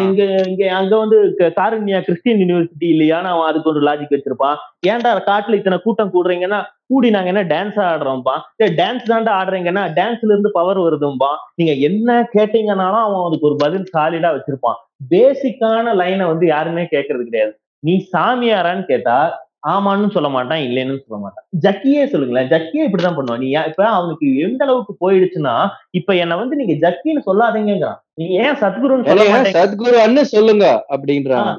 இங்க 0.07 0.23
இங்க 0.51 0.63
அங்க 0.79 0.95
வந்து 1.03 1.19
காருண்யா 1.59 1.99
கிறிஸ்டியன் 2.07 2.41
யூனிவர்சிட்டி 2.43 2.87
இல்லையான்னு 2.95 3.33
அவன் 3.33 3.49
அதுக்கு 3.51 3.73
ஒரு 3.73 3.81
லாஜிக் 3.89 4.15
வச்சிருப்பான் 4.17 4.57
ஏன்டா 4.93 5.13
காட்டுல 5.31 5.59
இத்தனை 5.61 5.79
கூட்டம் 5.85 6.13
கூடுறீங்கன்னா 6.15 6.61
கூடி 6.89 7.09
நாங்க 7.15 7.31
என்ன 7.33 7.43
டான்ஸ் 7.53 7.79
ஆடுறோம்பா? 7.89 8.35
டான்ஸ் 8.79 9.11
தாண்டா 9.11 9.33
ஆடுறீங்கன்னா 9.41 9.85
டான்ஸ்ல 9.99 10.33
இருந்து 10.33 10.51
பவர் 10.59 10.81
வருதும்பா. 10.87 11.31
நீங்க 11.59 11.73
என்ன 11.89 12.17
கேட்டீங்கன்னாலும் 12.37 13.05
அவன் 13.07 13.27
அதுக்கு 13.27 13.49
ஒரு 13.51 13.59
பதில் 13.65 13.91
சாலிடா 13.95 14.31
வச்சிருப்பான். 14.37 14.79
பேசிக்கான 15.13 15.95
லைனை 16.01 16.27
வந்து 16.33 16.47
யாருமே 16.47 16.85
கேட்கறது 16.95 17.29
கிடையாது. 17.29 17.53
நீ 17.83 17.95
சாமியாரான்னு 18.15 18.85
கேட்டா 18.85 19.19
ஆமான்னு 19.63 20.15
சொல்ல 20.15 20.29
மாட்டான் 20.29 20.63
இல்லைன்னு 20.67 20.95
சொல்ல 21.03 21.19
மாட்டான். 21.23 21.45
ஜக்கியே 21.65 22.03
சொல்லுங்களேன் 22.13 22.51
ஜக்கியே 22.53 22.85
இப்படிதான் 22.87 23.17
பண்ணுவான். 23.17 23.43
நீ 23.43 23.49
இப்ப 23.71 23.83
அவனுக்கு 23.97 24.27
எந்த 24.47 24.61
அளவுக்கு 24.65 24.93
போயிடுச்சுன்னா 25.05 25.55
இப்ப 25.91 26.15
என்ன 26.15 26.37
வந்து 26.37 26.57
நீங்க 26.57 26.75
ஜக்கின்னு 26.85 27.23
சொல்லாதீங்கிறான் 27.29 27.99
நீங்க 28.15 28.35
ஏன் 28.45 28.59
சத்குருன்னு 28.63 29.09
சொல்ல 29.09 29.53
சத்குரு 29.59 30.25
சொல்லுங்க 30.33 30.67
அப்படின்றாங்க 30.95 31.53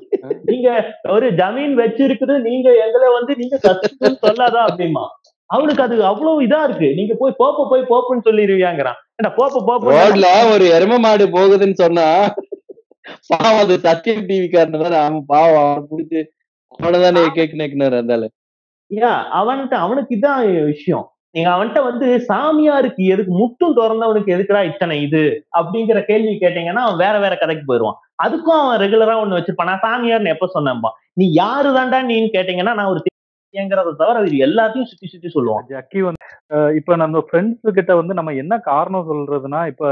நீங்க 0.50 0.70
ஒரு 1.10 1.30
ஜமீன் 1.42 1.76
வச்சிருக்குது 1.82 2.38
நீங்க 2.50 2.70
எங்களை 2.86 3.10
வந்து 3.20 3.36
நீங்க 3.38 3.58
சத்குருன்னு 3.68 4.24
சொல்லாதா 4.28 4.64
அப்படிமா 4.68 5.06
அவனுக்கு 5.50 5.82
அது 5.84 5.96
அவ்வளவு 6.06 6.44
இதா 6.44 6.60
இருக்கு. 6.64 6.90
நீங்க 6.98 7.14
போய் 7.14 7.40
போப்ப 7.40 7.64
போய் 7.70 7.90
போப்புன்னு 7.90 8.26
சொல்லிடுவியாங்கிறான். 8.28 9.00
போப்ப 9.38 9.64
போப்ப 9.68 9.96
ஒரு 10.54 10.66
எரும 10.76 11.00
மாடு 11.00 11.26
போகுதுன்னு 11.30 11.78
சொன்னா 11.82 12.06
பாவம் 13.30 13.62
அது 13.62 13.76
சத்தியம் 13.80 14.28
டிவி 14.28 14.48
காரன் 14.50 14.84
தானே 14.84 15.00
பாவம் 15.28 15.88
புடிச்சு 15.90 16.20
அவனதானே 16.80 17.22
கேக்கு 17.38 17.62
நேக்குனாரு 17.62 17.98
அந்தால 18.02 18.28
யா 18.92 19.12
அவன்கிட்ட 19.40 19.76
அவனுக்கு 19.86 20.12
இதான் 20.18 20.40
விஷயம். 20.72 21.06
நீங்க 21.36 21.50
அவன்கிட்ட 21.52 21.82
வந்து 21.90 22.08
சாமியாருக்கு 22.30 23.04
எதுக்கு 23.14 23.34
முட்டும் 23.42 23.76
திறந்தவனுக்கு 23.78 24.34
எதுக்குடா 24.36 24.62
இத்தனை 24.70 24.96
இது? 25.06 25.22
அப்படிங்கிற 25.60 26.00
கேள்வி 26.10 26.34
கேட்டீங்கன்னா 26.42 26.82
அவன் 26.86 27.02
வேற 27.04 27.16
வேற 27.26 27.34
கதைக்கு 27.36 27.64
போயிடுவான் 27.70 28.00
அதுக்கும் 28.24 28.60
அவன் 28.64 28.82
ரெகுலரா 28.84 29.16
ஒண்ணு 29.22 29.38
வச்சிருப்பான். 29.38 29.72
நான் 29.72 29.86
சாமியார்னு 29.86 30.34
எப்ப 30.36 30.50
சொன்னேன்பா? 30.56 30.90
நீ 31.20 31.26
யாரு 31.42 31.70
தாண்டா 31.78 32.00
நீன்னு 32.10 32.36
கேட்டீங்கன்னா 32.36 32.74
நான் 32.80 32.92
ஒரு 32.94 33.02
தேங்கிறத 33.54 33.94
தவிர 34.02 34.20
இது 34.28 34.38
எல்லாத்தையும் 34.48 34.90
சுத்தி 34.90 35.08
சுத்தி 35.14 35.30
சொல்லுவான். 35.36 35.64
ஜக்கி 35.72 36.02
வந்து 36.08 36.20
இப்ப 36.80 36.96
நம்ம 37.02 37.22
ஃப்ரெண்ட்ஸ் 37.28 37.76
கிட்ட 37.78 37.92
வந்து 38.00 38.14
நம்ம 38.20 38.34
என்ன 38.44 38.54
காரணம் 38.70 39.08
சொல்றதுன்னா 39.10 39.62
இப்ப 39.72 39.86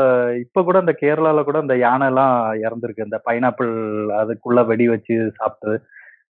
இப்ப 0.44 0.64
கூட 0.68 0.78
இந்த 0.84 0.94
கேரளால 1.02 1.44
கூட 1.50 1.60
இந்த 1.66 1.78
யானை 1.86 2.08
எல்லாம் 2.12 2.36
இறந்திருக்கு. 2.66 3.08
இந்த 3.10 3.20
பைனாப்பிள் 3.28 3.74
அதுக்குள்ள 4.22 4.62
வெடி 4.72 4.88
வச்சு 4.94 5.18
சாப்பிட்டு 5.40 5.74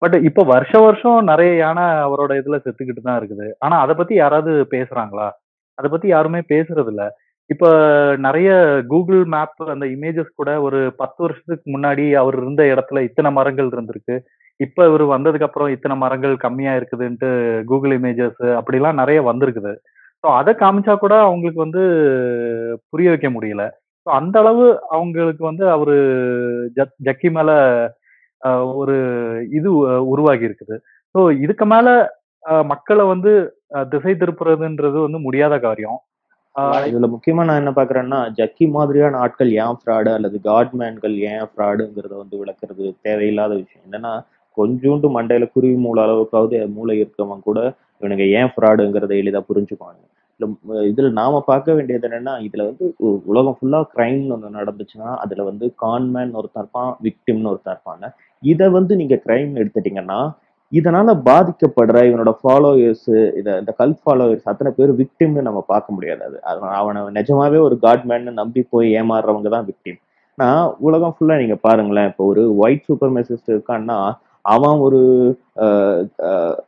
பட் 0.01 0.15
இப்ப 0.29 0.43
வருஷ 0.53 0.71
வருஷம் 0.79 1.19
நிறைய 1.29 1.51
யானை 1.55 1.85
அவரோட 2.07 2.31
இதுல 2.41 2.57
செத்துக்கிட்டு 2.65 3.01
தான் 3.01 3.19
இருக்குது. 3.21 3.47
ஆனா 3.59 3.75
அதை 3.83 3.93
பத்தி 3.95 4.13
யாராவது 4.15 4.51
பேசுறாங்களா? 4.73 5.27
அதை 5.77 5.87
பத்தி 5.91 6.07
யாருமே 6.07 6.41
பேசுறது 6.53 6.91
இல்ல. 6.93 7.03
இப்ப 7.49 7.65
நிறைய 8.25 8.49
கூகுள் 8.91 9.21
மேப் 9.33 9.61
அந்த 9.73 9.85
இமேஜஸ் 9.95 10.31
கூட 10.39 10.51
ஒரு 10.61 10.79
பத்து 11.01 11.19
வருஷத்துக்கு 11.25 11.67
முன்னாடி 11.75 12.05
அவர் 12.21 12.37
இருந்த 12.41 12.63
இடத்துல 12.73 13.03
இத்தனை 13.09 13.29
மரங்கள் 13.31 13.69
இருந்திருக்கு. 13.75 14.15
இப்ப 14.59 14.85
இவர் 14.89 15.05
வந்ததுக்கு 15.15 15.47
அப்புறம் 15.47 15.71
இத்தனை 15.75 15.95
மரங்கள் 15.97 16.35
கம்மியா 16.45 16.71
இருக்குதுன்ட்டு 16.79 17.29
கூகுள் 17.71 17.93
இமேஜஸ் 17.99 18.41
அப்படிலாம் 18.59 18.99
நிறைய 19.01 19.19
வந்திருக்குது. 19.29 19.73
ஸோ 20.23 20.27
அதை 20.39 20.53
காமிச்சா 20.61 20.93
கூட 20.97 21.15
அவங்களுக்கு 21.27 21.59
வந்து 21.65 21.83
புரிய 22.89 23.09
வைக்க 23.09 23.29
முடியல. 23.29 23.63
ஸோ 24.07 24.09
அந்த 24.19 24.35
அளவு 24.39 24.65
அவங்களுக்கு 24.95 25.43
வந்து 25.43 25.65
அவரு 25.75 25.95
ஜக் 26.77 26.95
ஜக்கி 27.07 27.29
மேல 27.37 27.51
ஒரு 28.75 28.95
இது 29.57 29.69
உருவாகி 30.11 30.45
இருக்குது. 30.49 30.75
ஸோ 31.15 31.31
இதுக்கு 31.45 31.65
மேல 31.65 31.87
மக்களை 32.65 33.03
வந்து 33.05 33.31
திசை 33.89 34.13
திருப்புறதுன்றது 34.15 34.97
வந்து 35.05 35.19
முடியாத 35.19 35.55
காரியம். 35.59 35.97
இதுல 36.89 37.07
முக்கியமா 37.11 37.41
நான் 37.47 37.61
என்ன 37.61 37.71
பாக்குறேன்னா 37.75 38.19
ஜக்கி 38.37 38.65
மாதிரியான 38.75 39.19
ஆட்கள் 39.23 39.51
ஏன் 39.57 39.77
ஃப்ராடு 39.79 40.09
அல்லது 40.13 40.37
காட்மேன்கள் 40.45 41.15
ஏன் 41.31 41.47
ஃப்ராடுங்கிறத 41.49 42.13
வந்து 42.21 42.35
விளக்குறது 42.41 42.85
தேவையில்லாத 43.05 43.53
விஷயம். 43.55 43.85
என்னன்னா 43.87 44.13
கொஞ்சோண்டு 44.57 45.07
மண்டையில 45.15 45.45
குருவி 45.51 45.77
மூளை 45.83 46.01
அளவுக்காவது 46.03 46.59
மூளை 46.75 46.93
இருக்கவன் 47.01 47.43
கூட 47.43 47.59
இவனுங்க 48.01 48.25
ஏன் 48.39 48.51
ஃப்ராடுங்கிறத 48.53 49.13
எளிதா 49.21 49.41
புரிஞ்சுக்குவாங்க 49.49 50.03
இல்ல 50.39 50.47
இதுல 50.89 51.09
நாம 51.19 51.39
பார்க்க 51.47 51.75
வேண்டியது 51.77 52.07
என்னன்னா 52.09 52.33
இதுல 52.47 52.65
வந்து 52.69 52.85
உ- 53.05 53.21
உலகம் 53.25 53.57
ஃபுல்லா 53.57 53.79
கிரைம் 53.93 54.25
ஒன்று 54.33 54.49
நடந்துச்சுன்னா 54.57 55.11
அதுல 55.23 55.43
வந்து 55.43 55.67
கான்மேன் 55.83 56.33
ஒருத்தர் 56.39 56.63
இருப்பான் 56.63 56.91
விக்டிம்னு 57.05 57.51
ஒருத்தர் 57.51 57.75
இருப்பாங்க. 57.75 58.05
இதை 58.43 58.67
வந்து 58.69 58.93
நீங்க 58.95 59.15
கிரைம் 59.25 59.53
எடுத்துட்டீங்கன்னா 59.61 60.19
இதனால 60.71 61.09
பாதிக்கப்படுற 61.27 61.97
இவனோட 62.07 62.31
ஃபாலோயர்ஸ் 62.39 63.07
இதை 63.39 63.51
இந்த 63.59 63.71
கல் 63.77 63.95
ஃபாலோயர்ஸ் 64.01 64.49
அத்தனை 64.51 64.71
பேர் 64.71 64.91
விக்டிம்னு 64.99 65.47
நம்ம 65.47 65.59
பார்க்க 65.67 65.95
முடியாது 65.95 66.23
அது. 66.23 66.37
அவனை 66.79 67.01
நிஜமாவே 67.17 67.59
ஒரு 67.67 67.75
காட்மேன்னு 67.85 68.33
நம்பி 68.41 68.61
போய் 68.73 68.87
ஏமாறுறவங்க 68.99 69.49
தான் 69.49 69.67
விக்டிம் 69.69 69.99
நான் 70.37 70.63
உலகம் 70.79 71.13
ஃபுல்லாக 71.15 71.41
நீங்கள் 71.41 71.61
பாருங்களேன் 71.61 72.09
இப்போ 72.11 72.23
ஒரு 72.25 72.41
ஒயிட் 72.57 72.87
சூப்பர் 72.87 73.13
மெசிஸ்ட் 73.15 73.53
இருக்கான்னா 73.53 73.97
அவன் 74.45 74.77
ஒரு 74.79 74.99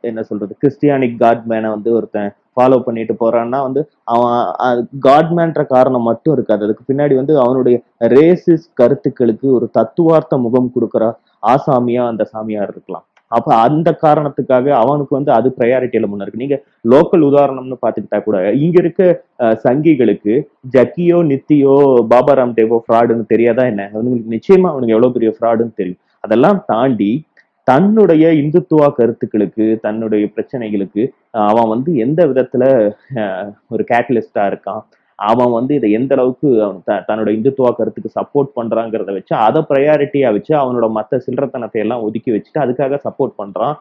என்ன 0.02 0.20
சொல்றது 0.22 0.52
கிறிஸ்டியானிக் 0.62 1.20
காட்மேனை 1.22 1.68
வந்து 1.68 1.90
ஒருத்தன் 1.98 2.32
ஃபாலோ 2.54 2.78
பண்ணிட்டு 2.86 3.14
போறான்னா 3.20 3.58
வந்து 3.66 3.80
அவன் 4.04 4.80
காட்மேன்ற 5.06 5.62
காரணம் 5.66 6.08
மட்டும் 6.08 6.34
இருக்காது. 6.36 6.64
அதுக்கு 6.66 6.84
பின்னாடி 6.90 7.14
வந்து 7.14 7.34
அவனுடைய 7.38 7.76
ரேசிஸ் 8.14 8.66
கருத்துக்களுக்கு 8.74 9.48
ஒரு 9.58 9.68
தத்துவார்த்த 9.78 10.38
முகம் 10.38 10.72
கொடுக்குற 10.74 11.04
ஆசாமியா 11.52 12.02
அந்த 12.12 12.24
சாமியார் 12.32 12.72
இருக்கலாம். 12.74 13.04
அப்ப 13.32 13.48
அந்த 13.66 13.88
காரணத்துக்காக 14.04 14.66
அவனுக்கு 14.82 15.12
வந்து 15.16 15.30
அது 15.36 15.48
ப்ரையாரிட்டியில 15.58 16.06
முன்ன 16.10 16.24
இருக்கு. 16.24 16.42
நீங்க 16.44 16.56
லோக்கல் 16.92 17.24
உதாரணம்னு 17.28 17.76
பாத்துக்கிட்டா 17.84 18.18
கூட 18.24 18.36
இங்க 18.64 18.76
இருக்க 18.82 19.02
சங்கிகளுக்கு 19.64 20.34
ஜக்கியோ 20.74 21.18
நித்தியோ 21.30 21.76
பாபா 22.12 22.34
ராம்தேவோ 22.40 22.78
ஃப்ராடுன்னு 22.84 23.26
தெரியாதா 23.34 23.64
என்ன? 23.72 23.84
அவனுங்களுக்கு 23.94 24.34
நிச்சயமா 24.36 24.70
அவனுக்கு 24.72 24.96
எவ்வளவு 24.96 25.16
பெரிய 25.16 25.32
ஃப்ராடுன்னு 25.36 25.78
தெரியும். 25.80 26.00
அதெல்லாம் 26.24 26.60
தாண்டி 26.72 27.10
தன்னுடைய 27.66 28.26
இந்துத்துவா 28.42 28.86
கருத்துக்களுக்கு 28.98 29.64
தன்னுடைய 29.84 30.24
பிரச்சனைகளுக்கு 30.36 31.02
அவன் 31.48 31.72
வந்து 31.74 31.90
எந்த 32.04 32.20
விதத்துல 32.30 32.64
ஒரு 33.74 33.82
கேட்டலிஸ்டா 33.90 34.44
இருக்கான்? 34.50 34.82
அவன் 35.20 35.50
வந்து 35.50 35.72
இதை 35.74 35.90
எந்த 35.92 36.12
அளவுக்கு 36.14 36.48
அவன் 36.62 36.78
த- 36.84 37.02
தன்னோட 37.08 37.28
இந்துத்துவ 37.30 37.72
கருத்துக்கு 37.72 38.10
சப்போர்ட் 38.14 38.50
பண்றாங்கிறத 38.56 39.12
வச்சு 39.12 39.34
அதை 39.46 39.60
ப்ரையாரிட்டியா 39.70 40.28
வச்சு 40.32 40.52
அவனோட 40.56 40.86
மத்த 40.96 41.20
சில்லறத்தனத்தை 41.26 41.78
எல்லாம் 41.78 42.02
ஒதுக்கி 42.02 42.30
வச்சுட்டு 42.30 42.62
அதுக்காக 42.62 42.98
சப்போர்ட் 43.04 43.34
பண்றான். 43.38 43.74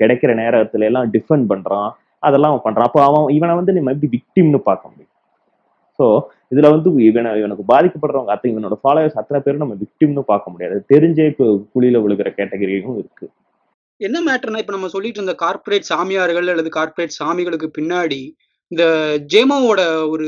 கிடைக்கிற 0.00 0.32
நேரத்துல 0.40 0.88
எல்லாம் 0.88 1.10
டிஃபெண்ட் 1.12 1.46
பண்றான். 1.52 1.88
அதெல்லாம் 2.22 2.52
அவன் 2.52 2.66
பண்றான். 2.66 2.88
அப்போ 2.88 3.02
அவன் 3.04 3.34
இவனை 3.34 3.54
வந்து 3.54 3.72
நம்ம 3.72 3.92
எப்படி 3.92 4.10
விக்டிம்னு 4.16 4.60
பார்க்க 4.62 4.90
முடியும். 4.90 5.12
ஸோ 5.98 6.06
இதுல 6.52 6.68
வந்து 6.70 6.90
இவனை 7.04 7.30
இவனுக்கு 7.38 7.64
பாதிக்கப்படுறவங்க 7.68 8.34
அத்தனை 8.34 8.52
இவனோட 8.52 8.76
ஃபாலோவர்ஸ் 8.82 9.18
அத்தனை 9.18 9.40
பேரும் 9.42 9.62
நம்ம 9.64 9.76
விக்டிம்னு 9.80 10.22
பார்க்க 10.24 10.50
முடியாது. 10.50 10.84
தெரிஞ்சே 10.92 11.26
இப்போ 11.26 11.46
குழியில 11.74 12.02
விழுகிற 12.04 12.28
கேட்டகரியும் 12.36 12.98
இருக்கு. 12.98 13.26
என்ன 14.00 14.18
மேட்டர்னா 14.20 14.58
இப்ப 14.58 14.72
நம்ம 14.72 14.88
சொல்லிட்டு 14.88 15.20
இருந்த 15.20 15.34
கார்ப்பரேட் 15.38 15.90
சாமியார்கள் 15.90 16.48
அல்லது 16.48 16.70
கார்ப்பரேட் 16.70 17.18
சாமிகளுக்கு 17.18 17.68
பின்னாடி 17.78 18.20
இந்த 18.72 18.84
ஜேமாவோட 19.32 19.80
ஒரு 20.08 20.26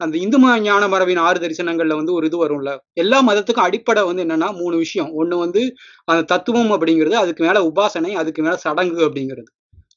அந்த 0.00 0.14
இந்து 0.24 0.38
மத 0.38 0.54
ஞான 0.60 0.84
மரபின் 0.92 1.20
ஆறு 1.26 1.38
தரிசனங்கள்ல 1.42 1.94
வந்து 2.00 2.12
ஒரு 2.16 2.24
இது 2.30 2.38
வரும்ல. 2.42 2.70
எல்லா 3.02 3.18
மதத்துக்கும் 3.28 3.66
அடிப்படை 3.68 4.02
வந்து 4.08 4.22
என்னன்னா 4.24 4.48
மூணு 4.60 4.76
விஷயம். 4.76 5.10
ஒண்ணு 5.20 5.36
வந்து 5.44 5.62
அந்த 6.08 6.22
தத்துவம் 6.32 6.72
அப்படிங்கிறது 6.76 7.16
அதுக்கு 7.22 7.44
மேல 7.46 7.62
உபாசனை 7.70 8.12
அதுக்கு 8.22 8.42
மேல 8.46 8.56
சடங்கு 8.66 9.00
அப்படிங்கிறது. 9.08 9.48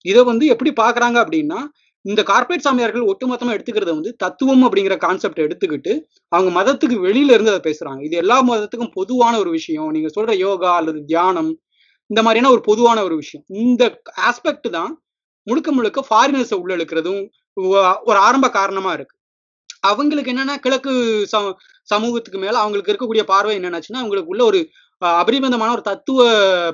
இதை 0.06 0.22
வந்து 0.32 0.46
எப்படி 0.54 0.72
பாக்குறாங்க 0.82 1.18
அப்படின்னா 1.24 1.60
இந்த 2.06 2.22
கார்ப்பரேட் 2.30 2.66
சாமியார்கள் 2.66 3.08
ஒட்டுமொத்தமா 3.12 3.54
எடுத்துக்கிறத 3.56 3.92
வந்து 3.98 4.12
தத்துவம் 4.24 4.64
அப்படிங்கிற 4.68 4.96
கான்செப்ட் 4.98 5.42
எடுத்துக்கிட்டு 5.46 5.94
அவங்க 6.32 6.52
மதத்துக்கு 6.60 6.98
வெளியில 7.08 7.34
இருந்து 7.36 7.54
அதை 7.54 7.62
பேசுறாங்க. 7.70 8.02
இது 8.08 8.16
எல்லா 8.24 8.38
மதத்துக்கும் 8.50 8.94
பொதுவான 9.00 9.34
ஒரு 9.40 9.52
விஷயம். 9.58 9.90
நீங்க 9.96 10.10
சொல்ற 10.18 10.34
யோகா 10.46 10.72
அல்லது 10.80 11.02
தியானம் 11.12 11.52
இந்த 12.10 12.22
மாதிரியான 12.26 12.52
ஒரு 12.56 12.64
பொதுவான 12.70 13.00
ஒரு 13.08 13.16
விஷயம். 13.16 13.46
இந்த 13.64 13.84
ஆஸ்பெக்ட் 14.30 14.70
தான் 14.78 14.92
முழுக்க 15.48 15.70
முழுக்க 15.72 16.00
ஃபாரினர்ஸை 16.10 16.58
உள்ள 16.64 16.72
இழுக்கிறதும் 16.78 17.22
ஒரு 18.10 18.20
ஆரம்ப 18.28 18.48
காரணமா 18.60 18.92
இருக்கு. 18.98 19.16
அவங்களுக்கு 19.84 20.32
என்னன்னா 20.32 20.56
கிழக்கு 20.56 20.92
ச- 21.32 21.54
சமூகத்துக்கு 21.84 22.40
மேல 22.40 22.60
அவங்களுக்கு 22.60 22.92
இருக்கக்கூடிய 22.92 23.24
பார்வை 23.24 23.58
என்னன்னாச்சுன்னா 23.58 24.02
அவங்களுக்கு 24.02 24.30
உள்ள 24.30 24.44
ஒரு 24.44 24.60
அபரிமிதமான 25.18 25.72
ஒரு 25.72 25.82
தத்துவ 25.82 26.22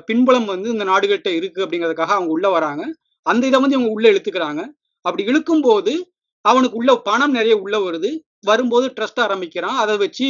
பின்புலம் 0.06 0.44
வந்து 0.44 0.68
இந்த 0.70 0.84
நாடுகள்கிட்ட 0.84 1.28
இருக்கு 1.30 1.66
அப்படிங்கிறதுக்காக 1.66 2.14
அவங்க 2.16 2.30
உள்ள 2.30 2.48
வராங்க. 2.48 2.82
அந்த 3.26 3.46
இதை 3.46 3.60
வந்து 3.60 3.76
இவங்க 3.76 3.92
உள்ள 3.92 4.10
இழுத்துக்கிறாங்க. 4.10 4.60
அப்படி 5.04 5.24
இழுக்கும் 5.24 5.60
போது 5.60 5.92
அவனுக்கு 6.44 6.76
உள்ள 6.76 6.96
பணம் 7.00 7.30
நிறைய 7.30 7.56
உள்ள 7.56 7.78
வருது. 7.78 8.10
வரும்போது 8.40 8.92
ட்ரஸ்ட் 8.96 9.20
ஆரம்பிக்கிறான். 9.20 9.76
அதை 9.76 9.96
வச்சு 9.96 10.26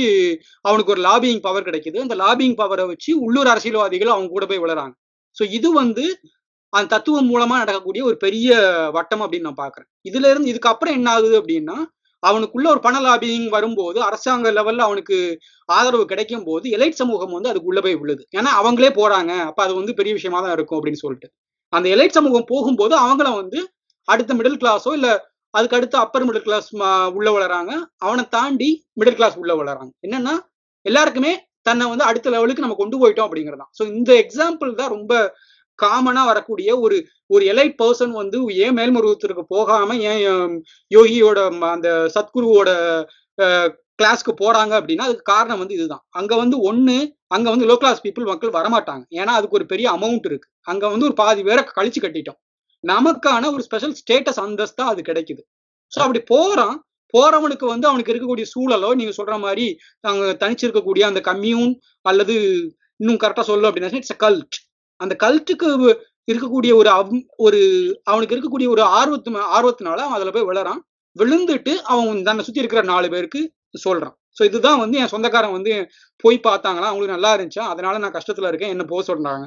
அவனுக்கு 0.61 0.93
ஒரு 0.93 1.03
லாபியிங் 1.03 1.41
பவர் 1.41 1.65
கிடைக்குது. 1.65 1.99
அந்த 1.99 2.15
லாபியிங் 2.17 2.57
பவரை 2.57 2.87
வச்சு 2.87 3.21
உள்ளூர் 3.21 3.47
அரசியல்வாதிகள் 3.47 4.09
அவங்க 4.09 4.29
கூட 4.29 4.47
போய் 4.47 4.61
விழுறாங்க 4.61 4.95
ஸோ 5.37 5.51
இது 5.51 5.73
வந்து 5.73 6.05
அந்த 6.73 6.89
தத்துவம் 6.89 7.29
மூலமா 7.31 7.55
நடக்கக்கூடிய 7.55 8.05
ஒரு 8.05 8.17
பெரிய 8.17 8.51
வட்டம் 8.93 9.21
அப்படின்னு 9.21 9.49
நான் 9.49 9.61
பாக்குறேன். 9.63 9.89
இதுல 10.09 10.31
இருந்து 10.31 10.53
இதுக்கப்புறம் 10.53 10.97
என்ன 10.99 11.11
ஆகுது 11.11 11.43
அப்படின்னா 11.43 11.77
அவனுக்குள்ள 12.23 12.67
ஒரு 12.69 12.81
பண 12.81 12.97
லாபியிங் 13.01 13.49
வரும்போது 13.49 13.99
அரசாங்க 14.03 14.51
லெவல்ல 14.53 14.87
அவனுக்கு 14.89 15.17
ஆதரவு 15.69 16.05
கிடைக்கும் 16.05 16.45
போது 16.45 16.67
எலைட் 16.71 17.01
சமூகம் 17.01 17.35
வந்து 17.37 17.51
அதுக்குள்ள 17.53 17.81
போய் 17.83 17.99
விழுது. 18.03 18.23
ஏன்னா 18.39 18.51
அவங்களே 18.61 18.91
போறாங்க. 19.01 19.33
அப்ப 19.49 19.61
அது 19.63 19.73
வந்து 19.75 19.93
பெரிய 19.95 20.13
விஷயமா 20.15 20.39
தான் 20.41 20.55
இருக்கும் 20.57 20.79
அப்படின்னு 20.79 21.03
சொல்லிட்டு. 21.05 21.29
அந்த 21.73 21.87
எலைட் 21.97 22.17
சமூகம் 22.19 22.49
போகும்போது 22.49 22.95
அவங்கள 22.97 23.29
வந்து 23.35 23.61
அடுத்த 24.09 24.35
மிடில் 24.35 24.61
கிளாஸோ 24.63 24.91
இல்ல 24.93 25.09
அதுக்கு 25.55 25.77
அடுத்து 25.79 25.97
அப்பர் 25.99 26.27
மிடில் 26.29 26.47
கிளாஸ் 26.47 26.69
உள்ள 27.15 27.29
வளராங்க 27.31 27.73
அவனை 27.99 28.25
தாண்டி 28.29 28.71
மிடில் 29.01 29.19
கிளாஸ் 29.19 29.37
உள்ள 29.37 29.53
வளராங்க 29.57 29.93
என்னன்னா 30.07 30.35
எல்லாருக்குமே 30.87 31.33
தன்னை 31.63 31.85
வந்து 31.89 32.05
அடுத்த 32.05 32.31
லெவலுக்கு 32.31 32.65
நம்ம 32.65 32.77
கொண்டு 32.77 32.97
போயிட்டோம் 33.03 33.27
அப்படிங்கிறதான் 33.29 33.71
ஸோ 33.79 33.83
இந்த 33.93 34.11
எக்ஸாம்பிள் 34.15 34.73
தான் 34.75 34.93
ரொம்ப 34.97 35.13
காமனா 35.79 36.23
வரக்கூடிய 36.25 36.69
ஒரு 36.81 36.97
ஒரு 37.31 37.45
எலைட் 37.53 37.77
பர்சன் 37.83 38.13
வந்து 38.21 38.39
ஏன் 38.65 38.77
மேல்மருவத்திற்கு 38.79 39.43
போகாம 39.55 39.97
ஏன் 40.11 40.23
யோகியோட 40.91 41.39
அந்த 41.75 41.91
சத்குருவோட 42.17 42.71
கிளாஸ்க்கு 44.01 44.33
போறாங்க 44.43 44.73
அப்படின்னா 44.79 45.07
அதுக்கு 45.09 45.25
காரணம் 45.35 45.61
வந்து 45.63 45.77
இதுதான். 45.79 46.03
அங்க 46.21 46.33
வந்து 46.43 46.57
ஒண்ணு 46.71 46.97
அங்க 47.35 47.47
வந்து 47.53 47.69
லோ 47.71 47.77
கிளாஸ் 47.83 48.03
பீப்புள் 48.05 48.27
மக்கள் 48.31 48.57
வரமாட்டாங்க. 48.57 49.05
ஏன்னா 49.21 49.33
அதுக்கு 49.39 49.57
ஒரு 49.59 49.67
பெரிய 49.73 49.87
அமௌண்ட் 49.97 50.27
இருக்கு. 50.31 50.49
அங்க 50.71 50.85
வந்து 50.93 51.07
ஒரு 51.09 51.17
பாதி 51.23 51.43
பேரை 51.49 51.63
கழிச்சு 51.79 52.01
கட்டிட்டோம். 52.05 52.39
நமக்கான 52.85 53.51
ஒரு 53.55 53.63
ஸ்பெஷல் 53.69 53.95
ஸ்டேட்டஸ் 54.01 54.41
அந்தஸ்தா 54.45 54.85
அது 54.93 55.01
கிடைக்குது. 55.03 55.43
ஸோ 55.93 55.99
அப்படி 56.05 56.21
போறான். 56.35 56.77
போறவனுக்கு 57.15 57.67
வந்து 57.73 57.87
அவனுக்கு 57.89 58.13
இருக்கக்கூடிய 58.13 58.47
சூழலோ 58.53 58.89
நீங்க 59.01 59.13
சொல்ற 59.19 59.35
மாதிரி 59.45 59.67
அங்க 60.11 60.25
தனிச்சிருக்கக்கூடிய 60.43 61.03
அந்த 61.11 61.21
கம்யூன் 61.31 61.73
அல்லது 62.11 62.35
இன்னும் 63.01 63.21
கரெக்டா 63.23 63.45
சொல்லும் 63.51 63.69
அப்படின்னா 63.69 64.01
இட்ஸ் 64.01 64.21
கல்ட் 64.25 64.57
அந்த 65.01 65.15
கல்ட்டுக்கு 65.25 65.69
இருக்கக்கூடிய 66.33 66.75
ஒரு 66.75 66.91
அவ்- 66.91 67.27
ஒரு 67.37 67.61
அவனுக்கு 68.05 68.37
இருக்கக்கூடிய 68.37 68.69
ஒரு 68.69 68.83
ஆர்வத்து 68.83 69.31
ஆர்வத்தினால 69.31 69.97
அவன் 69.97 70.21
அதில் 70.21 70.33
போய் 70.33 70.43
விழறான். 70.43 70.81
விழுந்துட்டு 71.19 71.75
அவன் 71.75 72.23
தன்னை 72.23 72.45
சுற்றி 72.45 72.61
இருக்கிற 72.61 72.83
நாலு 72.83 73.11
பேருக்கு 73.11 73.53
சொல்றான். 73.87 74.15
ஸோ 74.37 74.45
இதுதான் 74.45 74.79
வந்து 74.79 74.99
என் 74.99 75.07
சொந்தக்காரன் 75.07 75.53
வந்து 75.53 75.87
போய் 76.17 76.41
பார்த்தாங்களா? 76.43 76.87
அவங்களுக்கு 76.91 77.17
நல்லா 77.17 77.37
இருந்துச்சா? 77.37 77.69
அதனால 77.69 77.99
நான் 77.99 78.13
கஷ்டத்துல 78.13 78.49
இருக்கேன் 78.49 78.69
என்ன 78.69 78.85
போக 78.85 79.15
சொல்றாங்க. 79.15 79.47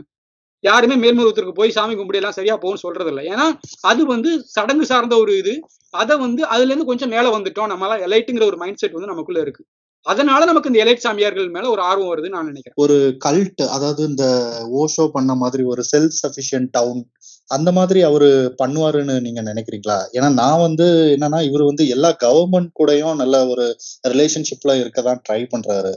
யாருமே 0.63 0.95
மேல்மருவத்திற்கு 0.95 1.51
போய் 1.51 1.71
சாமி 1.71 1.95
கும்பிடலாம் 1.95 2.29
சரியா 2.29 2.57
போகும்னு 2.57 2.83
சொல்றது 2.85 3.09
இல்லை 3.09 3.25
ஏன்னா 3.27 3.53
அது 3.81 4.05
வந்து 4.05 4.43
சடங்கு 4.43 4.85
சார்ந்த 4.85 5.17
ஒரு 5.17 5.37
இது. 5.37 5.59
அதை 5.89 6.17
வந்து 6.17 6.45
அதுல 6.45 6.65
இருந்து 6.65 6.85
கொஞ்சம் 6.85 7.09
மேல 7.09 7.37
வந்துட்டோம். 7.39 7.71
நம்மளால 7.73 8.05
எலைட்டுங்கிற 8.07 8.45
ஒரு 8.45 8.57
மைண்ட் 8.57 8.75
செட் 8.75 8.91
வந்து 8.91 9.07
நமக்குள்ள 9.07 9.39
இருக்கு. 9.39 9.65
அதனால 10.01 10.45
நமக்கு 10.45 10.71
இந்த 10.71 10.83
எலைட் 10.83 10.95
சாமியார்கள் 10.95 11.49
மேல 11.49 11.69
ஒரு 11.69 11.81
ஆர்வம் 11.81 12.15
வருதுன்னு 12.15 12.29
நான் 12.29 12.45
நினைக்கிறேன். 12.45 12.73
ஒரு 12.75 13.17
கல்ட் 13.25 13.67
அதாவது 13.67 14.07
இந்த 14.07 14.51
ஓஷோ 14.73 15.07
பண்ண 15.07 15.35
மாதிரி 15.35 15.63
ஒரு 15.63 15.83
செல்ஃப் 15.97 16.11
சஃபிஷியன்ட் 16.27 16.67
டவுன் 16.71 17.11
அந்த 17.47 17.71
மாதிரி 17.71 18.01
அவரு 18.01 18.55
பண்ணுவாருன்னு 18.63 19.19
நீங்க 19.19 19.41
நினைக்கிறீங்களா? 19.41 20.01
ஏன்னா 20.13 20.33
நான் 20.33 20.59
வந்து 20.59 21.17
என்னன்னா 21.19 21.43
இவர் 21.43 21.63
வந்து 21.63 21.87
எல்லா 21.87 22.15
கவர்மெண்ட் 22.23 22.69
கூடயும் 22.79 23.15
நல்ல 23.15 23.47
ஒரு 23.47 23.77
ரிலேஷன்ஷிப்ல 24.07 24.79
இருக்க 24.79 25.01
தான் 25.01 25.21
ட்ரை 25.29 25.47
பண்றாரு. 25.55 25.93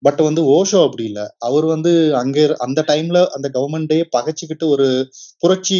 பட் 0.00 0.20
வந்து 0.20 0.42
ஓஷோ 0.42 0.82
அப்படி 0.82 1.04
இல்லை. 1.04 1.30
அவர் 1.38 1.64
வந்து 1.64 2.16
அங்க 2.16 2.40
இரு- 2.40 2.54
அந்த 2.54 2.84
டைம்ல 2.86 3.26
அந்த 3.26 3.50
கவர்மெண்டே 3.52 4.04
பகைச்சுக்கிட்டு 4.10 4.68
ஒரு 4.68 5.08
புரட்சி 5.38 5.78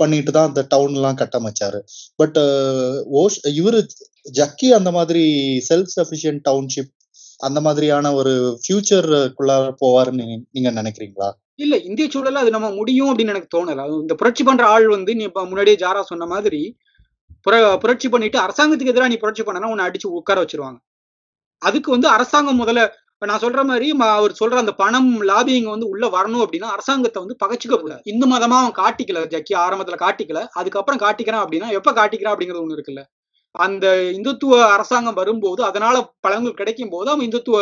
பண்ணிட்டு 0.00 0.32
தான் 0.32 0.48
அந்த 0.48 0.64
டவுன் 0.68 0.94
எல்லாம் 0.94 1.16
கட்டமைச்சாரு. 1.16 1.78
பட் 2.16 2.36
uh, 2.36 2.98
ஓஷ் 3.14 3.40
இவரு 3.48 3.80
ஜக்கி 4.32 4.68
அந்த 4.70 4.90
மாதிரி 4.90 5.24
செல்ஃப் 5.68 5.92
சஃபிஷியன்ட் 5.96 6.42
டவுன்ஷிப் 6.48 6.90
அந்த 7.38 7.60
மாதிரியான 7.60 8.12
ஒரு 8.14 8.32
ஃபியூச்சருக்குள்ள 8.60 9.52
போவாருன்னு 9.80 10.42
நீங்க- 10.50 10.82
நினைக்கிறீங்களா? 10.82 11.30
இல்ல 11.54 11.76
இந்திய 11.76 12.08
சூழல்ல 12.08 12.40
அது 12.42 12.50
நம்ம 12.50 12.70
முடியும் 12.70 13.10
அப்படின்னு 13.10 13.32
எனக்கு 13.34 13.52
தோணல. 13.52 13.76
அது 13.76 13.92
இந்த 13.92 14.14
புரட்சி 14.14 14.44
பண்ற 14.44 14.66
ஆள் 14.66 14.88
வந்து 14.88 15.14
நீ 15.14 15.22
இப்ப 15.22 15.44
முன்னாடியே 15.44 15.76
ஜாரா 15.76 16.02
சொன்ன 16.02 16.26
மாதிரி 16.26 16.76
புர 17.50 17.78
புரட்சி 17.78 18.08
பண்ணிட்டு 18.08 18.38
அரசாங்கத்துக்கு 18.40 18.92
எதிராக 18.92 19.08
நீ 19.08 19.16
புரட்சி 19.16 19.42
பண்ணனா 19.42 19.70
உன்னை 19.70 19.84
அடிச்சு 19.86 20.06
உட்கார 20.06 20.42
வச்சிருவாங்க. 20.42 20.78
அதுக்கு 21.58 21.90
வந்து 21.90 22.08
அரசாங்கம் 22.08 22.60
முதல்ல 22.60 22.88
இப்ப 23.22 23.28
நான் 23.28 23.42
சொல்ற 23.42 23.62
மாதிரி 23.68 23.86
அவர் 24.12 24.32
சொல்ற 24.38 24.56
அந்த 24.56 24.72
பணம் 24.74 25.08
லாபியிங் 25.30 25.66
வந்து 25.66 25.86
உள்ள 25.88 26.04
வரணும் 26.14 26.42
அப்படின்னா 26.44 26.68
அரசாங்கத்தை 26.74 27.18
வந்து 27.22 27.34
பகச்சுக்க 27.42 27.74
கூடாது. 27.74 28.00
இந்து 28.04 28.26
மதமா 28.26 28.58
அவன் 28.60 28.76
காட்டிக்கல 28.78 29.22
ஜக்கி 29.32 29.54
ஆரம்பத்துல 29.62 29.96
காட்டிக்கல. 30.04 30.40
அதுக்கப்புறம் 30.58 31.00
காட்டிக்கிறான் 31.02 31.42
அப்படின்னா 31.44 31.68
எப்ப 31.78 31.92
காட்டிக்கிறான் 31.98 32.34
அப்படிங்கிறது 32.34 32.62
ஒண்ணு 32.62 32.76
இருக்குல்ல. 32.76 33.02
அந்த 33.54 33.86
இந்துத்துவ 34.16 34.60
அரசாங்கம் 34.74 35.18
வரும்போது 35.20 35.60
அதனால 35.68 35.96
பலன்கள் 36.26 36.58
கிடைக்கும் 36.60 36.92
போது 36.92 37.08
அவன் 37.12 37.26
இந்துத்துவ 37.28 37.58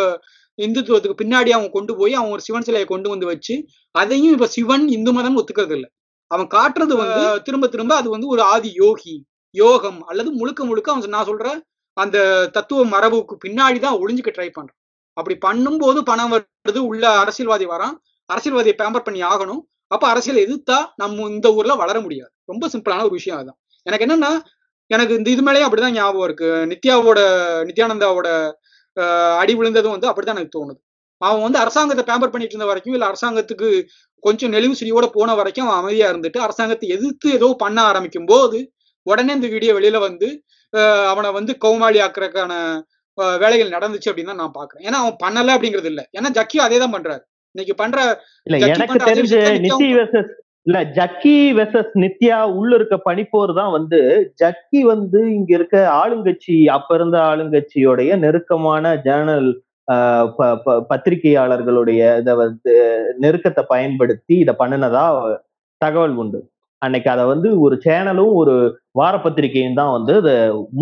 இந்துத்துவத்துக்கு 0.59 1.21
பின்னாடி 1.23 1.51
அவன் 1.57 1.75
கொண்டு 1.77 1.95
போய் 1.99 2.15
அவன் 2.21 2.35
ஒரு 2.37 2.45
சிவன் 2.47 2.67
சிலையை 2.69 2.87
கொண்டு 2.87 3.09
வந்து 3.11 3.29
வச்சு 3.33 3.55
அதையும் 3.95 4.35
இப்ப 4.37 4.51
சிவன் 4.57 4.87
இந்து 4.97 5.13
மதம் 5.19 5.39
ஒத்துக்கிறது 5.41 5.77
இல்ல. 5.79 5.87
அவன் 6.31 6.51
காட்டுறது 6.57 6.95
வந்து 7.03 7.21
திரும்ப 7.47 7.69
திரும்ப 7.69 7.95
அது 7.97 8.11
வந்து 8.17 8.29
ஒரு 8.29 8.45
ஆதி 8.53 8.73
யோகி 8.83 9.17
யோகம் 9.55 10.01
அல்லது 10.11 10.31
முழுக்க 10.41 10.63
முழுக்க 10.65 10.93
அவன் 10.95 11.17
நான் 11.17 11.31
சொல்ற 11.31 11.49
அந்த 11.97 12.19
தத்துவ 12.57 12.83
மரபுக்கு 12.95 13.37
பின்னாடி 13.47 13.81
தான் 13.81 14.01
ஒளிஞ்சுக்க 14.03 14.33
ட்ரை 14.37 14.51
பண்றான். 14.51 14.78
அப்படி 15.19 15.35
பண்ணும்போது 15.47 15.99
பணம் 16.11 16.33
வருது. 16.35 16.81
உள்ள 16.91 17.05
அரசியல்வாதி 17.23 17.67
வரான். 17.75 17.95
அரசியல்வாதியை 18.31 18.77
பேம்பர் 18.81 19.07
பண்ணி 19.09 19.21
ஆகணும். 19.33 19.63
அப்ப 19.91 20.05
அரசியல் 20.13 20.45
எதிர்த்தா 20.47 20.79
நம்ம 21.03 21.29
இந்த 21.35 21.49
ஊர்ல 21.59 21.75
வளர 21.83 21.97
முடியாது. 22.07 22.33
ரொம்ப 22.51 22.65
சிம்பிளான 22.75 23.05
ஒரு 23.09 23.17
விஷயம் 23.19 23.39
அதுதான். 23.39 23.59
எனக்கு 23.87 24.07
என்னன்னா 24.07 24.33
எனக்கு 24.91 25.15
இந்த 25.19 25.29
இது 25.35 25.43
மேலேயும் 25.47 25.69
அப்படிதான் 25.69 25.97
ஞாபகம் 25.99 26.27
இருக்கு. 26.29 26.51
நித்யாவோட 26.73 27.21
நித்யானந்தாவோட 27.69 28.29
அடி 29.41 29.55
விழுந்ததும் 29.59 29.95
வந்து 29.95 30.09
அப்படிதான் 30.11 30.37
எனக்கு 30.37 30.57
தோணுது. 30.59 30.81
அவன் 31.21 31.45
வந்து 31.47 31.59
அரசாங்கத்தை 31.63 32.05
பேம்பர் 32.09 32.33
பண்ணிட்டு 32.33 32.55
இருந்த 32.55 32.69
வரைக்கும் 32.71 32.95
இல்ல 32.97 33.07
அரசாங்கத்துக்கு 33.11 33.69
கொஞ்சம் 34.23 34.53
நெளிவு 34.55 34.75
சிரியோட 34.81 35.07
போன 35.17 35.35
வரைக்கும் 35.41 35.67
அவன் 35.67 35.81
அமைதியா 35.83 36.07
இருந்துட்டு 36.13 36.39
அரசாங்கத்தை 36.47 36.89
எதிர்த்து 36.97 37.29
ஏதோ 37.39 37.49
பண்ண 37.63 37.79
ஆரம்பிக்கும் 37.91 38.29
போது 38.33 38.59
உடனே 39.07 39.35
இந்த 39.39 39.49
வீடியோ 39.55 39.73
வெளியில 39.79 39.99
வந்து 40.09 40.29
அவனை 41.11 41.29
வந்து 41.39 41.53
கௌமாளி 41.65 41.99
ஆக்குறதுக்கான 42.07 42.53
வேலைகள் 43.43 43.75
நடந்துச்சு 43.77 44.11
அப்படின்னு 44.11 44.33
தான் 44.33 44.43
நான் 44.43 44.59
பாக்குறேன். 44.59 44.85
ஏன்னா 44.89 45.01
அவன் 45.03 45.21
பண்ணல 45.25 45.55
அப்படிங்கிறது 45.57 45.91
இல்ல. 45.93 46.03
ஏன்னா 46.19 46.31
ஜக்கியும் 46.39 46.67
அதே 46.67 46.79
தான் 46.85 46.95
பண்றாரு. 46.97 47.23
இன்னைக்கு 47.55 47.75
பண்ற 47.83 47.99
இல்ல 48.47 48.59
எனக்கு 48.75 48.99
தெரிஞ்ச 49.11 49.37
நித்தி 49.65 49.89
வெர்சஸ் 49.99 50.33
இல்ல 50.67 50.79
ஜக்கி 50.97 51.37
வெர்சஸ் 51.59 51.93
நித்யா 52.03 52.39
உள்ள 52.59 52.71
இருக்க 52.79 52.97
பனிப்போர் 53.07 53.53
தான் 53.59 53.73
வந்து 53.77 53.99
ஜக்கி 54.43 54.81
வந்து 54.93 55.21
இங்க 55.37 55.51
இருக்க 55.59 55.77
ஆளுங்கட்சி 56.01 56.57
அப்ப 56.75 56.97
இருந்த 56.99 57.17
ஆளுங்கட்சியோடைய 57.31 58.19
நெருக்கமான 58.25 58.95
ஜேர்னல் 59.07 59.49
பத்திரிகையாளர்களுடைய 60.91 62.01
இத 62.21 62.31
வந்து 62.43 62.73
நெருக்கத்தை 63.25 63.63
பயன்படுத்தி 63.73 64.35
இத 64.45 64.53
பண்ணுனதா 64.61 65.05
தகவல் 65.81 66.17
உண்டு. 66.23 66.41
அன்னைக்கு 66.83 67.09
அதை 67.15 67.25
வந்து 67.33 67.49
ஒரு 67.65 67.77
சேனலும் 67.87 68.33
ஒரு 68.41 68.55
வார 69.01 69.15
பத்திரிகையும் 69.25 69.79
தான் 69.81 69.95
வந்து 69.97 70.13
இத 70.23 70.31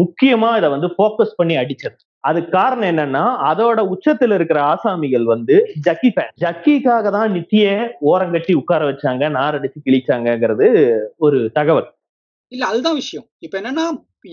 முக்கியமா 0.01 0.51
இதை 0.61 0.68
வந்து 0.74 0.89
ஃபோக்கஸ் 0.97 1.39
பண்ணி 1.39 1.55
அடிச்சது. 1.62 1.97
அதுக்கு 2.27 2.51
காரணம் 2.51 2.91
என்னன்னா 2.91 3.24
அதோட 3.49 3.81
உச்சத்துல 3.95 4.35
இருக்கிற 4.35 4.59
ஆசாமிகள் 4.72 5.27
வந்து 5.33 5.57
ஜக்கி 5.87 6.11
ஃபேன் 6.14 6.33
ஜக்கிக்காக 6.45 7.11
தான் 7.11 7.33
நித்திய 7.33 7.66
ஓரங்கட்டி 8.11 8.55
உட்கார 8.55 8.85
வச்சாங்க 8.91 9.31
நாரடிச்சு 9.37 9.81
கிழிச்சாங்கிறது 9.87 10.68
ஒரு 11.18 11.39
தகவல். 11.53 11.89
இல்ல 12.53 12.64
அதுதான் 12.66 12.99
விஷயம். 13.03 13.27
இப்ப 13.39 13.55
என்னன்னா 13.61 13.87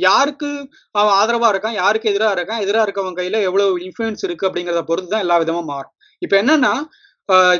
யாருக்கு 0.05 0.49
அவன் 0.95 1.15
ஆதரவா 1.19 1.47
இருக்கான் 1.53 1.79
யாருக்கு 1.81 2.11
எதிரா 2.11 2.29
இருக்கான் 2.35 2.63
எதிரா 2.65 2.83
இருக்கவன் 2.85 3.17
கையில 3.19 3.41
எவ்வளவு 3.41 3.79
இன்ஃபுளுன்ஸ் 3.85 4.25
இருக்கு 4.27 4.47
அப்படிங்கறத 4.49 4.83
பொறுத்து 4.83 5.09
தான் 5.09 5.25
எல்லா 5.25 5.37
விதமும் 5.39 5.71
மாறும். 5.73 5.93
இப்ப 6.21 6.35
என்னன்னா 6.41 6.73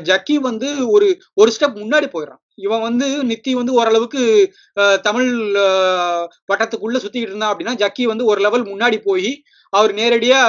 ஜக்கி 0.08 0.34
வந்து 0.46 0.68
ஒரு 0.90 1.06
ஒரு 1.34 1.50
ஸ்டெப் 1.54 1.76
முன்னாடி 1.82 2.06
போயிடுறான். 2.08 2.42
இவன் 2.56 2.82
வந்து 2.82 3.06
நித்தி 3.22 3.52
வந்து 3.52 3.72
ஓரளவுக்கு 3.72 4.22
தமிழ் 5.02 5.30
ஆஹ் 5.62 6.26
வட்டத்துக்குள்ள 6.50 6.98
சுத்திக்கிட்டு 7.02 7.30
இருந்தான் 7.30 7.52
அப்படின்னா 7.52 7.74
ஜக்கி 7.82 8.04
வந்து 8.04 8.24
ஒரு 8.24 8.40
லெவல் 8.40 8.64
முன்னாடி 8.64 8.98
போய் 9.04 9.30
அவர் 9.78 9.92
நேரடியா 10.00 10.40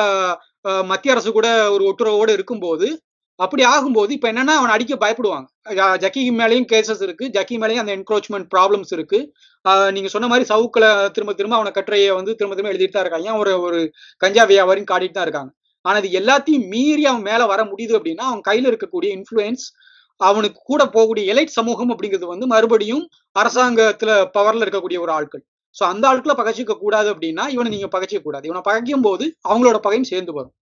மத்திய 0.92 1.14
அரசு 1.16 1.30
கூட 1.38 1.48
ஒரு 1.76 1.84
ஒட்டுறவோட 1.90 2.30
இருக்கும்போது 2.38 2.88
அப்படி 3.40 3.64
ஆகும்போது 3.72 4.12
இப்ப 4.16 4.28
என்னன்னா 4.32 4.54
அவனை 4.60 4.74
அடிக்க 4.76 4.94
பயப்படுவாங்க. 5.02 5.48
ஜக்கி 6.04 6.22
மேலேயும் 6.40 6.68
கேசஸ் 6.74 7.02
இருக்கு. 7.06 7.26
ஜக்கி 7.38 7.56
மேலேயும் 7.62 7.84
அந்த 7.84 7.94
என்க்ரோச்மெண்ட் 7.98 8.48
ப்ராப்ளம்ஸ் 8.54 8.92
இருக்கு. 8.98 9.20
நீங்க 9.96 10.10
சொன்ன 10.14 10.28
மாதிரி 10.32 10.46
சவுக்கில் 10.52 10.88
திரும்ப 11.16 11.34
திரும்ப 11.40 11.56
அவனை 11.60 11.72
கட்டுரையை 11.78 12.12
வந்து 12.20 12.32
திரும்ப 12.40 12.56
திரும்ப 12.56 12.74
எழுதிட்டு 12.74 12.96
தான் 12.98 13.06
இருக்காங்க. 13.06 13.32
ஒரு 13.42 13.54
ஒரு 13.68 13.80
கஞ்சா 14.24 14.46
வியாபாரின்னு 14.52 14.92
காட்டிட்டு 14.94 15.18
தான் 15.18 15.28
இருக்காங்க. 15.28 15.52
ஆனா 15.86 15.98
இது 16.02 16.12
எல்லாத்தையும் 16.22 16.68
மீறி 16.74 17.04
அவன் 17.12 17.28
மேல 17.30 17.42
வர 17.54 17.62
முடியுது 17.72 17.98
அப்படின்னா 18.00 18.26
அவன் 18.32 18.46
கையில 18.50 18.72
இருக்கக்கூடிய 18.72 19.10
இன்ஃப்ளூயன்ஸ் 19.18 19.66
அவனுக்கு 20.22 20.60
கூட 20.72 20.82
போகக்கூடிய 20.94 21.24
எலைட் 21.34 21.58
சமூகம் 21.60 21.92
அப்படிங்கிறது 21.94 22.28
வந்து 22.34 22.46
மறுபடியும் 22.54 23.04
அரசாங்கத்துல 23.36 24.12
பவர்ல 24.38 24.66
இருக்கக்கூடிய 24.66 24.98
ஒரு 25.06 25.12
ஆட்கள். 25.18 25.44
சோ 25.78 25.84
அந்த 25.92 26.04
ஆட்களை 26.12 26.36
பகைச்சிக்க 26.40 26.76
கூடாது 26.84 27.08
அப்படின்னா 27.14 27.46
இவனை 27.56 27.70
நீங்க 27.76 27.90
பகைச்சிக்க 27.96 28.22
கூடாது. 28.26 28.46
இவனை 28.50 28.62
பகைக்கும் 28.68 29.08
போது 29.08 29.26
அவங்களோட 29.50 29.80
பகையும் 29.86 30.12
சேர்ந்து 30.12 30.34
வரும். 30.38 30.54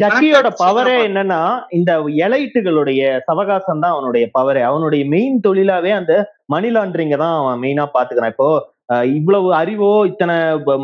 ஜக்கியோட 0.00 0.48
பவரே 0.62 0.94
என்னன்னா 1.06 1.40
இந்த 1.78 1.92
எலைட்டுகளுடைய 2.26 3.00
சவகாசம் 3.26 3.82
தான் 3.84 3.94
அவனுடைய 3.94 4.26
பவரே 4.36 4.62
அவனுடைய 4.68 5.02
மெயின் 5.14 5.36
தொழிலாவே 5.46 5.90
அந்த 6.00 6.12
மணி 6.54 6.68
லாண்டரிங்க 6.76 7.16
தான் 7.24 7.36
அவன் 7.40 7.60
மெயினா 7.64 7.84
பாத்துக்கிறான். 7.96 8.34
இப்போ 8.34 8.48
இவ்வளவு 9.16 9.48
அறிவோ 9.60 9.90
இத்தனை 10.10 10.36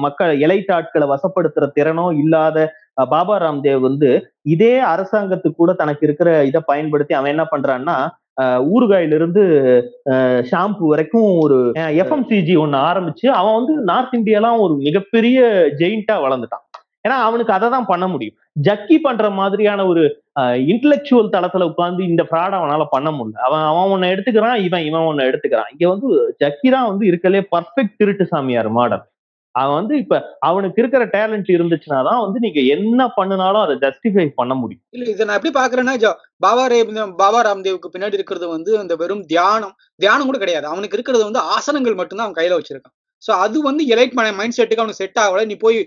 மக்கள் 0.04 0.32
எலைட் 0.46 0.72
ஆட்களை 0.76 1.06
வசப்படுத்துற 1.12 1.66
திறனோ 1.76 2.06
இல்லாத 2.22 2.66
பாபா 3.12 3.36
ராம்தேவ் 3.44 3.86
வந்து 3.88 4.10
இதே 4.54 4.74
அரசாங்கத்துக்கு 4.90 5.60
கூட 5.62 5.72
தனக்கு 5.80 6.04
இருக்கிற 6.08 6.28
இதை 6.50 6.60
பயன்படுத்தி 6.70 7.14
அவன் 7.18 7.32
என்ன 7.34 7.46
பண்றான்னா 7.54 7.96
ஊறுகாயிலிருந்து 8.74 9.42
ஷாம்பு 10.50 10.84
வரைக்கும் 10.92 11.28
ஒரு 11.44 11.58
எஃப்எம்சிஜி 12.02 12.54
ஒன்று 12.62 12.78
ஆரம்பிச்சு 12.90 13.26
அவன் 13.40 13.58
வந்து 13.58 13.74
நார்த் 13.90 14.16
இந்தியாலாம் 14.18 14.62
ஒரு 14.64 14.76
மிகப்பெரிய 14.86 15.38
ஜெயிண்டா 15.82 16.16
வளர்ந்துட்டான். 16.26 16.64
ஏன்னா 17.06 17.16
அவனுக்கு 17.28 17.52
அதை 17.56 17.66
தான் 17.74 17.90
பண்ண 17.90 18.04
முடியும். 18.12 18.36
ஜக்கி 18.66 18.96
பண்ற 19.06 19.24
மாதிரியான 19.38 19.80
ஒரு 19.90 20.02
இன்டலெக்சுவல் 20.72 21.32
தளத்துல 21.34 21.66
உட்காந்து 21.70 22.02
இந்த 22.10 22.22
ஃப்ராட் 22.28 22.58
அவனால 22.58 22.82
பண்ண 22.92 23.08
முடியல. 23.16 23.40
அவன் 23.48 23.64
அவன் 23.70 23.90
ஒன்னு 23.94 24.12
எடுத்துக்கிறான் 24.14 24.60
இவன் 24.66 24.86
இவன் 24.90 25.08
ஒன்னு 25.08 25.28
எடுத்துக்கிறான். 25.30 25.72
இங்க 25.74 25.84
வந்து 25.94 26.08
ஜக்கி 26.42 26.68
தான் 26.76 26.88
வந்து 26.90 27.04
இருக்கலே 27.10 27.42
பர்ஃபெக்ட் 27.54 27.98
திருட்டு 28.02 28.26
சாமியார் 28.32 28.70
மாடல் 28.78 29.04
அவன் 29.54 29.78
வந்து 29.78 29.94
இப்ப 30.02 30.16
அவனுக்கு 30.48 30.80
இருக்கிற 30.82 31.04
டேலண்ட் 31.16 31.50
இருந்துச்சுன்னா 31.56 31.98
தான் 32.08 32.22
வந்து 32.22 32.38
நீங்க 32.44 32.60
என்ன 32.76 33.00
பண்ணினாலும் 33.18 33.64
அதை 33.64 33.74
ஜஸ்டிஃபை 33.84 34.24
பண்ண 34.40 34.52
முடியும். 34.62 34.84
இல்ல 34.96 35.04
இதை 35.12 35.26
நான் 35.26 35.38
எப்படி 35.38 35.52
பாக்குறேன்னா 35.58 35.94
பாபா 36.44 36.64
ரே 36.72 36.78
பாபா 37.22 37.40
ராம்தேவுக்கு 37.48 37.92
பின்னாடி 37.94 38.18
இருக்கிறது 38.18 38.46
வந்து 38.54 38.70
அந்த 38.82 38.94
வெறும் 39.02 39.24
தியானம். 39.32 39.74
தியானம் 40.02 40.28
கூட 40.30 40.38
கிடையாது. 40.44 40.66
அவனுக்கு 40.72 40.96
இருக்கிறது 40.98 41.24
வந்து 41.28 41.42
ஆசனங்கள் 41.56 41.98
மட்டும்தான் 42.00 42.26
அவன் 42.28 42.38
கையில 42.40 42.58
வச்சிருக்கான். 42.58 42.94
ஸோ 43.22 43.30
அது 43.44 43.58
வந்து 43.68 43.82
எலைட் 43.94 44.16
மைண்ட் 44.18 44.56
செட்டுக்கு 44.56 44.82
அவனுக்கு 44.82 45.02
செட் 45.02 45.20
ஆகல. 45.24 45.44
நீ 45.50 45.54
போய் 45.64 45.78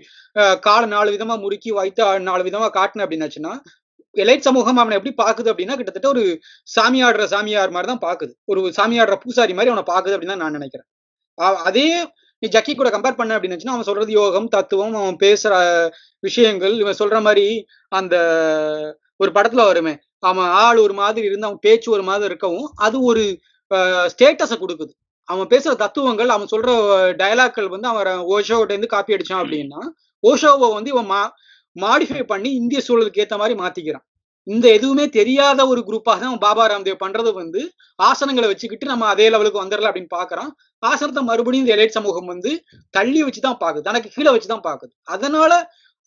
காலை 0.66 0.86
நாலு 0.94 1.10
விதமா 1.16 1.34
முறுக்கி 1.44 1.70
வைத்து 1.80 2.06
நாலு 2.30 2.42
விதமா 2.48 2.68
காட்டின 2.78 3.04
அப்படின்னாச்சுன்னா 3.06 3.52
எலைட் 4.16 4.46
சமூகம் 4.46 4.80
அவனை 4.82 4.96
எப்படி 4.98 5.12
பாக்குது 5.22 5.48
அப்படின்னா 5.52 5.74
கிட்டத்தட்ட 5.78 6.08
ஒரு 6.14 6.22
சாமி 6.74 6.98
ஆடுற 7.06 7.24
சாமியார் 7.32 7.74
மாதிரி 7.74 7.88
தான் 7.90 8.04
பாக்குது. 8.06 8.32
ஒரு 8.50 8.60
சாமி 8.78 8.96
ஆடுற 9.02 9.16
பூசாரி 9.24 9.54
மாதிரி 9.58 9.72
அவனை 9.72 9.84
பாக்குது 9.92 10.14
அப்படின்னு 10.14 10.34
தான் 10.34 10.44
நான் 10.44 10.56
நினைக்கிறேன். 10.58 10.88
அதே 11.68 11.88
நீ 12.42 12.46
ஜக்கி 12.54 12.72
கூட 12.74 12.88
கம்பேர் 12.94 13.18
பண்ண 13.20 13.36
அப்படின்னு 13.36 13.74
அவன் 13.74 13.88
சொல்றது 13.90 14.12
யோகம் 14.20 14.48
தத்துவம் 14.56 14.96
அவன் 15.00 15.18
பேசுற 15.24 15.52
விஷயங்கள் 16.26 16.74
இவன் 16.82 17.00
சொல்ற 17.02 17.18
மாதிரி 17.26 17.46
அந்த 17.92 18.16
ஒரு 19.22 19.30
படத்துல 19.36 19.64
வருமே 19.70 19.94
அவன் 20.22 20.50
ஆள் 20.62 20.78
ஒரு 20.84 20.94
மாதிரி 21.00 21.26
இருந்து 21.26 21.48
அவன் 21.48 21.64
பேச்சு 21.66 21.88
ஒரு 21.96 22.04
மாதிரி 22.08 22.30
இருக்கவும் 22.30 22.68
அது 22.86 22.96
ஒரு 23.10 23.22
ஸ்டேட்டஸை 24.12 24.56
கொடுக்குது. 24.60 24.92
அவன் 25.28 25.48
பேசுற 25.50 25.72
தத்துவங்கள் 25.82 26.30
அவன் 26.34 26.50
சொல்ற 26.52 26.68
டயலாக்கள் 27.22 27.72
வந்து 27.74 27.88
அவன் 27.92 28.22
ஓஷோட்ட 28.34 28.72
இருந்து 28.74 28.94
காப்பி 28.94 29.16
அடிச்சான் 29.16 29.42
அப்படின்னா 29.42 29.80
ஓஷோவை 30.24 30.68
வந்து 30.76 30.92
இவன் 30.94 31.10
மா 31.12 31.22
மாடிஃபை 31.76 32.22
பண்ணி 32.30 32.50
இந்திய 32.60 32.78
சூழலுக்கு 32.86 33.22
ஏற்ற 33.24 33.36
மாதிரி 33.40 33.54
மாத்திக்கிறான். 33.60 34.04
இந்த 34.46 34.66
எதுவுமே 34.76 35.04
தெரியாத 35.16 35.60
ஒரு 35.72 35.80
குரூப்பாக 35.88 36.16
தான் 36.20 36.30
அவன் 36.30 36.44
பாபா 36.46 36.64
ராம்தேவ் 36.72 37.02
பண்றது 37.02 37.30
வந்து 37.40 37.60
ஆசனங்களை 37.98 38.46
வச்சுக்கிட்டு 38.52 38.86
நம்ம 38.86 39.06
அதே 39.06 39.26
லெவலுக்கு 39.32 39.62
வந்துடலாம் 39.64 39.90
அப்படின்னு 39.90 40.14
பாக்குறான். 40.18 40.50
ஆசனத்தை 40.82 41.22
மறுபடியும் 41.30 41.64
இந்த 41.66 41.74
எலைட் 41.76 41.96
சமூகம் 41.98 42.30
வந்து 42.32 42.52
தள்ளி 42.96 43.20
வச்சுதான் 43.24 43.58
பாக்குது. 43.64 43.86
தனக்கு 43.88 44.10
கீழே 44.14 44.30
வச்சுதான் 44.34 44.64
பாக்குது. 44.68 44.92
அதனால 45.16 45.52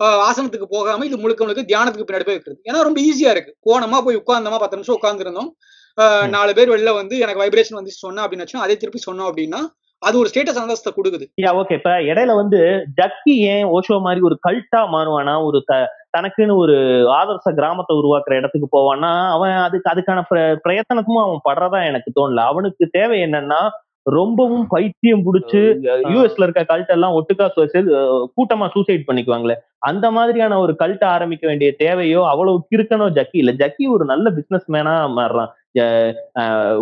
ஆசனத்துக்கு 0.06 0.66
போகாம 0.70 1.06
இது 1.06 1.18
முழுக்க 1.18 1.45
முழுக்க 1.45 1.64
தியானத்துக்கு 1.64 2.10
பின்னாடி 2.10 2.26
போய் 2.26 2.38
வைக்கிறது 2.38 2.62
ஏன்னா 2.66 2.82
ரொம்ப 2.82 3.02
ஈஸியா 3.02 3.30
இருக்கு. 3.30 3.52
போனோமா 3.66 4.02
போய் 4.04 4.16
உட்கார்ந்தோமா 4.16 4.60
பத்து 4.60 4.78
நிமிஷம் 4.78 4.99
உட்கார்ந்துருந்தோம். 5.02 5.49
நாலு 6.30 6.54
பேர் 6.54 6.70
வெளில 6.70 6.93
வந்து 6.93 7.18
எனக்கு 7.18 7.43
வைப்ரேஷன் 7.43 7.74
வந்து 7.74 7.91
சொன்னா 7.91 8.28
அப்படின்னு 8.28 8.58
அதே 8.58 8.78
திருப்பி 8.78 8.99
சொன்னோம் 9.12 9.30
அப்படின்னா 9.32 9.60
அது 10.02 10.18
ஒரு 10.18 10.30
ஸ்டேட்டஸ் 10.34 10.62
அந்தஸ்தை 10.62 10.89
கொடுக்குது. 10.95 11.26
ஓகே 11.41 11.74
இப்ப 11.74 11.89
இடையில 11.89 12.36
வந்து 12.36 12.58
ஜக்கி 13.02 13.34
ஏன் 13.45 13.66
ஓஷோ 13.66 14.02
மாதிரி 14.02 14.22
ஒரு 14.22 14.39
கல்ட்டா 14.49 14.82
மாறுவானா? 14.93 15.43
ஒரு 15.45 15.64
த 15.66 15.74
தனக்குன்னு 16.18 16.56
ஒரு 16.56 16.74
ஆதர்ச 17.10 17.54
கிராமத்தை 17.54 17.95
உருவாக்குற 17.95 18.34
இடத்துக்கு 18.34 18.70
போவான்னா 18.78 19.30
அவன் 19.32 19.52
அதுக்கு 19.52 19.89
அதுக்கான 19.89 20.24
பிர- 20.30 20.58
பிரயத்தனமும் 20.64 21.22
அவன் 21.22 21.45
படுறதா 21.49 21.88
எனக்கு 21.88 22.12
தோணல. 22.16 22.36
அவனுக்கு 22.36 22.88
தேவை 22.91 23.20
என்னன்னா 23.20 23.70
ரொம்பவும் 24.06 24.66
பைத்தியம் 24.70 25.24
புடிச்சு 25.26 25.62
யூஎஸ்ல 26.12 26.45
இருக்க 26.45 26.62
கல்ட் 26.72 26.93
எல்லாம் 26.95 27.16
ஒட்டுக்கா 27.18 27.45
கூட்டமா 28.38 28.68
சூசைட் 28.76 29.08
பண்ணிக்குவாங்களே. 29.10 29.56
அந்த 29.89 30.06
மாதிரியான 30.18 30.58
ஒரு 30.64 30.74
கல்ட் 30.80 31.04
ஆரம்பிக்க 31.16 31.45
வேண்டிய 31.47 31.70
தேவையோ 31.84 32.22
அவ்வளவு 32.32 32.66
கிறுக்கனோ 32.72 33.08
ஜக்கி 33.18 33.38
இல்ல. 33.43 33.52
ஜக்கி 33.62 33.86
ஒரு 33.95 34.06
நல்ல 34.12 34.30
பிசினஸ் 34.38 34.68
மேனா 34.76 34.95
மாறுறான். 35.18 35.52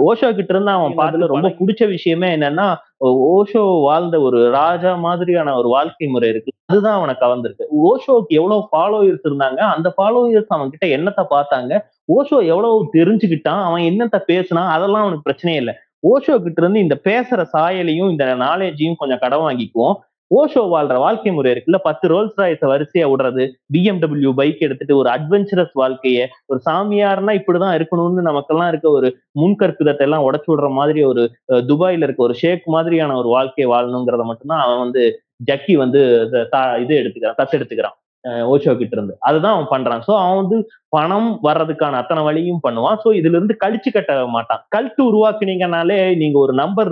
ஓஷோ 0.07 0.29
கிட்ட 0.37 0.51
இருந்து 0.53 0.71
அவன் 0.75 0.95
பார்த்ததுல 0.99 1.27
ரொம்ப 1.33 1.49
பிடிச்ச 1.59 1.83
விஷயமே 1.95 2.29
என்னன்னா 2.37 2.67
ஓஷோ 3.33 3.63
வாழ்ந்த 3.87 4.15
ஒரு 4.27 4.39
ராஜா 4.59 4.91
மாதிரியான 5.07 5.53
ஒரு 5.59 5.69
வாழ்க்கை 5.75 6.07
முறை 6.13 6.29
இருக்கு. 6.33 6.51
அதுதான் 6.71 6.97
அவனை 6.99 7.13
கவர்ந்திருக்கு. 7.21 7.65
ஓஷோக்கு 7.89 8.33
எவ்வளவு 8.39 8.63
ஃபாலோயர்ஸ் 8.71 9.27
இருந்தாங்க 9.29 9.59
அந்த 9.75 9.87
ஃபாலோயர்ஸ் 9.97 10.51
அவன் 10.55 10.73
கிட்ட 10.73 10.87
என்னத்தை 10.97 11.25
பார்த்தாங்க 11.35 11.71
ஓஷோ 12.17 12.39
எவ்வளவு 12.53 12.89
தெரிஞ்சுக்கிட்டான் 12.97 13.61
அவன் 13.67 13.85
என்னத்த 13.91 14.19
பேசினான் 14.31 14.73
அதெல்லாம் 14.77 15.05
அவனுக்கு 15.05 15.27
பிரச்சனையே 15.29 15.61
இல்லை. 15.63 15.75
ஓஷோ 16.03 16.35
கிட்ட 16.39 16.61
இருந்து 16.61 16.79
இந்த 16.79 16.95
பேசுற 17.03 17.45
சாயலையும் 17.53 18.09
இந்த 18.09 18.25
நாலேஜையும் 18.39 18.95
கொஞ்சம் 18.95 19.19
கடன் 19.19 19.45
வாங்கிக்குவோம். 19.45 19.95
ஓஷோ 20.31 20.61
வாழ்ற 20.71 20.95
வாழ்க்கை 20.97 21.31
முறை 21.31 21.51
இருக்குல்ல 21.51 21.77
பத்து 21.83 22.07
ரோல்ஸ் 22.07 22.35
ராய்ஸ 22.37 22.65
வரிசையா 22.65 23.05
விடுறது 23.05 23.43
பிஎம்டபிள்யூ 23.73 24.33
பைக் 24.33 24.59
எடுத்துட்டு 24.59 24.97
ஒரு 24.97 25.09
அட்வென்ச்சரஸ் 25.09 25.73
வாழ்க்கைய 25.75 26.19
ஒரு 26.45 26.59
சாமியார்னா 26.65 27.33
இப்படிதான் 27.39 27.77
இருக்கணும்னு 27.77 28.21
நமக்கெல்லாம் 28.21 28.67
இருக்க 28.67 28.89
ஒரு 28.89 29.09
முன்கற்பிதத்தை 29.39 30.01
எல்லாம் 30.01 30.25
உடச்சு 30.25 30.51
விடுற 30.51 30.69
மாதிரி 30.71 31.03
ஒரு 31.03 31.23
துபாயில 31.67 32.03
இருக்க 32.03 32.23
ஒரு 32.23 32.33
ஷேக் 32.33 32.67
மாதிரியான 32.67 33.17
ஒரு 33.17 33.27
வாழ்க்கையை 33.27 33.69
வாழணுங்கிறத 33.71 34.25
மட்டும்தான் 34.25 34.61
அவன் 34.61 34.79
வந்து 34.79 35.03
ஜக்கி 35.47 35.73
வந்து 35.77 35.99
தா- 36.53 36.79
இது 36.81 36.93
எடுத்துக்கிறான் 37.01 37.39
தத்து 37.39 37.57
எடுத்துக்கிறான் 37.59 37.97
ஓஷோ 38.53 38.73
கிட்ட 38.79 38.93
இருந்து. 38.97 39.13
அதுதான் 39.27 39.53
அவன் 39.55 39.71
பண்றான். 39.73 40.01
சோ 40.07 40.13
அவன் 40.21 40.39
வந்து 40.41 40.57
பணம் 40.95 41.29
வர்றதுக்கான 41.47 41.99
அத்தனை 42.01 42.23
வழியும் 42.29 42.63
பண்ணுவான். 42.67 42.97
சோ 43.03 43.11
இதுல 43.19 43.37
இருந்து 43.37 43.55
கழிச்சு 43.63 43.91
கட்ட 43.91 44.13
மாட்டான். 44.37 44.63
கல்ட்டு 44.75 45.01
உருவாக்குனீங்கனாலே 45.09 45.99
நீங்க 46.23 46.39
ஒரு 46.45 46.55
நம்பர் 46.63 46.91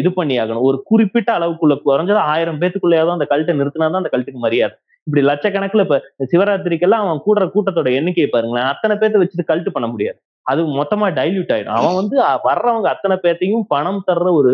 இது 0.00 0.10
பண்ணி 0.16 0.34
ஆகணும் 0.42 0.66
ஒரு 0.68 0.78
குறிப்பிட்ட 0.90 1.30
அளவுக்குள்ள 1.38 1.74
குறைஞ்சது 1.84 2.20
ஆயிரம் 2.32 2.58
பேத்துக்குள்ளேயாவது 2.62 3.16
அந்த 3.16 3.26
கல்ட்டை 3.32 3.52
நிறுத்தினாதான் 3.58 4.00
அந்த 4.02 4.10
கல்ட்டுக்கு 4.14 4.40
மரியாதை. 4.46 4.74
இப்படி 5.06 5.22
லட்சக்கணக்கில் 5.28 5.84
இப்ப 5.84 5.98
சிவராத்திரிக்கெல்லாம் 6.32 7.04
அவன் 7.04 7.22
கூடுற 7.26 7.44
கூட்டத்தோட 7.54 7.88
எண்ணிக்கை 7.98 8.26
பாருங்களேன். 8.26 8.68
அத்தனை 8.72 8.94
பேர்த்த 8.96 9.22
வச்சுட்டு 9.22 9.50
கல்ட்டு 9.50 9.74
பண்ண 9.76 9.86
முடியாது. 9.92 10.18
அது 10.46 10.60
மொத்தமா 10.78 11.06
டைல்யூட் 11.18 11.52
ஆயிடும். 11.54 11.76
அவன் 11.80 11.98
வந்து 12.00 12.16
வர்றவங்க 12.48 12.88
அத்தனை 12.94 13.16
பேர்த்தையும் 13.24 13.64
பணம் 13.74 14.02
தர்ற 14.10 14.28
ஒரு 14.40 14.52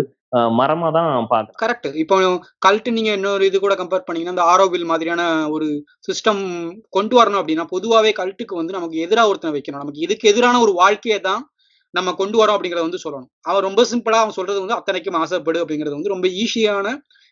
மரமா 0.58 0.88
தான் 0.96 1.10
பாக்குறான். 1.32 1.58
கரெக்ட் 1.62 1.88
இப்போ 2.02 2.16
கல்ட்டு 2.66 2.94
நீங்க 2.96 3.10
இன்னொரு 3.18 3.44
இது 3.48 3.58
கூட 3.64 3.74
கம்பேர் 3.80 4.06
பண்ணீங்கன்னா 4.06 4.34
இந்த 4.36 4.46
ஆரோவில் 4.52 4.86
மாதிரியான 4.90 5.22
ஒரு 5.56 5.66
சிஸ்டம் 6.08 6.42
கொண்டு 6.96 7.14
வரணும் 7.18 7.40
அப்படின்னா 7.40 7.66
பொதுவாகவே 7.74 8.12
கல்ட்டுக்கு 8.20 8.60
வந்து 8.60 8.76
நமக்கு 8.78 8.96
எதிராக 9.04 9.30
ஒருத்தனை 9.30 9.54
வைக்கணும். 9.56 9.82
நமக்கு 9.84 10.04
இதுக்கு 10.06 10.30
எதிரான 10.32 10.60
ஒரு 10.64 10.74
வாழ்க்கையை 10.82 11.18
தான் 11.28 11.44
நம்ம 11.94 12.12
கொண்டு 12.20 12.36
வரோம் 12.40 12.56
அப்படிங்கறத 12.56 12.86
வந்து 12.88 13.02
சொல்லணும். 13.04 13.30
அவன் 13.48 13.66
ரொம்ப 13.68 13.82
சிம்பிளா 13.92 14.18
அவன் 14.22 14.38
சொல்றது 14.38 14.58
வந்து 14.64 14.78
அத்தனைக்கும் 14.78 15.20
ஆசைப்படு 15.22 15.62
அப்படிங்கிறது 15.62 15.96
வந்து 15.98 16.14
ரொம்ப 16.14 16.26
ஈஸியான 16.42 16.88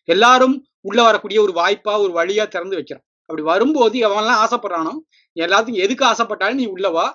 எல்லாரும் 0.08 0.54
உள்ள 0.88 1.00
வரக்கூடிய 1.08 1.38
ஒரு 1.46 1.52
வாய்ப்பா 1.58 1.92
ஒரு 2.04 2.12
வழியா 2.20 2.44
திறந்து 2.54 2.78
வைக்கிறான். 2.78 3.04
அப்படி 3.28 3.44
வரும்போது 3.50 3.98
அவன்லாம் 4.08 4.40
ஆசைப்படுறானோ 4.44 4.94
எல்லாத்துக்கும் 5.36 5.84
எதுக்கு 5.84 6.04
ஆசைப்பட்டாலும் 6.12 6.60
நீ 6.62 6.66
உள்ளவா 6.76 7.06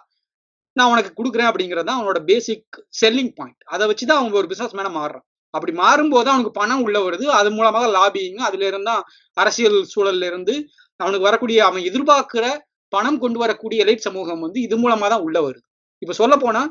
நான் 0.75 0.91
உனக்கு 0.93 1.11
கொடுக்குறேன் 1.19 1.49
அப்படிங்கிறது 1.49 1.87
தான் 1.89 1.99
அவனோட 1.99 2.19
பேசிக் 2.29 2.77
செல்லிங் 3.01 3.33
பாயிண்ட் 3.39 3.61
அதை 3.73 3.83
வச்சு 3.89 4.05
தான் 4.09 4.19
அவங்க 4.21 4.35
ஒரு 4.41 4.49
பிசினஸ் 4.51 4.77
மேன 4.79 4.91
மாறுறான். 4.97 5.25
அப்படி 5.53 5.73
மாறும்போது 5.81 6.27
அவனுக்கு 6.31 6.53
பணம் 6.59 6.83
உள்ள 6.85 6.97
வருது. 7.05 7.25
அது 7.39 7.49
மூலமாக 7.57 7.87
லாபிங் 7.97 8.41
அதுல 8.47 8.65
இருந்தான் 8.71 9.01
அரசியல் 9.37 9.79
சூழல்ல 9.93 10.27
இருந்து 10.31 10.55
அவனுக்கு 10.99 11.27
வரக்கூடிய 11.29 11.59
அவன் 11.69 11.87
எதிர்பார்க்கிற 11.89 12.45
பணம் 12.93 13.19
கொண்டு 13.23 13.39
வரக்கூடிய 13.43 13.83
எலைட் 13.85 14.05
சமூகம் 14.07 14.43
வந்து 14.45 14.59
இது 14.67 14.75
மூலமா 14.83 15.07
தான் 15.13 15.25
உள்ள 15.27 15.37
வருது. 15.47 15.65
இப்ப 16.01 16.13
சொல்ல 16.21 16.35
போனா 16.43 16.61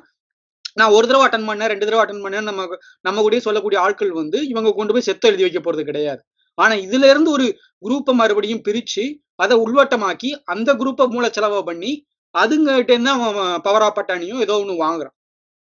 நான் 0.79 0.95
ஒரு 0.97 1.07
தடவை 1.09 1.24
அட்டன் 1.26 1.47
பண்ணேன் 1.49 1.70
ரெண்டு 1.72 1.87
தடவை 1.87 2.03
அட்டன் 2.05 2.24
பண்ணேன் 2.24 2.47
நம்ம 2.49 2.62
நம்ம 3.07 3.22
கூட 3.26 3.39
சொல்லக்கூடிய 3.47 3.79
ஆட்கள் 3.87 4.12
வந்து 4.20 4.39
இவங்க 4.53 4.70
கொண்டு 4.79 4.93
போய் 4.95 5.07
செத்து 5.09 5.29
எழுதி 5.31 5.45
வைக்க 5.47 5.61
போறது 5.61 5.85
கிடையாது. 5.91 6.20
ஆனா 6.59 6.74
இதுல 6.87 7.09
இருந்து 7.12 7.31
ஒரு 7.37 7.47
குரூப்பை 7.85 8.12
மறுபடியும் 8.20 8.62
பிரிச்சு 8.68 9.05
அதை 9.45 9.57
உள்வட்டமாக்கி 9.64 10.31
அந்த 10.53 10.70
குரூப்பை 10.81 11.07
மூல 11.14 11.26
செலவை 11.37 11.61
பண்ணி 11.70 11.93
அதுங்கிட்ட 12.35 12.91
இருந்து 12.97 13.12
அவன் 13.16 13.61
பவர் 13.66 13.85
ஆஃப் 13.87 13.97
பட்டாணியும் 13.99 14.43
ஏதோ 14.45 14.57
ஒன்று 14.62 14.74
வாங்குறான். 14.87 15.14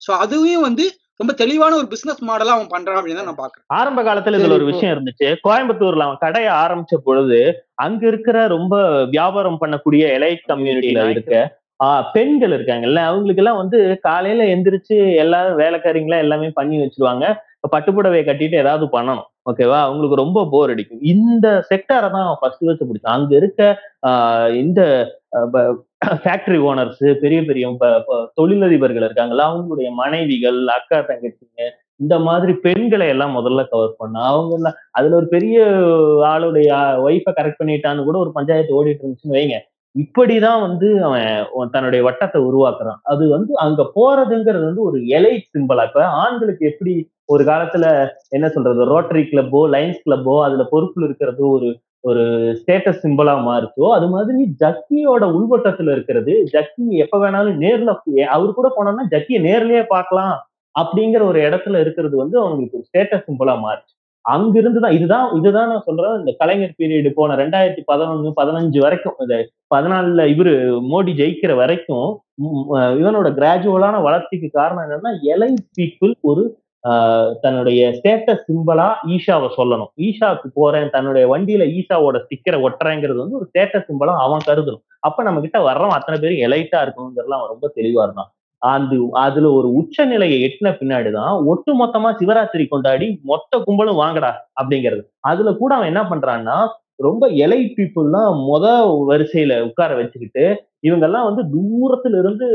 சோ 0.03 0.11
அதுவும் 0.25 0.67
வந்து 0.69 0.85
ரொம்ப 1.21 1.33
தெளிவான 1.33 1.73
ஒரு 1.75 1.87
பிசினஸ் 1.87 2.21
மாடலா 2.25 2.55
அவன் 2.55 2.71
பண்றான் 2.71 2.99
அப்படின்னு 2.99 3.25
நான் 3.25 3.41
பாக்குறேன் 3.41 3.65
ஆரம்ப 3.73 4.01
காலத்துல 4.03 4.39
இதுல 4.39 4.57
ஒரு 4.57 4.69
விஷயம் 4.71 4.93
இருந்துச்சு. 4.95 5.29
கோயம்புத்தூர்ல 5.45 6.07
அவன் 6.07 6.23
கடையை 6.23 6.51
ஆரம்பிச்ச 6.63 6.97
பொழுது 7.05 7.41
அங்க 7.79 8.03
இருக்கிற 8.07 8.47
ரொம்ப 8.49 8.75
வியாபாரம் 9.11 9.61
பண்ணக்கூடிய 9.61 10.05
எலைட் 10.17 10.45
கம்யூனிட்டில 10.49 11.05
இருக்க 11.11 11.35
ஆஹ் 11.81 12.05
பெண்கள் 12.13 12.53
இருக்காங்கல்ல 12.53 13.01
அவங்களுக்கு 13.07 13.43
எல்லாம் 13.43 13.61
வந்து 13.61 13.79
காலையில 14.01 14.43
எந்திரிச்சு 14.47 14.97
எல்லாரும் 15.17 15.59
வேலைக்காரிங்களா 15.59 16.19
எல்லாமே 16.19 16.49
பண்ணி 16.51 16.77
வச்சிருவாங்க. 16.79 17.25
இப்ப 17.57 17.71
பட்டுப்புடவையை 17.73 18.25
கட்டிட்டு 18.27 18.61
ஏதாவது 18.61 18.85
பண்ணணும். 18.93 19.29
ஓகேவா 19.51 19.79
அவங்களுக்கு 19.81 20.17
ரொம்ப 20.17 20.47
போர் 20.51 20.71
அடிக்கும். 20.71 21.03
இந்த 21.13 21.47
செக்டாரை 21.71 22.09
தான் 22.11 22.29
ஃபர்ஸ்ட் 22.41 22.63
வச்சு 22.63 22.87
பிடிச்சான். 22.87 23.17
அங்க 23.17 23.33
இருக்க 23.37 23.61
ஆஹ் 24.09 24.51
இந்த 24.57 24.81
ஃபேக்டரி 26.23 26.59
ஓனர்ஸ் 26.69 27.05
பெரிய 27.21 27.41
பெரிய 27.43 27.67
தொழிலதிபர்கள் 28.35 29.07
இருக்காங்கல்ல 29.09 29.47
அவங்களுடைய 29.51 29.89
மனைவிகள் 29.95 30.61
அக்கா 30.69 30.99
தங்கச்சிங்க 31.01 31.69
இந்த 32.01 32.15
மாதிரி 32.19 32.53
பெண்களை 32.65 33.07
எல்லாம் 33.09 33.37
முதல்ல 33.37 33.63
கவர் 33.69 33.99
பண்ண 33.99 34.23
அவங்க 34.31 34.55
எல்லாம் 34.55 34.79
அதுல 34.91 35.17
ஒரு 35.17 35.29
பெரிய 35.29 35.59
ஆளுடைய 36.31 36.71
ஒய்ஃபை 37.07 37.33
கரெக்ட் 37.35 37.61
பண்ணிட்டான்னு 37.61 38.07
கூட 38.09 38.19
ஒரு 38.19 38.33
பஞ்சாயத்து 38.33 38.77
ஓடிட்டு 38.79 39.03
இருந்துச்சுன்னு 39.03 39.39
வைங்க. 39.39 39.59
இப்படிதான் 39.95 40.61
வந்து 40.61 40.89
அவன் 41.05 41.71
தன்னுடைய 41.71 42.01
வட்டத்தை 42.09 42.39
உருவாக்குறான். 42.41 42.99
அது 43.03 43.25
வந்து 43.29 43.53
அங்க 43.57 43.83
போறதுங்கிறது 43.95 44.65
வந்து 44.65 44.83
ஒரு 44.83 44.99
எலை 45.07 45.33
சிம்பிளா 45.55 45.85
இப்ப 45.89 46.05
ஆண்களுக்கு 46.23 46.65
எப்படி 46.67 46.93
ஒரு 47.25 47.45
காலத்துல 47.45 47.85
என்ன 48.29 48.47
சொல்றது 48.49 48.85
ரோட்டரி 48.85 49.23
கிளப்போ 49.23 49.61
லைன்ஸ் 49.75 50.01
கிளப்போ 50.07 50.35
அதுல 50.45 50.65
பொறுப்புல 50.73 51.05
இருக்கிறது 51.05 51.43
ஒரு 51.49 51.69
ஒரு 52.05 52.23
ஸ்டேட்டஸ் 52.61 53.03
சிம்பிளா 53.03 53.35
மாறுச்சோ 53.47 53.95
அது 53.95 54.09
மாதிரி 54.09 54.45
ஜக்கியோட 54.61 55.25
உள்வட்டத்துல 55.33 55.93
இருக்கிறது 55.93 56.33
ஜக்கி 56.53 56.87
எப்ப 56.97 57.19
வேணாலும் 57.19 57.59
நேர்ல 57.59 57.93
அவர் 58.25 58.55
கூட 58.55 58.73
போனோம்னா 58.77 59.05
ஜக்கிய 59.11 59.41
நேர்லயே 59.41 59.87
பார்க்கலாம் 59.87 60.35
அப்படிங்கிற 60.75 61.23
ஒரு 61.23 61.41
இடத்துல 61.41 61.81
இருக்கிறது 61.81 62.17
வந்து 62.17 62.39
அவங்களுக்கு 62.39 62.79
ஒரு 62.79 62.87
ஸ்டேட்டஸ் 62.89 63.27
சிம்பிளா 63.27 63.55
மாறுச்சு. 63.65 63.93
அங்கிருந்துதான் 64.25 64.93
இதுதான் 64.93 65.37
இதுதான் 65.37 65.69
நான் 65.69 65.87
சொல்றேன் 65.87 66.19
இந்த 66.19 66.33
கலைஞர் 66.39 66.75
பீரியடு 66.79 67.11
போன 67.11 67.37
ரெண்டாயிரத்தி 67.37 67.83
பதினொன்னு 67.93 68.33
பதினஞ்சு 68.37 68.79
வரைக்கும் 68.79 69.15
இந்த 69.19 69.37
பதினாலுல 69.75 70.25
இவரு 70.27 70.53
மோடி 70.93 71.13
ஜெயிக்கிற 71.13 71.55
வரைக்கும் 71.55 72.09
இவனோட 73.01 73.29
கிராஜுவலான 73.33 74.03
வளர்ச்சிக்கு 74.03 74.51
காரணம் 74.51 74.85
என்னன்னா 74.85 75.13
எலை 75.23 75.55
பீப்புள் 75.79 76.13
ஒரு 76.21 76.45
தன்னுடைய 77.45 77.81
ஸ்டேட்டஸ் 77.99 78.45
சிம்பிளா 78.49 78.87
ஈஷாவை 79.15 79.49
சொல்லணும். 79.59 79.91
ஈஷாவுக்கு 80.07 80.49
போறேன் 80.55 80.93
தன்னுடைய 80.95 81.25
வண்டியில 81.33 81.67
ஈஷாவோட 81.79 82.17
ஸ்டிக்கரை 82.25 82.59
ஒட்டுறேங்கிறது 82.67 83.19
வந்து 83.25 83.39
ஒரு 83.41 83.49
ஸ்டேட்டஸ் 83.51 83.87
சிம்பிளா 83.89 84.15
அவன் 84.27 84.47
கருதணும். 84.49 84.85
அப்ப 85.01 85.23
நம்ம 85.23 85.41
கிட்ட 85.41 85.59
வர்றவன் 85.69 85.97
அத்தனை 85.99 86.19
பேரும் 86.21 86.45
எலைட்டா 86.47 86.81
இருக்கணுங்கிறதுலாம் 86.85 87.41
அவன் 87.41 87.53
ரொம்ப 87.55 87.69
தெளிவா 87.79 88.05
இருந்தான். 88.07 88.31
அந்த 88.63 88.95
அதுல 89.25 89.47
ஒரு 89.53 89.69
உச்ச 89.73 90.05
நிலையை 90.05 90.37
எட்டின 90.47 90.71
பின்னாடிதான் 90.81 91.33
ஒட்டு 91.53 91.73
மொத்தமா 91.81 92.11
சிவராத்திரி 92.21 92.65
கொண்டாடி 92.69 93.07
மொத்த 93.25 93.59
கும்பலும் 93.67 94.01
வாங்கடா 94.03 94.31
அப்படிங்கிறது. 94.61 95.03
அதுல 95.31 95.53
கூட 95.55 95.71
அவன் 95.75 95.91
என்ன 95.93 96.03
பண்றான்னா 96.03 96.57
ரொம்ப 96.99 97.25
எலை 97.45 97.61
பீப்புள்லாம் 97.77 98.35
முத 98.49 98.67
வரிசையில 99.09 99.53
உட்கார 99.69 99.91
வச்சுக்கிட்டு 99.95 100.45
இவங்க 100.81 101.05
எல்லாம் 101.07 101.27
வந்து 101.29 101.43
தூரத்துல 101.55 102.19
இருந்து 102.19 102.47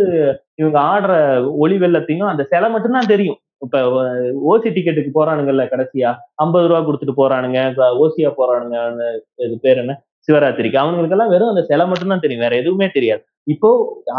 இவங்க 0.56 0.78
ஆடுற 0.92 1.14
ஒளி 1.64 1.78
வெள்ளத்தையும் 1.78 2.32
அந்த 2.32 2.44
சிலை 2.52 2.70
மட்டும்தான் 2.72 3.12
தெரியும். 3.14 3.40
இப்ப 3.62 3.78
ஓசி 4.52 4.70
டிக்கெட்டுக்கு 4.76 5.12
போறானுங்கல்ல 5.20 5.64
கடைசியா? 5.72 6.10
ஐம்பது 6.44 6.68
ரூபா 6.70 6.82
கொடுத்துட்டு 6.88 7.16
போறானுங்க 7.22 7.60
ஓசியா 8.04 8.30
போறானுங்க 8.40 8.78
இது 9.46 9.56
பேர் 9.66 9.82
என்ன? 9.84 9.96
சிவராத்திரிக்கு. 10.28 10.80
அவங்களுக்கெல்லாம் 10.84 11.34
வெறும் 11.34 11.52
அந்த 11.52 11.64
சிலை 11.70 11.84
மட்டும்தான் 11.90 12.24
தெரியும் 12.24 12.46
வேற 12.46 12.56
எதுவுமே 12.62 12.88
தெரியாது. 12.96 13.22
இப்போ 13.54 13.70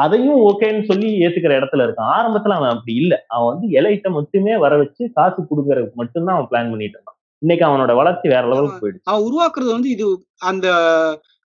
அதையும் 0.04 0.38
ஓகேன்னு 0.48 0.82
சொல்லி 0.90 1.08
ஏத்துக்கிற 1.24 1.54
இடத்துல 1.60 1.84
இருக்கான். 1.86 2.12
ஆரம்பத்துல 2.18 2.56
அவன் 2.58 2.72
அப்படி 2.74 2.94
இல்ல. 3.02 3.14
அவன் 3.34 3.50
வந்து 3.52 3.66
எலைட்ட 3.78 4.10
மட்டுமே 4.18 4.54
வர 4.64 4.76
வச்சு 4.82 5.02
காசு 5.16 5.40
கொடுக்கறதுக்கு 5.50 6.00
மட்டும்தான் 6.02 6.36
அவன் 6.36 6.50
பிளான் 6.52 6.70
பண்ணிட்டு 6.72 6.96
இருந்தான் 6.98 7.16
இன்னைக்கு 7.42 7.64
அவனோட 7.66 7.92
வளர்ச்சி 7.98 8.26
வேற 8.34 8.44
லெவலுக்கு 8.52 8.80
போயிடுச்சு. 8.82 9.08
அவன் 9.10 9.26
உருவாக்குறது 9.26 9.70
வந்து 9.76 9.90
இது 9.96 10.06
அந்த 10.50 10.66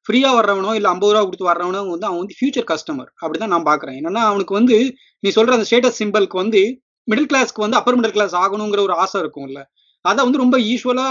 ஃப்ரீயா 0.07 0.29
வர்றவனோ 0.37 0.71
இல்ல 0.77 0.87
ஐம்பது 0.93 1.11
ரூபா 1.13 1.25
கொடுத்து 1.25 1.49
வர்றவனோ 1.49 1.81
வந்து 1.91 2.07
அவன் 2.07 2.21
வந்து 2.21 2.37
ஃபியூச்சர் 2.37 2.69
கஸ்டமர் 2.71 3.09
அப்படிதான் 3.23 3.53
நான் 3.55 3.69
பாக்குறேன். 3.69 3.97
என்னன்னா 3.99 4.23
அவனுக்கு 4.29 4.53
வந்து 4.59 4.77
நீ 5.23 5.29
சொல்ற 5.37 5.57
அந்த 5.57 5.67
ஸ்டேட்டஸ் 5.69 5.99
சிம்பிளுக்கு 6.01 6.37
வந்து 6.43 6.61
மிடில் 7.07 7.29
கிளாஸ்க்கு 7.31 7.63
வந்து 7.65 7.77
அப்பர் 7.79 7.97
மிடில் 7.99 8.15
கிளாஸ் 8.17 8.35
ஆகணுங்கிற 8.43 8.81
ஒரு 8.87 8.95
ஆசை 9.03 9.17
இருக்கும்ல. 9.23 9.61
அதை 10.05 10.19
வந்து 10.25 10.41
ரொம்ப 10.43 10.55
யூஸ்வலா 10.69 11.07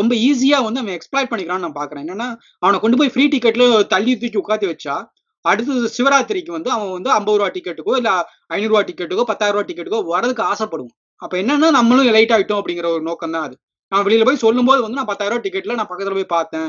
ரொம்ப 0.00 0.12
ஈஸியா 0.28 0.58
வந்து 0.66 0.80
அவன் 0.82 0.96
எக்ஸ்பிளாய்ட் 0.98 1.30
பண்ணிக்கிறான்னு 1.32 1.64
நான் 1.66 1.78
பாக்குறேன். 1.80 2.04
என்னன்னா 2.04 2.28
அவனை 2.64 2.78
கொண்டு 2.84 2.98
போய் 3.00 3.12
ஃப்ரீ 3.14 3.24
டிக்கெட்ல 3.34 3.64
தள்ளி 3.94 4.14
தூக்கி 4.22 4.40
உட்காந்து 4.42 4.70
வச்சா 4.72 4.96
அடுத்தது 5.44 5.88
சிவராத்திரிக்கு 5.96 6.52
வந்து 6.56 6.70
அவன் 6.74 6.92
வந்து 6.96 7.10
ஐம்பது 7.18 7.38
ரூபா 7.38 7.48
டிக்கெட்டுக்கோ 7.56 7.94
இல்ல 8.00 8.10
ஐநூறு 8.54 8.72
ரூபா 8.72 8.82
டிக்கெட்டுக்கோ 8.88 9.24
பத்தாயிரம் 9.30 9.56
ரூபா 9.56 9.66
டிக்கெட்டுக்கோ 9.70 10.00
வரதுக்கு 10.12 10.44
ஆசைப்படுவோம் 10.50 10.92
அப்ப 11.22 11.34
என்னன்னா 11.42 11.68
நம்மளும் 11.78 12.08
லைட் 12.16 12.34
ஆயிட்டோம் 12.36 12.60
அப்படிங்கிற 12.60 12.86
ஒரு 12.96 13.02
நோக்கம் 13.08 13.34
தான் 13.36 13.46
அது. 13.48 13.56
நான் 13.92 14.04
வெளியில 14.06 14.26
போய் 14.28 14.42
சொல்லும் 14.44 14.68
போது 14.68 14.80
வந்து 14.84 14.98
நான் 15.00 15.10
பத்தாயிரம் 15.10 15.36
ரூபா 15.36 15.44
டிக்கெட்ல 15.46 15.76
நான் 15.80 15.90
பக்கத்துல 15.90 16.16
போய் 16.18 16.34
பார்த்தேன். 16.36 16.68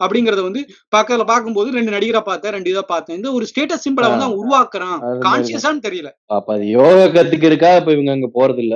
அப்படிங்கறத 0.00 0.42
வந்து 0.46 0.60
பக்கத்துல 0.94 1.24
பார்க்கும்போது 1.30 1.68
ரெண்டு 1.76 1.94
நடிகரை 1.94 2.22
பார்த்தேன் 2.22 2.54
ரெண்டு 2.56 2.70
இதை 2.72 2.82
பார்த்தேன். 2.90 3.16
இந்த 3.18 3.28
ஒரு 3.36 3.44
ஸ்டேட்டஸ் 3.50 3.84
சிம்பிளை 3.86 4.08
வந்து 4.12 4.26
அவன் 4.26 4.40
உருவாக்குறான். 4.42 4.96
கான்சியஸான்னு 5.24 5.84
தெரியல. 5.86 6.10
அப்ப 6.36 6.54
அது 6.56 6.66
யோகா 6.76 7.06
கத்துக்கிறதுக்கா 7.16 7.70
இப்ப 7.80 7.92
இவங்க 7.96 8.12
அங்க 8.16 8.30
போறது 8.38 8.62
இல்ல. 8.64 8.74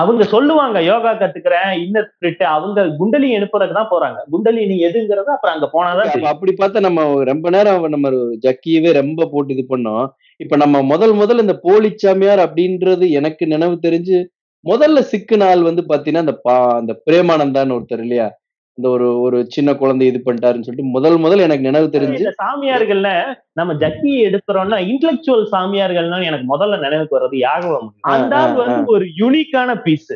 அவங்க 0.00 0.24
சொல்லுவாங்க 0.34 0.78
யோகா 0.90 1.12
கத்துக்கிறேன் 1.14 1.70
இன்னர் 1.84 2.08
ஸ்பிரிட் 2.10 2.44
அவங்க 2.54 2.86
குண்டலி 3.00 3.30
எழுப்புறதுக்கு 3.38 3.78
தான் 3.80 3.92
போறாங்க. 3.94 4.18
குண்டலி 4.34 4.64
நீ 4.70 4.78
எதுங்கிறது 4.88 5.32
அப்புறம் 5.36 5.56
அங்க 5.56 5.68
போனாதான் 5.74 6.28
அப்படி 6.32 6.54
பார்த்தா 6.54 6.86
நம்ம 6.86 7.00
ரொம்ப 7.30 7.50
நேரம் 7.50 7.86
நம்ம 7.94 8.10
ஜக்கியவே 8.44 8.92
ரொம்ப 9.00 9.28
போட்டு 9.32 9.54
இது 9.56 9.64
பண்ணோம். 9.70 10.04
இப்ப 10.40 10.56
நம்ம 10.56 10.76
முதல் 10.90 11.14
முதல்ல 11.20 11.46
இந்த 11.46 11.56
போலிச்சாமியார் 11.64 12.42
அப்படின்றது 12.44 13.06
எனக்கு 13.18 13.44
நினைவு 13.46 13.74
தெரிஞ்சு 13.86 14.18
முதல்ல 14.64 15.00
சிக்கு 15.10 15.36
நாள் 15.42 15.60
வந்து 15.66 15.82
பாத்தீங்கன்னா 15.90 16.24
அந்த 16.24 16.34
பா 16.46 16.54
அந்த 16.78 16.92
பிரேமானந்தான்னு 17.06 17.74
ஒருத்தர் 17.76 18.02
இல்லையா? 18.04 18.26
இந்த 18.78 18.88
ஒரு 18.88 19.20
ஒரு 19.20 19.38
சின்ன 19.48 19.70
குழந்தை 19.74 20.06
இது 20.06 20.18
பண்ணிட்டாருன்னு 20.24 20.66
சொல்லிட்டு 20.66 20.92
முதல் 20.96 21.16
முதல் 21.16 21.38
எனக்கு 21.38 21.66
நினைவு 21.68 21.86
தெரிஞ்சு 21.88 22.30
சாமியார்கள்ல 22.42 23.08
நம்ம 23.52 23.74
ஜக்கி 23.74 24.12
எடுக்கிறோம்னா 24.28 24.78
இன்டலெக்சுவல் 24.90 25.44
சாமியார்கள்னா 25.52 26.18
எனக்கு 26.24 26.46
முதல்ல 26.54 26.78
நினைவுக்கு 26.80 27.16
வர்றது 27.18 27.38
யாகவம் 27.38 27.88
அந்த 28.12 28.36
ஆள். 28.36 28.54
வந்து 28.54 28.92
ஒரு 28.92 29.06
யூனிக்கான 29.18 29.74
பீஸ் 29.82 30.12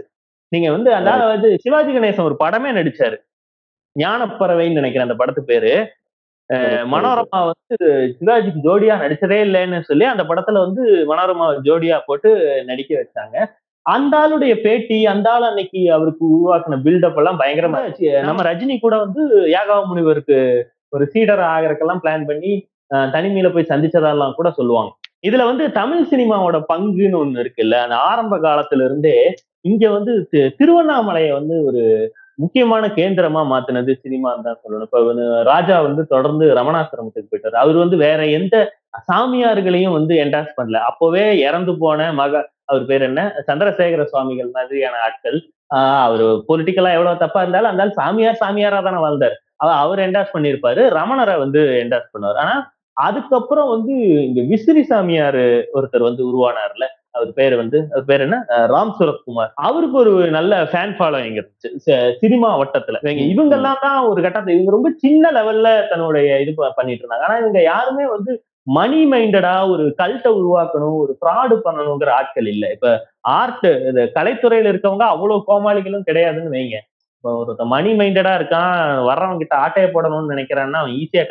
நீங்க 0.52 0.70
வந்து 0.70 0.90
வந்து 1.34 1.50
சிவாஜி 1.64 1.92
கணேசன் 1.92 2.28
ஒரு 2.30 2.36
படமே 2.44 2.70
நடிச்சாரு. 2.78 3.16
ஞானப்பறவைன்னு 3.96 4.80
நினைக்கிறேன் 4.80 5.08
அந்த 5.08 5.18
படத்து 5.20 5.42
பேரு. 5.42 5.74
மனோரமா 6.92 7.38
வந்து 7.50 7.76
சிவாஜிக்கு 8.16 8.64
ஜோடியா 8.66 8.94
நடிச்சதே 9.02 9.38
இல்லைன்னு 9.46 9.78
சொல்லி 9.80 10.04
அந்த 10.04 10.22
படத்துல 10.22 10.62
வந்து 10.64 10.82
மனோரமா 11.10 11.46
ஜோடியா 11.68 11.96
போட்டு 12.06 12.30
நடிக்க 12.64 12.90
வச்சாங்க. 13.00 13.36
அந்த 13.86 14.14
ஆளுடைய 14.22 14.52
பேட்டி 14.64 14.98
அந்த 15.12 15.26
ஆள் 15.32 15.46
அன்னைக்கு 15.48 15.80
அவருக்கு 15.96 16.24
உருவாக்குன 16.34 16.78
பில்டப் 16.84 17.18
எல்லாம் 17.20 17.40
பயங்கரமா 17.40 17.78
இருந்துச்சு. 17.80 18.10
நம்ம 18.28 18.42
ரஜினி 18.48 18.76
கூட 18.84 18.94
வந்து 19.04 19.22
யாகவ 19.54 19.78
முனிவருக்கு 19.90 20.38
ஒரு 20.92 21.04
சீடர் 21.12 21.42
ஆகிறதுக்கெல்லாம் 21.54 22.02
பிளான் 22.04 22.28
பண்ணி 22.30 22.52
தனிமையில 23.14 23.48
போய் 23.52 23.70
சந்திச்சதெல்லாம் 23.72 24.36
கூட 24.38 24.48
சொல்லுவாங்க. 24.58 24.90
இதுல 25.28 25.42
வந்து 25.50 25.64
தமிழ் 25.78 26.08
சினிமாவோட 26.10 26.56
பங்குன்னு 26.72 27.20
ஒண்ணு 27.22 27.42
இருக்குல்ல 27.44 27.76
அந்த 27.84 27.96
ஆரம்ப 28.10 28.34
காலத்துல 28.46 28.86
இருந்தே 28.88 29.16
இங்க 29.64 29.84
வந்து 29.96 30.12
திருவண்ணாமலையை 30.58 31.30
வந்து 31.38 31.54
ஒரு 31.68 31.82
முக்கியமான 32.38 32.84
கேந்திரமா 32.96 33.42
மாத்தினது 33.52 33.92
சினிமா 34.04 34.30
தான் 34.46 34.60
சொல்லணும். 34.62 34.86
இப்ப 34.88 35.00
ராஜா 35.50 35.76
வந்து 35.86 36.02
தொடர்ந்து 36.06 36.46
ரமணாசிரமத்துக்கு 36.58 37.30
போயிட்டாரு. 37.30 37.56
அவர் 37.62 37.76
வந்து 37.82 37.96
வேற 38.06 38.20
எந்த 38.38 38.56
சாமியார்களையும் 39.08 39.96
வந்து 39.98 40.14
என்டாஸ் 40.24 40.56
பண்ணல. 40.58 40.80
அப்பவே 40.90 41.24
இறந்து 41.46 41.74
போன 41.82 42.10
மக 42.20 42.42
அவர் 42.64 42.86
பேர் 42.86 43.02
என்ன? 43.02 43.32
சந்திரசேகர 43.46 44.04
சுவாமிகள் 44.04 44.50
மாதிரியான 44.52 44.96
ஆட்கள். 44.98 45.38
ஆஹ் 45.74 46.02
அவர் 46.02 46.20
பொலிட்டிக்கலா 46.20 46.92
எவ்வளவு 46.92 47.16
தப்பா 47.18 47.40
இருந்தாலும் 47.40 47.70
அந்த 47.70 47.88
சாமியார் 47.88 48.38
சாமியாரா 48.40 48.82
தானே 48.82 48.96
வாழ்ந்தார். 48.96 49.36
அவர் 49.56 49.98
என்டாஸ் 49.98 50.34
பண்ணியிருப்பாரு. 50.34 50.82
ரமணரை 50.94 51.38
வந்து 51.38 51.60
என்டாஸ் 51.60 52.10
பண்ணுவார். 52.18 52.34
ஆனா 52.34 52.72
அதுக்கப்புறம் 52.92 53.68
வந்து 53.68 53.92
இந்த 54.26 54.42
விசிறி 54.42 54.82
சாமியார் 54.82 55.36
ஒருத்தர் 55.74 56.02
வந்து 56.02 56.22
உருவானார்ல. 56.26 56.84
அவர் 57.10 57.32
பேர் 57.32 57.56
வந்து 57.56 57.86
அவர் 57.90 58.04
பேர் 58.04 58.20
என்ன? 58.20 58.44
ராம் 58.48 58.92
சுரத்குமார். 58.98 59.50
அவருக்கு 59.54 59.98
ஒரு 59.98 60.30
நல்ல 60.30 60.62
ஃபேன் 60.62 60.94
ஃபாலோயிங் 60.98 61.40
இருந்துச்சு. 61.40 62.16
சினிமா 62.18 62.58
வட்டத்துல. 62.58 62.96
இவங்க 63.00 63.22
இவங்க 63.22 63.54
எல்லாம் 63.54 63.78
தான் 63.80 64.04
ஒரு 64.04 64.22
கட்டத்துல 64.22 64.48
இவங்க 64.48 64.70
ரொம்ப 64.70 64.90
சின்ன 64.96 65.30
லெவல்ல 65.30 65.88
தன்னுடைய 65.88 66.40
இது 66.40 66.54
பண்ணிட்டு 66.74 67.06
இருந்தாங்க. 67.06 67.24
ஆனா 67.28 67.36
இவங்க 67.36 67.62
யாருமே 67.62 68.06
வந்து 68.06 68.44
மணி 68.66 69.00
மைண்டடா 69.12 69.54
ஒரு 69.72 69.84
கல்ட்டை 70.00 70.30
உருவாக்கணும் 70.40 70.98
ஒரு 71.04 71.12
ஃப்ராடு 71.18 71.54
பண்ணணுங்கிற 71.64 72.10
ஆட்கள் 72.18 72.48
இல்ல. 72.54 72.64
இப்ப 72.76 72.88
ஆர்ட் 73.38 73.66
இந்த 73.90 74.02
கலைத்துறையில 74.16 74.72
இருக்கவங்க 74.72 75.06
அவ்வளவு 75.14 75.46
கோமாளிகளும் 75.48 76.06
கிடையாதுன்னு 76.08 76.54
வைங்க. 76.56 76.78
இப்போ 77.16 77.32
ஒருத்த 77.40 77.64
மணி 77.74 77.90
மைண்டடா 77.98 78.32
இருக்கான் 78.38 78.72
வர்றவங்க 79.08 79.42
கிட்ட 79.42 79.56
ஆட்டைய 79.64 79.88
போடணும்னு 79.92 80.32
நினைக்கிறான்னா 80.34 80.80
அவன் 80.82 80.96
ஈஸியா 81.02 81.24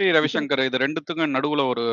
ஸ்ரீ 0.00 0.10
ரவிசங்கர் 0.18 0.66
இது 0.70 0.84
ரெண்டுத்துக்கும் 0.86 1.36
நடுவுல 1.36 1.64
ஒரு 1.72 1.86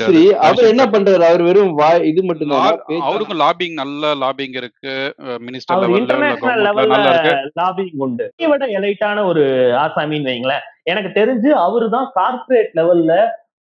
ஸ்ரீ 0.00 0.22
அவர் 0.46 0.70
என்ன 0.70 0.84
பண்றாரு? 0.94 1.24
அவர் 1.28 1.42
வெறும் 1.48 1.74
வாய் 1.80 2.06
இது 2.10 2.20
மட்டும் 2.28 2.54
அவருக்கும் 3.08 3.40
லாபிங் 3.42 3.76
நல்ல 3.80 4.08
லாபிங் 4.22 4.56
இருக்கு. 4.60 4.94
மினிஸ்டர் 5.46 5.94
இன்டர்நேஷனல் 5.98 6.64
லெவல்ல 6.66 6.90
நல்லா 6.94 7.12
இருக்கு. 7.12 7.52
லாபிங் 7.60 8.02
உண்டு. 8.06 8.26
விட 8.52 8.66
எலைட்டான 8.78 9.24
ஒரு 9.30 9.44
ஆசாமின்னு 9.84 10.30
வைங்களேன். 10.30 10.66
எனக்கு 10.92 11.12
தெரிஞ்சு 11.20 11.52
அவரு 11.66 11.88
தான் 11.96 12.08
கார்ப்பரேட் 12.18 12.74
லெவல்ல 12.80 13.14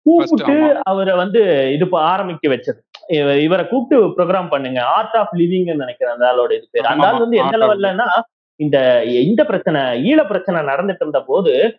கூப்பிட்டு 0.03 0.81
அவரை 0.83 1.15
வந்து 1.15 1.73
இது 1.73 1.89
ஆரம்பிக்க 1.91 2.49
வச்சது. 2.49 2.79
இவ- 3.09 3.39
இவரை 3.39 3.69
கூப்பிட்டு 3.69 4.07
ப்ரோக்ராம் 4.07 4.49
பண்ணுங்க. 4.49 4.85
ஆர்ட் 4.85 5.17
ஆஃப் 5.17 5.35
லிவிங்னு 5.35 5.75
நினைக்கிறேன் 5.75 6.15
அந்த 6.15 6.33
ஆளோட 6.33 6.53
இது 6.53 6.69
பேர். 6.71 6.85
அந்த 6.85 7.07
ஆள் 7.07 7.19
வந்து 7.19 7.37
எந்த 7.37 7.57
லெவல்லன்னா 7.57 8.21
இந்த 8.57 9.05
இந்த 9.05 9.45
பிரச்சனை 9.45 9.81
ஈழ 9.81 10.27
பிரச்சனை 10.27 10.75
நடந்துட்டு 10.75 10.95
இருந்த 10.95 11.21
போது 11.21 11.79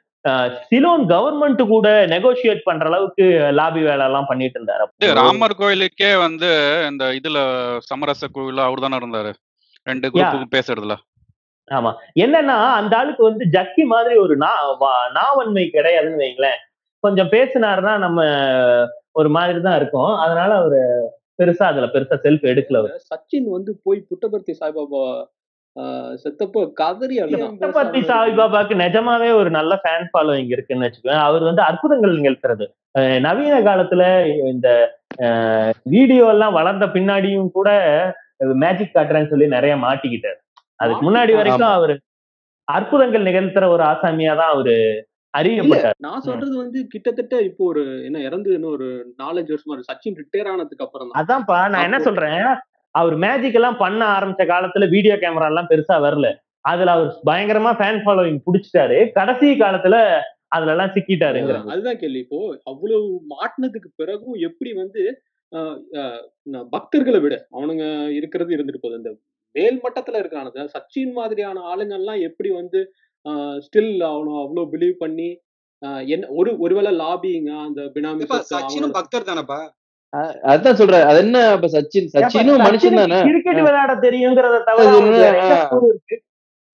சிலோன் 0.70 1.08
கவர்மெண்ட் 1.08 1.68
கூட 1.68 2.06
நெகோசியேட் 2.06 2.60
பண்ற 2.64 2.86
அளவுக்கு 2.86 3.50
லாபி 3.52 3.82
வேலை 3.82 4.06
எல்லாம் 4.06 4.26
பண்ணிட்டு 4.26 4.64
இருந்தாரு. 4.64 4.86
ராமர் 5.14 5.56
கோயிலுக்கே 5.56 6.16
வந்து 6.16 6.48
இந்த 6.90 7.06
இதுல 7.06 7.78
சமரச 7.78 8.28
கோயில 8.34 8.60
அவர் 8.60 8.80
தானே 8.80 8.98
இருந்தாரு. 8.98 9.34
ரெண்டு 9.84 10.10
யா. 10.10 10.12
குரூப்புக்கும் 10.12 10.60
பேசுறதுல. 10.60 10.96
ஆமா. 11.72 11.94
என்னன்னா 12.20 12.74
அந்த 12.74 12.98
ஆளுக்கு 12.98 13.24
வந்து 13.24 13.48
ஜக்கி 13.52 13.84
மாதிரி 13.84 14.16
ஒரு 14.16 14.38
நாவன்மை 15.14 15.70
கிடையாதுன்னு 15.74 16.18
வைங்களேன். 16.18 16.71
கொஞ்சம் 17.04 17.32
பேசினாருன்னா 17.34 17.94
நம்ம 17.98 18.20
ஒரு 19.20 19.30
மாதிரி 19.30 19.60
தான் 19.62 19.78
இருக்கும். 19.80 20.14
அதனால 20.24 20.52
அவரு 20.62 20.82
பெருசா 21.40 21.66
அதுல 21.72 21.88
பெருசா 21.94 22.16
செல்ஃப் 22.26 22.50
எடுக்கல 22.52 22.80
சச்சின் 23.12 23.48
வந்து 23.58 23.72
போய் 23.86 24.00
புட்டபர்த்தி 24.10 24.54
சாய்பாபா 24.60 25.04
செத்தப்போ 26.24 26.62
கதறி 26.80 27.18
புட்டபர்த்தி 27.44 28.02
சாய்பாபாக்கு 28.10 28.74
நிஜமாவே 28.82 29.30
ஒரு 29.42 29.50
நல்ல 29.58 29.74
ஃபேன் 29.84 30.08
ஃபாலோயிங் 30.10 30.50
இருக்குன்னு 30.54 30.86
வச்சுக்கோங்க. 30.86 31.20
அவர் 31.28 31.44
வந்து 31.50 31.62
அற்புதங்கள் 31.68 32.18
நிகழ்த்துறது. 32.18 32.66
நவீன 33.26 33.60
காலத்துல 33.68 34.04
இந்த 34.54 34.68
வீடியோ 35.96 36.26
எல்லாம் 36.34 36.58
வளர்ந்த 36.60 36.86
பின்னாடியும் 36.96 37.50
கூட 37.58 37.70
மேஜிக் 38.64 38.96
காட்டுறேன்னு 38.96 39.32
சொல்லி 39.34 39.48
நிறைய 39.56 39.74
மாட்டிக்கிட்டாரு. 39.86 40.40
அதுக்கு 40.80 41.04
முன்னாடி 41.08 41.34
வரைக்கும் 41.40 41.76
அவரு 41.78 41.96
அற்புதங்கள் 42.68 43.28
நிகழ்த்துற 43.30 43.66
ஒரு 43.76 43.84
ஆசாமியா 43.92 44.34
தான் 44.42 44.54
அவரு 44.56 44.76
அறியப்பட்டார். 45.34 45.98
நான். 46.00 46.24
சொல்றது 46.26 46.56
வந்து 46.62 46.80
கிட்டத்தட்ட 46.88 47.36
இப்போ 47.50 47.64
ஒரு 47.72 47.84
என்ன 48.08 48.22
இறந்து 48.22 48.50
இன்னும் 48.54 48.74
ஒரு 48.74 48.88
நாலஞ்சு 49.22 49.54
வருஷமா 49.54 49.78
சச்சின் 49.90 50.20
ரிட்டையர் 50.22 50.52
ஆனதுக்கு 50.54 50.86
அப்புறம் 50.88 51.08
தான். 51.08 51.20
அதான்ப்பா 51.22 51.60
நான் 51.74 51.88
என்ன 51.88 52.00
சொல்றேன்? 52.08 52.44
அவர் 52.96 53.16
மேஜிக் 53.18 53.58
எல்லாம் 53.60 53.82
பண்ண 53.84 54.02
ஆரம்பிச்ச 54.16 54.46
காலத்துல 54.48 54.88
வீடியோ 54.90 55.16
கேமரா 55.22 55.50
எல்லாம் 55.52 55.70
பெருசா 55.72 55.98
வரல. 56.06 56.30
அதுல 56.66 56.94
அவர் 56.96 57.10
பயங்கரமா 57.30 57.72
ஃபேன் 57.78 58.02
ஃபாலோவிங் 58.04 58.44
புடிச்சிட்டாரு. 58.48 58.98
கடைசி 59.16 59.48
காலத்துல 59.62 59.96
அதுல 60.56 60.74
எல்லாம் 60.74 60.94
சிக்கிட்டாருங்கிற 60.96 61.58
ஆஹ் 61.60 61.70
அதுதான் 61.74 62.00
கேள்வி. 62.02 62.22
இப்போ 62.26 62.40
அவ்வளவு 62.72 63.06
மாட்டினதுக்கு 63.34 63.90
பிறகும் 63.96 64.38
எப்படி 64.48 64.72
வந்து 64.82 65.02
பக்தர்களை 66.74 67.20
விட 67.24 67.36
அவனுங்க 67.56 67.86
இருக்கிறது 68.18 68.52
இருந்துட்டு 68.56 68.82
போகுது. 68.82 69.00
இந்த 69.02 69.12
மேல் 69.56 69.78
மட்டத்துல 69.84 70.20
இருக்கிறானுங்க 70.22 70.64
சச்சின் 70.76 71.14
மாதிரியான 71.18 71.64
ஆளுங்க 71.72 71.96
எல்லாம் 72.00 72.22
எப்படி 72.28 72.50
வந்து 72.60 72.80
ஸ்டில் 73.66 73.92
அவனை 74.08 74.32
அவ்வளவு 74.44 74.72
பிலீவ் 74.74 74.96
பண்ணி 75.00 75.30
ஆஹ் 75.82 76.04
என்ன 76.14 76.26
ஒரு 76.40 76.52
ஒருவேளை 76.60 76.92
லாபிங்க 76.98 77.52
அந்த 77.68 77.82
பினாமி 77.94 78.26
சச்சினும் 78.50 78.98
பக்தர் 78.98 79.30
தானப்பா? 79.30 79.60
அதான் 80.52 80.78
சொல்றேன். 80.80 81.06
அது 81.10 81.20
என்ன 81.24 81.38
இப்ப 81.54 81.68
சச்சின்? 81.76 82.08
சச்சினும் 82.16 82.64
மனுஷன் 82.66 82.98
தானே? 83.02 83.20
கிரிக்கெட் 83.28 83.62
விளையாட 83.62 83.94
தெரியுங்கிறத 84.06 84.58
தவிர 84.68 86.18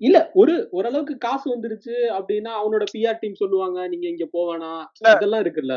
இல்ல 0.02 0.18
ஒரு 0.36 0.54
ஓரளவுக்கு 0.72 1.14
காசு 1.18 1.46
வந்துருச்சு 1.52 1.94
அப்படின்னா 2.18 2.52
அவனோட 2.60 2.84
பிஆர் 2.92 3.22
டீம் 3.22 3.40
சொல்லுவாங்க 3.40 3.78
நீங்க 3.88 4.06
இங்க 4.08 4.26
போவேணா 4.34 4.72
இதெல்லாம் 5.14 5.44
இருக்குல்ல. 5.44 5.76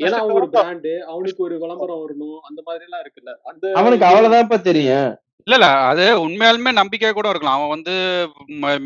ஏன்னா 0.00 0.18
அவன் 0.22 0.36
ஒரு 0.38 0.48
பிராண்டு 0.54 0.92
அவனுக்கு 1.12 1.40
ஒரு 1.42 1.56
விளம்பரம் 1.62 2.02
வரணும் 2.02 2.40
அந்த 2.48 2.60
மாதிரி 2.66 2.84
எல்லாம் 2.88 3.02
இருக்குல்ல. 3.04 3.32
அந்த 3.50 3.64
அவனுக்கு 3.74 4.02
இது 4.02 4.10
அவ்வளவுதான்ப்பா 4.10 4.58
தெரியும். 4.62 5.10
இல்ல 5.46 5.54
இல்ல 5.58 5.68
அது 5.88 6.04
உண்மையாலுமே 6.24 6.70
நம்பிக்கை 6.78 7.08
கூட 7.12 7.28
இருக்கலாம். 7.30 7.56
அவன் 7.58 7.72
வந்து 7.74 7.94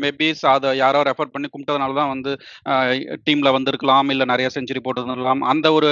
மேபி 0.01 0.27
அதை 0.53 0.69
யாரோ 0.79 0.99
ரெஃபர் 1.07 1.31
பண்ணி 1.33 1.47
கும்பிட்டதுனால 1.47 1.95
தான் 1.99 2.11
வந்து 2.13 2.31
டீம்ல 3.27 3.49
வந்திருக்கலாம் 3.57 4.09
இல்ல 4.13 4.25
நிறைய 4.31 4.49
செஞ்சுரி 4.55 4.81
போட்டிருந்திருக்கலாம் 4.81 5.43
அந்த 5.51 5.67
ஒரு 5.77 5.89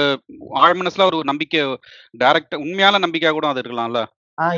ஆழ்மனசுல 0.62 1.06
ஒரு 1.10 1.20
நம்பிக்கை 1.30 1.62
டைரக்ட் 2.14 2.56
உண்மையான 2.62 3.00
நம்பிக்கை 3.04 3.32
கூட 3.32 3.48
அது 3.52 3.62
இருக்கலாம்ல. 3.62 4.02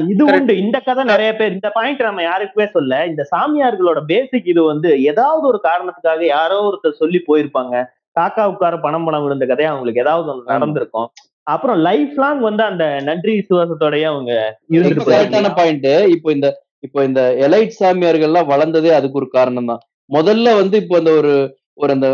இது 0.06 0.22
உண்டு. 0.28 0.54
இந்த 0.62 0.78
கதை 0.86 1.02
நிறைய 1.10 1.30
பேர் 1.36 1.54
இந்த 1.54 1.68
பாயிண்ட் 1.76 2.02
நம்ம 2.06 2.22
யாருக்குமே 2.24 2.66
சொல்ல 2.74 2.94
இந்த 3.10 3.22
சாமியார்களோட 3.30 4.00
பேசிக் 4.10 4.50
இது 4.52 4.62
வந்து 4.66 4.90
ஏதாவது 5.10 5.44
ஒரு 5.50 5.58
காரணத்துக்காக 5.64 6.26
யாரோ 6.30 6.58
ஒருத்தர் 6.66 7.00
சொல்லி 7.00 7.20
போயிருப்பாங்க. 7.28 7.74
காக்கா 8.16 8.44
உட்கார 8.52 8.74
பணம் 8.84 9.06
பணம் 9.06 9.24
விழுந்த 9.24 9.44
கதையா? 9.46 9.70
அவங்களுக்கு 9.72 10.02
ஏதாவது 10.04 10.28
ஆமா. 10.30 10.42
நடந்திருக்கும். 10.52 11.08
அப்புறம் 11.46 11.78
லைஃப் 11.88 12.16
லாங் 12.22 12.42
வந்து 12.48 12.62
அந்த 12.70 12.84
நன்றி 13.08 13.34
சுவாசத்தோடய 13.48 14.10
அவங்க 14.12 14.32
இருந்துட்டு 14.74 15.06
கரெக்டான 15.12 15.52
பாயிண்ட் 15.60 15.88
இப்போ 16.14 16.28
இந்த 16.36 16.48
இப்போ 16.86 17.00
இந்த 17.08 17.22
எலைட் 17.46 17.78
சாமியார்கள்லாம் 17.78 18.50
வளர்ந்ததே 18.52 18.92
அதுக்கு 18.98 19.20
ஒரு 19.20 19.28
காரணம் 19.38 19.70
தான் 19.70 19.82
முதல்ல 20.10 20.52
வந்து 20.60 20.76
இப்போ 20.82 20.96
அந்த 21.00 21.12
ஒரு 21.20 21.32
ஒரு 21.82 21.90
அந்த 21.96 22.08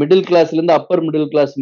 மிடில் 0.00 0.26
கிளாஸ்ல 0.28 0.58
இருந்து 0.58 0.78
அப்பர் 0.78 1.04
மிடில் 1.06 1.30
கிளாஸ் 1.32 1.54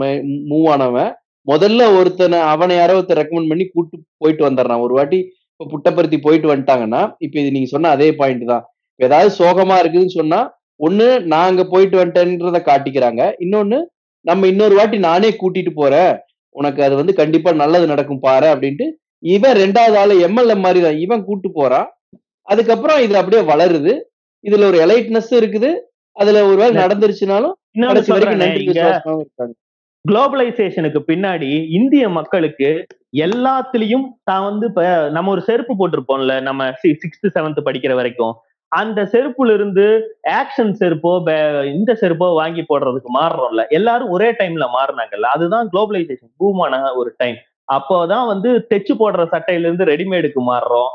மூவ் 0.50 0.66
ஆனவன் 0.74 1.10
முதல்ல 1.46 1.82
ஒருத்தனை 1.98 2.38
அவனை 2.52 2.74
யாரோ 2.78 2.96
ஒருத்தர் 2.98 3.20
ரெக்கமெண்ட் 3.20 3.50
பண்ணி 3.52 3.64
கூட்டு 3.68 3.96
போயிட்டு 4.22 4.42
வந்துடுறான். 4.46 4.82
ஒரு 4.86 4.92
வாட்டி 4.98 5.18
இப்போ 5.52 5.64
புட்டப்பருத்தி 5.72 6.18
போயிட்டு 6.26 6.48
வந்துட்டாங்கன்னா 6.52 7.00
இப்போ 7.24 7.36
இது 7.42 7.54
நீங்க 7.56 7.68
சொன்ன 7.72 7.90
அதே 7.96 8.08
பாயிண்ட் 8.20 8.44
தான். 8.52 8.64
இப்ப 8.92 9.04
ஏதாவது 9.08 9.30
சோகமா 9.40 9.76
இருக்குதுன்னு 9.82 10.18
சொன்னா 10.20 10.40
ஒண்ணு 10.86 11.06
நான் 11.32 11.48
அங்க 11.50 11.64
போயிட்டு 11.72 11.96
வந்துட்டேன்றத 12.00 12.60
காட்டிக்கிறாங்க. 12.70 13.22
இன்னொன்னு 13.44 13.78
நம்ம 14.24 14.46
இன்னொரு 14.52 14.74
வாட்டி 14.78 14.98
நானே 15.08 15.30
கூட்டிட்டு 15.40 15.72
போறேன். 15.80 16.12
உனக்கு 16.54 16.80
அது 16.82 16.94
வந்து 16.96 17.12
கண்டிப்பா 17.14 17.50
நல்லது 17.62 17.86
நடக்கும் 17.86 18.24
பாரு 18.26 18.48
அப்படின்ட்டு 18.54 18.86
இவன் 19.26 19.56
ரெண்டாவது 19.56 19.96
ஆளு 20.02 20.14
எம்எல்ஏ 20.26 20.56
மாதிரி 20.64 20.80
தான் 20.80 20.98
இவன் 20.98 21.24
கூட்டு 21.24 21.48
போறான் 21.52 21.88
அதுக்கப்புறம் 22.48 23.00
இது 23.04 23.14
அப்படியே 23.18 23.42
வளருது. 23.50 23.92
இதுல 24.44 24.66
ஒரு 24.70 24.78
எலைட்னஸ் 24.84 25.32
இருக்குது. 25.40 25.70
அதுல 26.16 26.40
ஒருவேளை 26.48 26.72
நடந்துருச்சுனாலும் 26.82 27.54
குளோபலைசேஷனுக்கு 30.04 31.00
பின்னாடி 31.08 31.48
இந்திய 31.78 32.04
மக்களுக்கு 32.16 32.68
எல்லாத்துலயும் 33.24 34.06
தான் 34.24 34.44
வந்து 34.48 34.64
இப்ப 34.70 34.82
நம்ம 35.16 35.30
ஒரு 35.30 35.42
செருப்பு 35.48 35.72
போட்டிருப்போம்ல 35.80 36.34
நம்ம 36.48 36.70
சிக்ஸ்த் 37.02 37.34
செவன்த் 37.36 37.66
படிக்கிற 37.68 37.94
வரைக்கும். 37.94 38.34
அந்த 38.72 39.00
செருப்புல 39.12 39.52
இருந்து 39.52 39.84
ஆக்ஷன் 40.40 40.72
செருப்போ 40.80 41.12
இந்த 41.72 41.90
செருப்போ 42.02 42.28
வாங்கி 42.40 42.62
போடுறதுக்கு 42.68 43.10
மாறுறோம்ல. 43.18 43.62
எல்லாரும் 43.70 44.12
ஒரே 44.16 44.28
டைம்ல 44.40 44.66
மாறினாங்கல்ல. 44.76 45.28
அதுதான் 45.36 45.68
குளோபலைசேஷன் 45.72 46.32
பூமான 46.40 46.80
ஒரு 47.00 47.10
டைம் 47.16 47.38
அப்போதான் 47.68 48.26
வந்து 48.32 48.50
தைச்சு 48.70 48.94
போடுற 48.98 49.22
சட்டையில 49.34 49.66
இருந்து 49.68 49.90
ரெடிமேடுக்கு 49.92 50.40
மாறுறோம் 50.50 50.90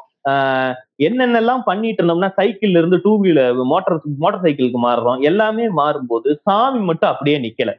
என்னென்னலாம் 1.08 1.62
பண்ணிட்டு 1.66 2.02
இருந்தோம்னா 2.02 2.30
சைக்கிள்ல 2.40 2.80
இருந்து 2.82 2.98
டூ 3.04 3.12
வீலர் 3.24 3.60
மோட்டார் 3.72 4.00
மோட்டார் 4.24 4.46
சைக்கிளுக்கு 4.46 4.80
மாறுறோம். 4.86 5.20
எல்லாமே 5.30 5.66
மாறும்போது 5.80 6.30
சாமி 6.48 6.82
மட்டும் 6.90 7.12
அப்படியே 7.12 7.38
நிக்கல. 7.46 7.72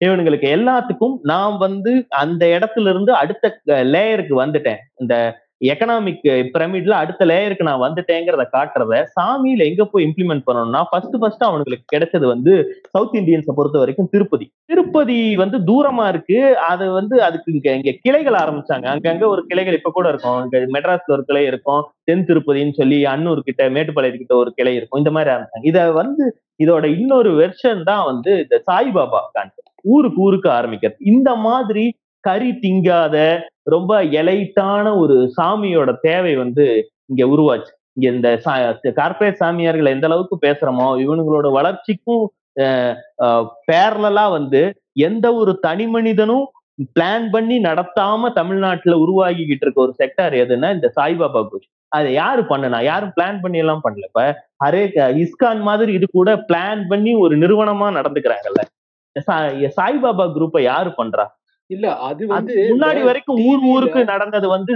இவனுங்களுக்கு 0.00 0.48
எல்லாத்துக்கும் 0.56 1.16
நான் 1.22 1.56
வந்து 1.56 1.92
அந்த 2.22 2.42
இடத்துல 2.56 2.90
இருந்து 2.92 3.12
அடுத்த 3.14 3.44
லேயருக்கு 3.94 4.34
வந்துட்டேன். 4.42 4.80
இந்த 5.00 5.14
எக்கனாமிக் 5.60 6.24
பிரமிட்ல 6.54 6.94
அடுத்த 7.02 7.26
லேயருக்கு 7.26 7.68
நான் 7.68 7.82
வந்துட்டேங்கிறத 7.84 8.44
காட்டுறத 8.54 8.96
சாமியில 9.14 9.64
எங்க 9.64 9.84
போய் 9.84 10.06
இம்ப்ளிமெண்ட் 10.06 10.44
பண்ணணும்னா 10.46 10.80
ஃபர்ஸ்ட் 10.90 11.16
ஃபர்ஸ்ட் 11.20 11.44
அவனுங்களுக்கு 11.44 11.86
கிடைச்சது 11.94 12.26
வந்து 12.26 12.52
சவுத் 12.94 13.16
இந்தியன்ஸை 13.20 13.54
பொறுத்த 13.54 13.78
வரைக்கும் 13.78 14.10
திருப்பதி. 14.10 14.46
திருப்பதி 14.66 15.18
வந்து 15.36 15.58
தூரமா 15.70 16.06
இருக்கு. 16.08 16.38
அது 16.68 16.86
வந்து 16.90 17.16
அதுக்கு 17.22 17.54
இங்க 17.54 17.68
இங்க 17.74 17.92
கிளைகள் 18.02 18.38
ஆரம்பிச்சாங்க. 18.42 18.86
அங்கங்க 18.94 19.26
ஒரு 19.28 19.44
கிளைகள் 19.46 19.74
இப்ப 19.74 19.90
கூட 19.90 20.08
இருக்கும். 20.08 20.38
இங்க 20.44 20.58
மெட்ராஸ்ல 20.76 21.16
ஒரு 21.18 21.24
கிளை 21.24 21.44
இருக்கும். 21.46 21.82
தென் 22.04 22.26
திருப்பதின்னு 22.28 22.72
சொல்லி 22.72 23.04
அன்னூர் 23.06 23.40
கிட்ட 23.40 23.62
மேட்டுப்பாளையம் 23.70 24.22
கிட்ட 24.22 24.36
ஒரு 24.36 24.52
கிளை 24.54 24.74
இருக்கும். 24.74 24.98
இந்த 24.98 25.10
மாதிரி 25.10 25.32
ஆரம்பிச்சாங்க. 25.34 25.66
இத 25.66 25.92
வந்து 25.92 26.26
இதோட 26.60 26.84
இன்னொரு 26.98 27.30
வெர்ஷன் 27.40 27.82
தான் 27.84 28.04
வந்து 28.04 28.32
இந்த 28.42 28.56
சாய்பாபா 28.68 29.20
கான்செப்ட் 29.32 29.62
ஊருக்கு 29.88 30.20
ஊருக்கு 30.20 30.48
ஆரம்பிக்கிறது. 30.50 30.96
இந்த 31.06 31.30
மாதிரி 31.46 31.84
கறி 32.26 32.50
திங்காத 32.62 33.16
ரொம்ப 33.74 33.92
எலைட்டான 34.20 34.86
ஒரு 35.02 35.16
சாமியோட 35.38 35.90
தேவை 36.08 36.32
வந்து 36.42 36.64
இங்க 37.10 37.22
உருவாச்சு. 37.34 37.72
இங்க 37.96 38.06
இந்த 38.14 38.28
கார்பரேட் 39.00 39.40
சாமியார்கள் 39.42 39.94
எந்த 39.94 40.06
அளவுக்கு 40.08 40.36
பேசுறோமோ 40.46 40.88
இவனுங்களோட 41.04 41.48
வளர்ச்சிக்கும் 41.58 42.24
பேரலா 43.70 44.26
வந்து 44.38 44.60
எந்த 45.08 45.26
ஒரு 45.40 45.52
தனி 45.66 45.86
மனிதனும் 45.94 46.44
பிளான் 46.96 47.26
பண்ணி 47.34 47.56
நடத்தாம 47.66 48.30
தமிழ்நாட்டுல 48.38 48.94
உருவாகிக்கிட்டு 49.04 49.64
இருக்க 49.66 49.80
ஒரு 49.86 49.94
செக்டார் 50.00 50.34
எதுன்னா 50.44 50.68
இந்த 50.76 50.88
சாய்பாபா 50.98 51.40
குரூப் 51.50 51.66
அதை 51.92 52.08
யாரு 52.14 52.42
பண்ணுனா? 52.50 52.78
யாரும் 52.90 53.12
பிளான் 53.16 53.38
பண்ணி 53.42 53.58
எல்லாம் 53.64 53.82
பண்ணல. 53.84 54.06
இப்ப 54.10 54.22
ஹரே 54.64 54.82
இஸ்கான் 55.24 55.60
மாதிரி 55.68 55.90
இது 55.98 56.06
கூட 56.18 56.30
பிளான் 56.48 56.82
பண்ணி 56.90 57.12
ஒரு 57.24 57.34
நிறுவனமா 57.42 57.88
நடந்துக்கிறாங்கல்ல. 57.98 58.62
சாய்பாபா 59.78 60.24
குரூப்பை 60.36 60.62
யாரு 60.70 60.90
பண்றா? 61.00 61.24
இல்ல 61.70 61.86
அது 62.08 62.22
வந்து 62.32 62.54
முன்னாடி 62.70 63.02
வரைக்கும் 63.08 63.42
ஊர் 63.48 63.66
ஊருக்கு 63.72 64.00
நடந்தது 64.14 64.48
வந்து 64.54 64.74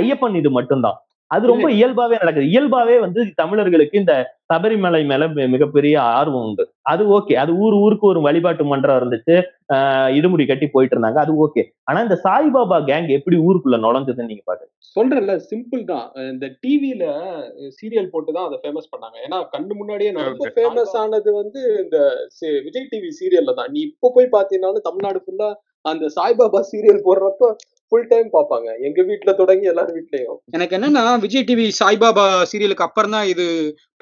ஐயப்பன் 0.00 0.38
இது 0.42 0.50
மட்டும்தான். 0.58 0.98
அது 1.30 1.44
ரொம்ப 1.50 1.66
இயல்பாவே 1.76 2.16
நடக்குது. 2.22 2.46
இயல்பாவே 2.52 2.96
வந்து 3.04 3.20
தமிழர்களுக்கு 3.40 3.96
இந்த 4.00 4.14
சபரிமலை 4.50 5.00
மேல 5.10 5.22
மிகப்பெரிய 5.52 5.94
ஆர்வம் 6.16 6.44
உண்டு. 6.48 6.64
அது 6.92 7.02
ஓகே. 7.16 7.34
அது 7.42 7.52
ஊர் 7.64 7.74
ஊருக்கு 7.84 8.06
ஒரு 8.10 8.20
வழிபாட்டு 8.26 8.64
மன்றம் 8.72 8.98
இருந்துச்சு. 9.00 9.36
ஆஹ் 9.74 10.10
இடுமுடி 10.18 10.44
கட்டி 10.50 10.66
போயிட்டு 10.74 10.94
இருந்தாங்க. 10.96 11.20
அது 11.24 11.32
ஓகே. 11.44 11.62
ஆனா 11.88 11.98
இந்த 12.06 12.18
சாய்பாபா 12.26 12.78
கேங் 12.90 13.08
எப்படி 13.16 13.38
ஊருக்குள்ள 13.46 13.78
நுழைஞ்சதுன்னு 13.84 14.30
நீங்க 14.32 14.44
பாருங்க 14.50 14.68
சொல்றேன்ல 14.96 15.34
சிம்பிள் 15.50 15.82
தான். 15.92 16.06
இந்த 16.32 16.46
டிவில 16.62 17.04
சீரியல் 17.78 18.12
போட்டு 18.14 18.30
தான் 18.36 18.48
அதை 18.48 18.58
ஃபேமஸ் 18.64 18.92
பண்ணாங்க. 18.92 19.16
ஏன்னா 19.26 19.38
கண்ணு 19.54 19.74
முன்னாடியே 19.80 20.12
ரொம்ப 20.20 20.30
Okay. 20.42 20.54
ஃபேமஸ் 20.58 20.94
ஆனது 21.02 21.32
வந்து 21.40 21.60
இந்த 21.84 21.98
விஜய் 22.66 22.90
டிவி 22.92 23.10
சீரியல்ல 23.20 23.54
தான். 23.60 23.72
நீ 23.74 23.80
இப்போ 23.90 24.10
போய் 24.16 24.34
பார்த்தீங்கன்னாலும் 24.36 24.88
தமிழ்நாடு 24.90 25.20
ஃபுல்லா 25.24 25.50
அந்த 25.84 26.04
சாய்பாபா 26.16 26.60
சீரியல் 26.70 27.04
போடுறப்ப 27.06 27.50
ஃபுல் 27.92 28.10
டைம் 28.10 28.28
பார்ப்பாங்க. 28.34 28.68
எங்க 28.88 29.00
வீட்ல 29.08 29.30
தொடங்கி 29.40 29.66
எல்லார் 29.72 29.90
வீட்லயும். 29.96 30.38
எனக்கு 30.56 30.76
என்னன்னா 30.78 31.14
விஜய் 31.24 31.46
டிவி 31.48 31.66
சாய்பாபா 31.80 32.26
சீரியலுக்கு 32.50 32.86
அப்புறம் 32.86 33.14
தான் 33.16 33.26
இது 33.32 33.46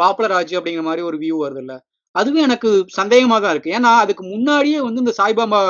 பாப்புலர் 0.02 0.34
ஆச்சு 0.38 0.58
அப்படிங்கிற 0.58 0.84
மாதிரி 0.88 1.02
ஒரு 1.08 1.16
வியூ 1.22 1.38
வருது 1.44 1.62
இல்ல 1.64 1.74
அதுவே 2.14 2.40
எனக்கு 2.48 2.70
சந்தேகமா 2.98 3.36
தான் 3.42 3.52
இருக்கு. 3.54 3.74
ஏன்னா 3.78 3.90
அதுக்கு 4.04 4.22
முன்னாடியே 4.34 4.78
வந்து 4.86 5.02
இந்த 5.04 5.14
சாய்பாபா 5.20 5.60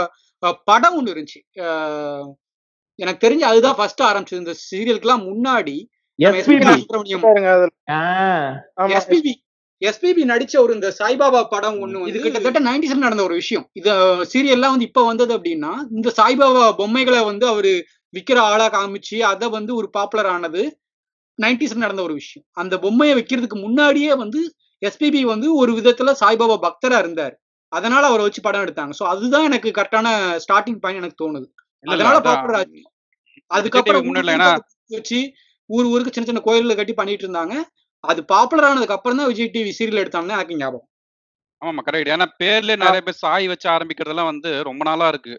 படம் 0.71 0.97
ஒண்ணு 0.99 1.13
இருந்துச்சு. 1.13 1.41
எனக்கு 2.99 3.25
தெரிஞ்சு 3.25 3.45
அதுதான் 3.51 3.79
ஃபர்ஸ்ட் 3.79 4.03
ஆரம்பிச்சது. 4.11 4.43
இந்த 4.45 4.55
சீரியலுக்குலாம் 4.69 5.27
முன்னாடி 5.31 5.77
எஸ்பிபி 8.99 9.33
எஸ்பிபி 9.83 10.23
நடிச்ச 10.31 10.55
ஒரு 10.63 10.73
இந்த 10.75 10.89
சாய்பாபா 10.99 11.41
படம் 11.53 11.79
ஒண்ணு 11.81 12.01
இது 12.11 12.19
கிட்டத்தட்ட 12.25 12.61
நைன்டிஸ்ல 12.61 13.05
நடந்த 13.05 13.23
ஒரு 13.23 13.35
விஷயம். 13.35 13.65
இது 13.75 13.91
சீரியல்லாம் 14.33 14.75
வந்து 14.75 14.89
இப்ப 14.91 15.05
வந்தது 15.05 15.33
அப்படின்னா 15.39 15.73
இந்த 15.91 16.09
சாய்பாபா 16.19 16.65
பொம்மைகளை 16.81 17.21
வந்து 17.25 17.47
அவரு 17.47 17.73
விக்கிற 18.15 18.39
ஆளா 18.51 18.67
காமிச்சு 18.69 19.19
அதை 19.31 19.47
வந்து 19.49 19.73
ஒரு 19.75 19.89
பாப்புலர் 19.97 20.31
ஆனது 20.35 20.63
நைன்டிஸ்ல 21.39 21.85
நடந்த 21.85 22.03
ஒரு 22.03 22.15
விஷயம். 22.21 22.45
அந்த 22.63 22.75
பொம்மையை 22.79 23.15
வைக்கிறதுக்கு 23.19 23.59
முன்னாடியே 23.59 24.13
வந்து 24.23 24.41
எஸ்பிபி 24.83 25.23
வந்து 25.33 25.49
ஒரு 25.63 25.73
விதத்துல 25.79 26.13
சாய்பாபா 26.23 26.57
பக்தரா 26.67 26.99
இருந்தார். 27.05 27.35
அதனால 27.73 28.03
அவரை 28.07 28.23
வச்சு 28.27 28.41
படம் 28.43 28.65
எடுத்தாங்க. 28.67 28.93
சோ 28.99 29.05
அதுதான் 29.13 29.47
எனக்கு 29.49 29.69
கரெக்டான 29.79 30.09
ஸ்டார்டிங் 30.45 30.81
பாயிண்ட் 30.83 31.01
எனக்கு 31.03 31.21
தோணுது. 31.23 31.47
அதனால 31.85 32.13
அதான் 32.13 32.27
பாப்புலர் 32.29 32.59
ஆச்சு. 32.61 32.81
அதுக்கப்புறம் 33.51 34.07
வச்சு 34.91 35.19
ஊர் 35.71 35.89
ஊருக்கு 35.91 36.15
சின்ன 36.15 36.29
சின்ன 36.29 36.43
கோயில்ல 36.47 36.75
கட்டி 36.77 36.95
பண்ணிட்டு 36.95 37.25
இருந்தாங்க. 37.27 37.55
அது 38.05 38.21
பாப்புலர் 38.25 38.69
ஆனதுக்கு 38.69 38.97
அப்புறம் 38.97 39.19
தான் 39.19 39.29
விஜய் 39.29 39.53
டிவி 39.55 39.73
சீரியல் 39.79 40.03
எடுத்தாங்கன்னு 40.03 40.37
எனக்கு 40.39 40.61
ஞாபகம். 40.61 40.87
ஆமாமா 41.63 41.83
கரெக்ட் 41.87 42.13
ஏன்னா 42.13 42.27
பேர்லயே 42.43 42.77
நிறைய 42.83 43.01
பேர் 43.01 43.23
சாய் 43.23 43.47
வச்சு 43.49 43.67
ஆரம்பிக்கிறதெல்லாம் 43.69 44.31
வந்து 44.33 44.51
ரொம்ப 44.69 44.83
நாளா 44.85 45.09
இருக்கு. 45.09 45.35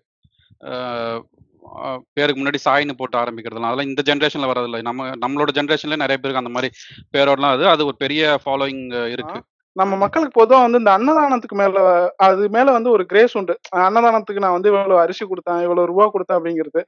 பேருக்கு 2.15 2.39
முன்னாடி 2.39 2.59
சாய்னு 2.65 2.97
போட்டு 2.99 3.17
ஆரம்பிக்கிறதுலாம் 3.17 3.69
அதெல்லாம் 3.69 3.89
இந்த 3.89 4.01
ஜென்ரேஷன்ல 4.09 4.49
வரதில்லை 4.51 4.81
நம்ம 4.81 5.07
நம்மளோட 5.23 5.51
ஜென்ரேஷன்ல 5.57 5.97
நிறைய 6.03 6.17
பேருக்கு 6.17 6.43
அந்த 6.43 6.53
மாதிரி 6.55 6.69
பேரோடலாம் 7.13 7.55
அது 7.55 7.65
அது 7.67 7.85
ஒரு 7.89 7.97
பெரிய 7.97 8.21
ஃபாலோயிங் 8.43 8.83
இருக்கு. 9.15 9.37
நம்ம 9.75 9.97
மக்களுக்கு 10.01 10.35
பொதுவாக 10.39 10.65
வந்து 10.65 10.79
இந்த 10.81 10.91
அன்னதானத்துக்கு 10.97 11.57
மேல 11.61 11.81
அது 12.25 12.43
மேல 12.55 12.71
வந்து 12.77 12.89
ஒரு 12.95 13.03
கிரேஸ் 13.11 13.33
உண்டு. 13.39 13.53
அன்னதானத்துக்கு 13.85 14.43
நான் 14.45 14.55
வந்து 14.55 14.69
இவ்வளவு 14.71 15.01
அரிசி 15.03 15.23
கொடுத்தேன் 15.25 15.61
இவ்வளவு 15.65 15.89
ரூபா 15.91 16.05
கொடுத்தேன் 16.13 16.37
அப்படிங்கிறது. 16.39 16.81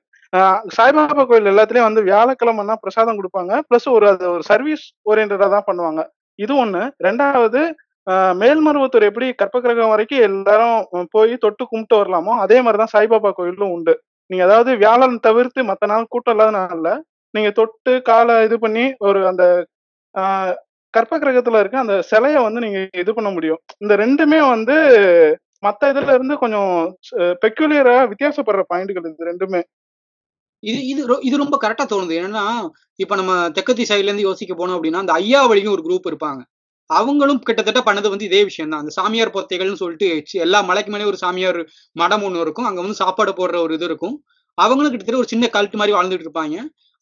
சாய்பாபா 0.78 1.24
கோயில் 1.30 1.52
எல்லாத்துலயும் 1.54 1.88
வந்து 1.90 2.04
வியாழக்கிழமைனா 2.10 2.76
பிரசாதம் 2.84 3.20
கொடுப்பாங்க. 3.20 3.54
பிளஸ் 3.70 3.88
ஒரு 3.96 4.08
அது 4.14 4.26
ஒரு 4.36 4.44
சர்வீஸ் 4.52 4.84
ஓரியன்டா 5.12 5.50
தான் 5.56 5.68
பண்ணுவாங்க. 5.70 6.04
இது 6.40 6.54
ஒண்ணு. 6.64 6.84
ரெண்டாவது 7.08 7.62
மேல்மருவத்தூர் 8.42 9.10
எப்படி 9.10 9.28
கற்பகிரகம் 9.42 9.92
வரைக்கும் 9.94 10.26
எல்லாரும் 10.30 10.80
போய் 11.16 11.34
தொட்டு 11.44 11.64
கும்பிட்டு 11.70 11.96
வரலாமோ 12.00 12.34
அதே 12.46 12.58
மாதிரிதான் 12.64 12.94
சாய்பாபா 12.96 13.30
கோயிலும் 13.38 13.74
உண்டு. 13.76 13.94
நீங்க 14.30 14.44
அதாவது 14.48 14.72
வியாழன் 14.82 15.16
தவிர்த்து 15.28 15.62
மற்ற 15.70 15.86
நாள் 15.92 16.12
கூட்டம் 16.14 16.34
இல்லாத 16.36 16.54
நாள்ல 16.58 16.90
நீங்க 17.34 17.50
தொட்டு 17.60 17.94
காலை 18.10 18.36
இது 18.48 18.56
பண்ணி 18.66 18.86
ஒரு 19.08 19.20
அந்த 19.32 19.44
கற்ப 20.94 21.20
கிரகத்துல 21.20 21.60
இருக்க 21.60 21.80
அந்த 21.80 22.04
சிலைய 22.12 22.42
வந்து 22.42 22.60
நீங்க 22.60 22.90
இது 22.98 23.14
பண்ண 23.14 23.30
முடியும். 23.30 23.60
இந்த 23.78 23.98
ரெண்டுமே 23.98 24.50
வந்து 24.50 24.74
மத்த 25.66 25.86
இதுல 25.86 26.14
இருந்து 26.14 26.38
கொஞ்சம் 26.38 26.98
பெக்யூலியரா 27.18 28.12
வித்தியாசப்படுற 28.12 28.62
பாயிண்ட்கள் 28.74 29.10
இது 29.10 29.26
ரெண்டுமே. 29.26 29.64
இது 30.60 30.86
இது 30.88 31.08
ரொ- 31.08 31.18
இது 31.22 31.38
ரொம்ப 31.38 31.58
கரெக்டா 31.62 31.86
தோணுது. 31.86 32.16
என்னன்னா 32.18 32.70
இப்ப 32.96 33.16
நம்ம 33.16 33.50
தெற்கத்தி 33.50 33.84
சைட்ல 33.90 34.04
இருந்து 34.04 34.22
யோசிக்க 34.22 34.56
போனோம் 34.56 34.70
அப்படின்னா 34.70 34.96
அந்த 34.96 35.14
ஐயா 35.14 35.46
வழியும் 35.46 35.74
ஒரு 35.74 35.84
குரூப் 35.84 36.10
இருப்பாங்க. 36.10 36.42
அவங்களும் 36.86 37.40
கிட்டத்தட்ட 37.40 37.80
பண்ணது 37.80 38.10
வந்து 38.10 38.26
இதே 38.26 38.44
விஷயம் 38.44 38.72
தான். 38.72 38.80
அந்த 38.80 38.92
சாமியார் 38.92 39.32
பொத்தைகள்னு 39.32 39.74
சொல்லிட்டு 39.74 40.24
எல்லா 40.32 40.62
மலைக்கு 40.62 40.92
மேலே 40.92 41.04
ஒரு 41.04 41.18
சாமியார் 41.18 41.66
மடம் 41.92 42.24
ஒன்று 42.24 42.42
இருக்கும். 42.42 42.66
அங்க 42.66 42.80
வந்து 42.80 42.96
சாப்பாடு 42.96 43.32
போடுற 43.32 43.58
ஒரு 43.58 43.74
இது 43.74 43.86
இருக்கும். 43.86 44.24
அவங்களும் 44.54 44.92
கிட்டத்தட்ட 44.92 45.20
ஒரு 45.20 45.28
சின்ன 45.28 45.50
கல்ட்டு 45.54 45.76
மாதிரி 45.76 45.98
வாழ்ந்துட்டு 45.98 46.28
இருப்பாங்க. 46.28 46.56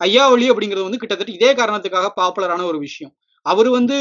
ஐயாவளி 0.05 0.49
அப்படிங்கிறது 0.49 0.81
வந்து 0.81 0.97
கிட்டத்தட்ட 0.97 1.33
இதே 1.33 1.53
காரணத்துக்காக 1.53 2.11
பாப்புலரான 2.21 2.63
ஒரு 2.63 2.77
விஷயம். 2.77 3.15
அவர் 3.45 3.69
வந்து 3.77 3.97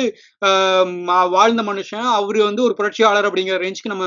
வாழ்ந்த 1.36 1.62
மனுஷன். 1.70 2.06
அவர் 2.18 2.38
வந்து 2.48 2.62
ஒரு 2.66 2.74
புரட்சியாளர் 2.78 3.28
அப்படிங்கிற 3.28 3.58
ரேஞ்சுக்கு 3.64 3.94
நம்ம 3.94 4.06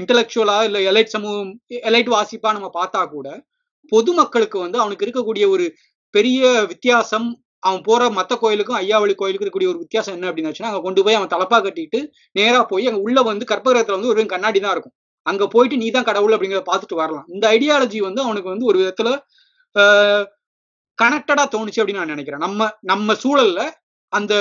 இன்டலெக்சுவலா 0.00 0.58
இல்ல 0.68 0.78
எலைட் 0.90 1.14
சமூகம் 1.14 1.52
எலைட் 1.90 2.10
வாசிப்பா 2.16 2.50
நம்ம 2.56 2.68
பார்த்தா 2.78 3.02
கூட 3.14 3.28
பொதுமக்களுக்கு 3.92 4.58
வந்து 4.64 4.78
அவனுக்கு 4.82 5.06
இருக்கக்கூடிய 5.06 5.44
ஒரு 5.54 5.64
பெரிய 6.14 6.42
வித்தியாசம் 6.72 7.28
அவன் 7.62 7.84
போற 7.88 8.02
மத்த 8.18 8.32
கோயிலுக்கும் 8.42 8.78
ஐயாவளி 8.80 9.14
கோயிலுக்கு 9.16 9.44
இருக்கக்கூடிய 9.44 9.70
ஒரு 9.72 9.80
வித்தியாசம் 9.84 10.14
என்ன 10.16 10.28
அப்படின்னு 10.30 10.66
அங்க 10.70 10.80
கொண்டு 10.86 11.04
போய் 11.04 11.18
அவன் 11.18 11.32
தலப்பா 11.34 11.58
கட்டிட்டு 11.66 12.00
நேரா 12.36 12.60
போய் 12.72 12.88
அங்க 12.90 13.00
உள்ள 13.06 13.18
வந்து 13.30 13.46
கற்பகிரகத்துல 13.52 13.96
வந்து 13.98 14.12
ஒரு 14.12 14.26
கண்ணாடி 14.34 14.60
தான் 14.60 14.74
இருக்கும். 14.76 14.94
அங்க 15.26 15.44
போயிட்டு 15.54 15.76
நீ 15.82 15.86
தான் 15.90 16.08
கடவுள் 16.08 16.34
அப்படிங்கிறத 16.34 16.64
பார்த்துட்டு 16.70 16.96
வரலாம். 17.02 17.26
இந்த 17.34 17.44
ஐடியாலஜி 17.56 18.00
வந்து 18.08 18.20
அவனுக்கு 18.26 18.52
வந்து 18.52 18.68
ஒரு 18.70 18.78
விதத்துல 18.82 19.10
கனெக்டடா 20.98 21.44
தோணுச்சு 21.54 21.80
அப்படின்னு 21.80 22.02
நான் 22.02 22.14
நினைக்கிறேன். 22.14 22.44
நம்ம 22.46 22.68
நம்ம 22.92 23.14
சூழல்ல 23.22 23.60
அந்த 24.14 24.34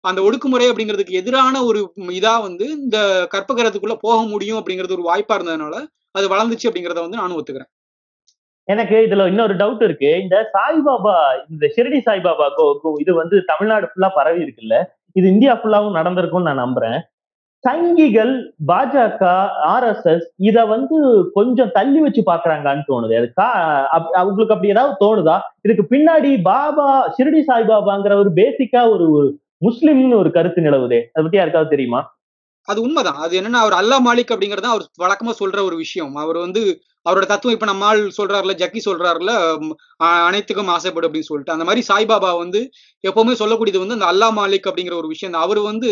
அந்த 0.00 0.20
ஒடுக்குமுறை 0.20 0.62
அப்படிங்கிறதுக்கு 0.62 1.10
எதிரான 1.10 1.62
ஒரு 1.62 1.92
இதா 1.96 2.40
வந்து 2.40 2.64
இந்த 2.66 3.28
கற்பகரத்துக்குள்ள 3.34 3.96
போக 4.00 4.22
முடியும் 4.22 4.58
அப்படிங்கிறது 4.58 4.98
ஒரு 4.98 5.04
வாய்ப்பா 5.06 5.32
இருந்ததுனால 5.32 5.86
அது 6.10 6.28
வளர்ந்துச்சு 6.28 6.68
அப்படிங்கிறத 6.70 7.00
வந்து 7.00 7.16
நானும் 7.16 7.44
ஒத்துக்கிறேன். 7.44 7.70
எனக்கு 8.64 8.94
இதுல 8.94 9.26
இன்னொரு 9.26 9.56
டவுட் 9.56 9.82
இருக்கு. 9.82 10.20
இந்த 10.22 10.50
சாய்பாபா 10.52 11.14
இந்த 11.50 11.72
ஷிரடி 11.76 12.00
சாய்பாபா 12.06 12.50
கோ- 12.56 12.78
கோ- 12.84 13.00
இது 13.00 13.14
வந்து 13.14 13.42
தமிழ்நாடு 13.44 13.86
ஃபுல்லா 13.86 14.10
பரவி 14.14 14.42
இருக்குல்ல. 14.42 14.84
இது 15.12 15.28
இந்தியா 15.28 15.54
ஃபுல்லாவும் 15.54 15.96
நடந்திருக்கும்னு 15.96 16.52
நான் 16.52 16.58
நம்புறேன். 16.58 17.00
சங்கிகள் 17.64 18.32
பாஜக 18.68 19.22
ஆர் 19.72 19.86
எஸ் 19.90 20.06
எஸ் 20.12 20.24
இத 20.48 20.58
வந்து 20.72 20.96
கொஞ்சம் 21.36 21.72
தள்ளி 21.76 22.00
வச்சு 22.04 22.22
பாக்குறாங்கன்னு 22.30 22.88
தோணுது. 22.88 23.14
அதுக்கா 23.20 23.46
அவங்களுக்கு 24.20 24.54
அப்படி 24.54 24.72
ஏதாவது 24.74 24.94
தோணுதா? 25.04 25.36
இதுக்கு 25.66 25.84
பின்னாடி 25.92 26.30
பாபா 26.50 26.86
ஷிரடி 27.16 27.42
சாய்பாபாங்கிற 27.50 28.16
ஒரு 28.22 28.32
பேசிக்கா 28.40 28.82
ஒரு 28.94 29.06
முஸ்லிம்னு 29.66 30.20
ஒரு 30.22 30.30
கருத்து 30.36 30.66
நிலவுதே. 30.66 31.00
அதை 31.12 31.22
பத்தி 31.24 31.40
யாருக்காவது 31.40 31.74
தெரியுமா? 31.74 32.00
அது 32.68 32.80
உண்மைதான். 32.86 33.20
அது 33.24 33.34
என்னன்னா 33.40 33.60
அவர் 33.64 33.76
அல்லா 33.78 33.96
மாலிக் 34.06 34.32
அப்படிங்கறது 34.34 34.72
அவர் 34.72 34.84
வழக்கமா 35.04 35.32
சொல்ற 35.40 35.58
ஒரு 35.68 35.76
விஷயம். 35.76 36.12
அவர் 36.24 36.38
வந்து 36.46 36.62
அவரோட 37.06 37.26
தத்துவம் 37.26 37.56
இப்ப 37.56 37.66
நம்ம 37.66 37.86
ஆள் 37.86 38.02
சொல்றாருல 38.18 38.52
ஜக்கி 38.60 38.80
சொல்றாருல 38.84 39.30
அனைத்துக்கும் 40.26 40.70
ஆசைப்படும் 40.74 41.08
அப்படின்னு 41.08 41.30
சொல்லிட்டு. 41.30 41.54
அந்த 41.56 41.64
மாதிரி 41.68 41.82
சாய்பாபா 41.88 42.30
வந்து 42.42 42.60
எப்பவுமே 43.04 43.34
சொல்லக்கூடியது 43.40 43.82
வந்து 43.84 43.96
அந்த 43.98 44.08
அல்லா 44.12 44.28
மாலிக் 44.38 44.68
அப்படிங்கிற 44.70 44.96
ஒரு 45.00 45.10
விஷயம் 45.14 45.42
அவர் 45.46 45.60
வந்து 45.70 45.90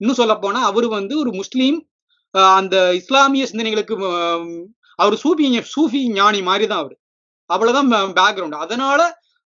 இன்னும் 0.00 0.18
சொல்ல 0.20 0.34
போனா 0.44 0.60
அவர் 0.70 0.86
வந்து 0.98 1.14
ஒரு 1.22 1.30
முஸ்லீம் 1.40 1.78
அந்த 2.58 2.76
இஸ்லாமிய 3.00 3.46
சிந்தனைகளுக்கு 3.50 3.94
அவர் 5.02 5.16
சூஃபி 5.22 5.46
சூஃபி 5.74 6.00
ஞானி 6.18 6.40
மாதிரி 6.48 6.66
தான் 6.70 6.82
அவர். 6.82 6.96
அவ்வளவுதான் 7.50 8.14
பேக்ரவுண்ட் 8.20 8.62
அதனால 8.64 9.00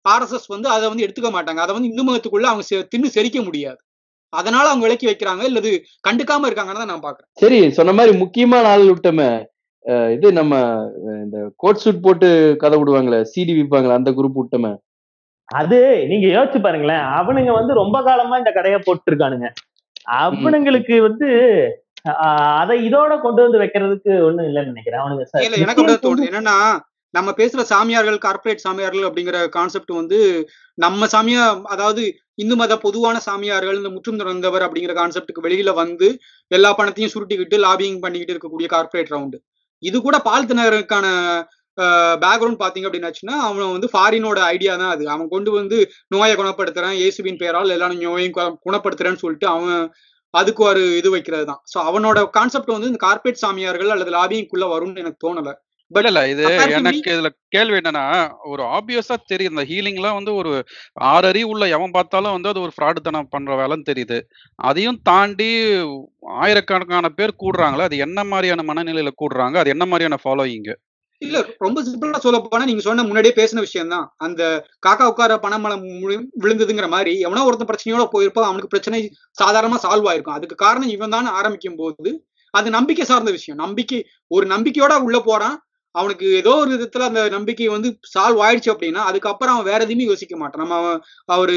ஆர்எஸ்எஸ் 0.04 0.52
வந்து 0.54 0.68
அதை 0.74 0.84
வந்து 0.90 1.04
எடுத்துக்க 1.06 1.30
மாட்டாங்க. 1.34 1.60
அதை 1.64 1.72
வந்து 1.74 1.90
இந்து 1.90 2.04
மதத்துக்குள்ள 2.06 2.46
அவங்க 2.50 2.84
தின்னு 2.92 3.16
செரிக்க 3.16 3.38
முடியாது. 3.48 3.80
அதனால 4.32 4.64
அவங்க 4.70 4.84
விலக்கி 4.86 5.06
வைக்கிறாங்க. 5.08 5.42
இல்லது 5.50 5.70
கண்டுக்காம 6.06 6.48
இருக்காங்கன்னு 6.48 6.82
தான் 6.82 6.92
நான் 6.92 7.06
பாக்குறேன். 7.06 7.28
சரி 7.42 7.58
சொன்ன 7.78 7.94
மாதிரி 7.98 8.12
முக்கியமான 8.22 8.70
ஆள் 8.74 8.86
விட்டோமே 8.92 9.30
இது 10.14 10.26
நம்ம 10.38 10.54
இந்த 11.24 11.38
கோட் 11.62 11.80
சூட் 11.82 12.04
போட்டு 12.04 12.28
கதை 12.62 12.76
விடுவாங்களே 12.80 13.18
சிடி 13.32 13.52
விற்பாங்களே 13.56 13.98
அந்த 13.98 14.10
குரூப் 14.18 14.38
விட்டோமே. 14.40 14.72
அது 15.48 15.78
நீங்க 16.10 16.26
யோசிச்சு 16.34 16.58
பாருங்களேன். 16.66 17.04
அவனுங்க 17.18 17.52
வந்து 17.58 17.72
ரொம்ப 17.82 17.96
காலமா 18.08 18.34
இந்த 18.42 18.52
கடையை 18.58 18.78
போட்டுருக்கானுங்க. 18.86 19.48
அவனுங்களுக்கு 20.06 20.96
வந்து 21.00 21.28
அதை 22.58 22.74
இதோட 22.84 23.12
கொண்டு 23.20 23.40
வந்து 23.42 23.58
வைக்கிறதுக்கு 23.58 24.12
ஒண்ணும் 24.26 24.48
இல்லைன்னு 24.48 24.72
நினைக்கிறேன். 24.72 25.44
இல்ல 25.44 25.56
எனக்கு 25.56 25.84
தோணுது. 26.06 26.28
என்னன்னா 26.30 26.56
நம்ம 27.14 27.30
பேசுற 27.32 27.62
சாமியார்கள் 27.62 28.18
கார்ப்பரேட் 28.18 28.64
சாமியார்கள் 28.64 29.06
அப்படிங்கிற 29.08 29.48
கான்செப்ட் 29.48 29.92
வந்து 29.92 30.18
நம்ம 30.78 31.06
சாமியா 31.06 31.42
அதாவது 31.64 32.02
இந்து 32.34 32.56
மத 32.56 32.76
பொதுவான 32.76 33.16
சாமியார்கள் 33.20 33.76
இந்த 33.76 33.90
முற்றும் 33.90 34.20
துறந்தவர் 34.20 34.64
அப்படிங்கிற 34.66 34.94
கான்செப்டுக்கு 34.94 35.44
வெளியில 35.44 35.74
வந்து 35.74 36.06
எல்லா 36.50 36.70
பணத்தையும் 36.72 37.12
சுருட்டிக்கிட்டு 37.14 37.58
லாபிங் 37.58 37.98
பண்ணிக்கிட்டு 38.00 38.34
இருக்கக்கூடிய 38.34 38.66
கார்ப்பரேட் 38.66 39.12
ரவுண்டு 39.12 39.38
இது 39.82 40.00
கூட 40.00 40.16
பால்த்தினருக்கான 40.24 41.06
பேக்ரவுண்ட் 42.22 42.62
பாத்தீங்க 42.62 42.88
அப்படின்னாச்சுன்னா 42.88 43.36
அவன் 43.48 43.74
வந்து 43.76 43.88
ஃபாரினோட 43.92 44.38
ஐடியா 44.54 44.72
தான் 44.76 44.94
அது. 44.94 45.04
அவன் 45.08 45.32
கொண்டு 45.34 45.50
வந்து 45.50 45.76
நோயை 46.10 46.34
குணப்படுத்துறேன் 46.34 46.96
இயேசுவின் 47.00 47.40
பெயரால் 47.42 47.74
எல்லா 47.76 47.88
நோயையும் 47.94 48.36
குணப்படுத்துறேன்னு 48.66 49.22
சொல்லிட்டு 49.24 49.48
அவன் 49.54 49.76
அதுக்கு 50.34 50.62
ஒரு 50.70 50.82
இது 51.00 51.08
வைக்கிறது 51.14 51.44
தான். 51.50 51.60
ஸோ 51.72 51.78
அவனோட 51.88 52.18
கான்செப்ட் 52.38 52.74
வந்து 52.74 52.90
இந்த 52.90 53.00
கார்ப்பரேட் 53.06 53.42
சாமியார்கள் 53.44 53.92
அல்லது 53.94 54.16
லாபிங்குள்ள 54.16 54.66
வரும்னு 54.74 55.02
எனக்கு 55.04 55.22
தோணல. 55.26 55.50
இல்ல 55.90 56.08
இல்ல 56.10 56.20
இது 56.28 56.44
எனக்கு 56.76 57.10
இதுல 57.14 57.28
கேள்வி 57.54 57.76
என்னன்னா 57.80 58.04
ஒரு 58.50 58.62
ஆப்வியஸா 58.76 59.16
தெரியுது. 59.32 59.52
இந்த 59.52 59.64
ஹீலிங்லாம் 59.70 60.16
வந்து 60.18 60.32
ஒரு 60.34 60.52
ஆறு 61.10 61.26
அறிவு 61.30 61.50
உள்ள 61.52 61.64
எவன் 61.76 61.94
பார்த்தாலும் 61.96 62.34
வந்து 62.36 62.50
அது 62.52 62.62
ஒரு 62.66 62.72
ஃப்ராடுத்தனம் 62.76 63.28
பண்ற 63.34 63.56
வேலைன்னு 63.60 63.88
தெரியுது. 63.90 64.18
அதையும் 64.58 65.00
தாண்டி 65.10 65.50
ஆயிரக்கணக்கான 66.42 67.10
பேர் 67.18 67.40
கூடுறாங்களே 67.42 67.88
அது 67.88 67.98
என்ன 68.06 68.24
மாதிரியான 68.24 68.64
மனநிலையில 68.70 69.12
கூடுறாங்க 69.22 69.58
அது 69.62 69.74
என்ன 69.74 69.86
மாதிரியான 69.86 70.18
ஃபாலோயிங் 70.24 70.72
இல்ல 71.22 71.36
ரொம்ப 71.58 71.78
சிம்பிளா 71.82 72.18
சொல்ல 72.18 72.38
போனா 72.42 72.64
நீங்க 72.64 72.80
சொன்ன 72.80 73.02
முன்னாடியே 73.02 73.34
பேசின 73.36 73.58
விஷயம் 73.58 73.88
தான் 73.88 74.06
அந்த 74.18 74.42
காக்கா 74.86 75.04
உட்கார 75.06 75.34
பணமலம் 75.36 75.84
முழு- 76.00 76.28
விழுந்ததுங்கிற 76.40 76.88
மாதிரி 76.88 77.12
எவனோ 77.20 77.44
ஒருத்தன் 77.44 77.70
பிரச்சனையோட 77.70 78.04
போயிருப்பான் 78.12 78.48
அவனுக்கு 78.48 78.68
பிரச்சனை 78.68 78.98
சாதாரணமா 79.38 79.78
சால்வ் 79.84 80.08
ஆயிருக்கும். 80.10 80.36
அதுக்கு 80.38 80.56
காரணம் 80.56 80.88
இவன் 80.88 81.10
தான் 81.10 81.28
ஆரம்பிக்கும் 81.32 81.76
போது 81.76 82.12
அது 82.54 82.70
நம்பிக்கை 82.70 83.04
சார்ந்த 83.04 83.30
விஷயம். 83.30 83.56
நம்பிக்கை 83.56 83.98
ஒரு 84.30 84.46
நம்பிக்கையோட 84.46 84.94
உள்ள 85.00 85.18
போறான் 85.20 85.56
அவனுக்கு 85.94 86.26
ஏதோ 86.32 86.54
ஒரு 86.54 86.70
விதத்துல 86.74 87.06
அந்த 87.06 87.28
நம்பிக்கை 87.28 87.68
வந்து 87.68 87.88
சால்வ் 88.12 88.42
ஆயிடுச்சு 88.42 88.70
அப்படின்னா 88.72 89.00
அதுக்கப்புறம் 89.02 89.54
அவன் 89.54 89.64
வேற 89.64 89.80
எதுவுமே 89.82 90.04
யோசிக்க 90.04 90.36
மாட்டான். 90.36 90.62
நம்ம 90.62 90.76
அவரு 91.28 91.56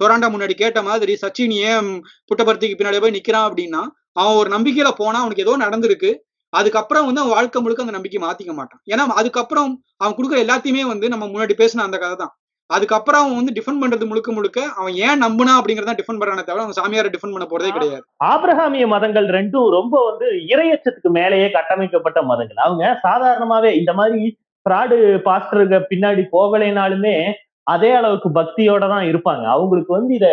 டொராண்டா 0.00 0.28
முன்னாடி 0.30 0.54
கேட்ட 0.54 0.82
மாதிரி 0.82 1.18
சச்சின் 1.22 1.54
ஏன் 1.68 1.88
புட்டபர்த்திக்கு 2.28 2.78
பின்னாடி 2.78 3.00
போய் 3.00 3.16
நிக்கிறான் 3.18 3.48
அப்படின்னா 3.48 3.82
அவன் 4.12 4.36
ஒரு 4.36 4.50
நம்பிக்கையில 4.50 4.90
போனா 4.96 5.18
அவனுக்கு 5.18 5.44
ஏதோ 5.46 5.56
நடந்திருக்கு. 5.58 6.10
அதுக்கப்புறம் 6.58 7.06
வந்து 7.08 7.22
அவன் 7.22 7.36
வாழ்க்கை 7.36 7.60
முழுக்க 7.64 7.84
அந்த 7.84 7.96
நம்பிக்கை 7.96 8.20
மாத்திக்க 8.26 8.52
மாட்டான். 8.60 8.80
ஏன்னா 8.92 9.04
அதுக்கப்புறம் 9.20 9.70
அவன் 10.02 10.16
கொடுக்குற 10.18 10.38
எல்லாத்தையுமே 10.44 10.84
வந்து 10.92 11.08
நம்ம 11.14 11.26
முன்னாடி 11.32 11.56
பேசின 11.62 11.84
அந்த 11.88 11.98
கதை 12.02 12.16
தான். 12.22 12.32
அதுக்கப்புறம் 12.70 13.22
அவன் 13.22 13.38
வந்து 13.38 13.54
டிஃபெண்ட் 13.56 13.82
பண்றது 13.82 14.04
முழுக்க 14.10 14.30
முழுக்க 14.34 14.58
அவன் 14.80 14.94
ஏன் 15.06 15.22
நம்புனா 15.24 15.52
அப்படிங்கறத 15.60 15.94
டிஃபெண்ட் 16.00 16.20
பண்றானே 16.20 16.44
தவிர 16.48 16.64
அவன் 16.64 16.78
சாமியார 16.80 17.10
டிஃபெண்ட் 17.14 17.34
பண்ண 17.36 17.46
போறதே 17.52 17.70
கிடையாது. 17.76 18.04
ஆபிரகாமிய 18.32 18.84
மதங்கள் 18.94 19.26
ரெண்டும் 19.38 19.68
ரொம்ப 19.78 19.94
வந்து 20.08 20.26
இரையச்சத்துக்கு 20.52 21.10
மேலேயே 21.18 21.48
கட்டமைக்கப்பட்ட 21.56 22.20
மதங்கள். 22.30 22.62
அவங்க 22.66 22.92
சாதாரணமாவே 23.06 23.72
இந்த 23.80 23.94
மாதிரி 24.00 24.20
ஃப்ராடு 24.66 24.96
பாஸ்டருக்கு 25.28 25.80
பின்னாடி 25.92 26.24
போகலைனாலுமே 26.36 27.16
அதே 27.74 27.90
அளவுக்கு 27.98 28.28
பக்தியோட 28.38 28.84
தான் 28.94 29.06
இருப்பாங்க. 29.10 29.44
அவங்களுக்கு 29.56 29.92
வந்து 29.98 30.14
இத 30.20 30.28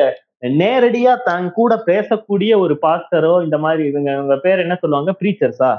நேரடியா 0.62 1.12
தன் 1.28 1.48
கூட 1.60 1.74
பேசக்கூடிய 1.90 2.52
ஒரு 2.64 2.74
பாஸ்டரோ 2.86 3.36
இந்த 3.46 3.58
மாதிரி 3.66 3.84
இவங்க 3.92 4.10
இவங்க 4.18 4.36
பேர் 4.46 4.64
என்ன 4.66 4.76
சொல்லுவாங்க? 4.82 5.12
ப்ரீச்சர்ஸா 5.22 5.72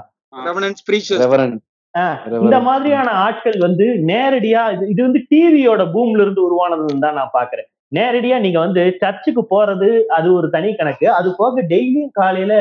இந்த 2.47 2.59
மாதிரியான 2.61 3.09
ஆட்கள் 3.27 3.59
வந்து 3.59 3.87
நேரடியா 4.11 4.63
இது 4.93 5.01
வந்து 5.03 5.21
டிவியோட 5.31 5.83
பூம்ல 5.95 6.25
இருந்து 6.25 6.43
உருவானதுன்னு 6.49 7.05
தான் 7.07 7.19
நான் 7.21 7.37
பாக்குறேன். 7.39 7.69
நேரடியா 7.93 8.37
நீங்க 8.39 8.59
வந்து 8.59 8.83
சர்ச்சுக்கு 9.03 9.43
போறது 9.55 9.89
அது 10.17 10.29
ஒரு 10.35 10.49
தனி 10.51 10.71
கணக்கு. 10.75 11.07
அது 11.11 11.29
போக 11.37 11.63
டெய்லியும் 11.73 12.15
காலையில 12.21 12.55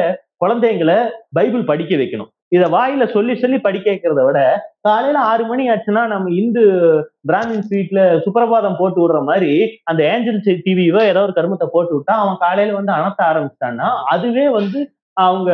குழந்தைங்களை 0.43 0.97
பைபிள் 1.37 1.69
படிக்க 1.71 1.93
வைக்கணும். 1.95 2.31
இத 2.55 2.65
வாயில 2.67 3.03
சொல்லி 3.13 3.33
சொல்லி 3.35 3.57
படிக்க 3.59 3.87
வைக்கிறத 3.91 4.21
விட 4.25 4.39
காலையில 4.81 5.21
ஆறு 5.31 5.43
மணி 5.45 5.63
ஆச்சுன்னா 5.69 6.03
நம்ம 6.07 6.29
இந்து 6.31 6.61
பிராமின்ஸ் 7.29 7.71
வீட்ல 7.73 8.01
சுப்பிரபாதம் 8.25 8.77
போட்டு 8.77 8.99
விடுற 9.01 9.19
மாதிரி 9.23 9.51
அந்த 9.83 10.01
ஏஞ்சல் 10.11 10.61
டிவியோ 10.67 11.01
ஏதோ 11.11 11.23
ஒரு 11.27 11.33
கருமத்தை 11.39 11.67
போட்டு 11.73 11.93
விட்டா 11.95 12.15
அவன் 12.23 12.37
காலையில 12.37 12.77
வந்து 12.79 12.93
அணத்த 12.93 13.21
ஆரம்பிச்சிட்டான்னா 13.31 13.89
அதுவே 14.13 14.45
வந்து 14.49 14.79
அவங்க 15.17 15.51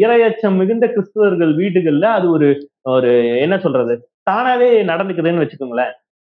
இரையச்சம் 0.00 0.58
மிகுந்த 0.60 0.86
கிறிஸ்துவர்கள் 0.88 1.52
வீடுகள்ல 1.60 2.06
அது 2.18 2.26
ஒரு 2.30 2.48
ஒரு 2.86 3.10
என்ன 3.44 3.56
சொல்றது? 3.58 3.94
தானாவே 4.30 4.68
நடந்துக்குதுன்னு 4.90 5.42
வச்சுக்கோங்களேன். 5.42 5.92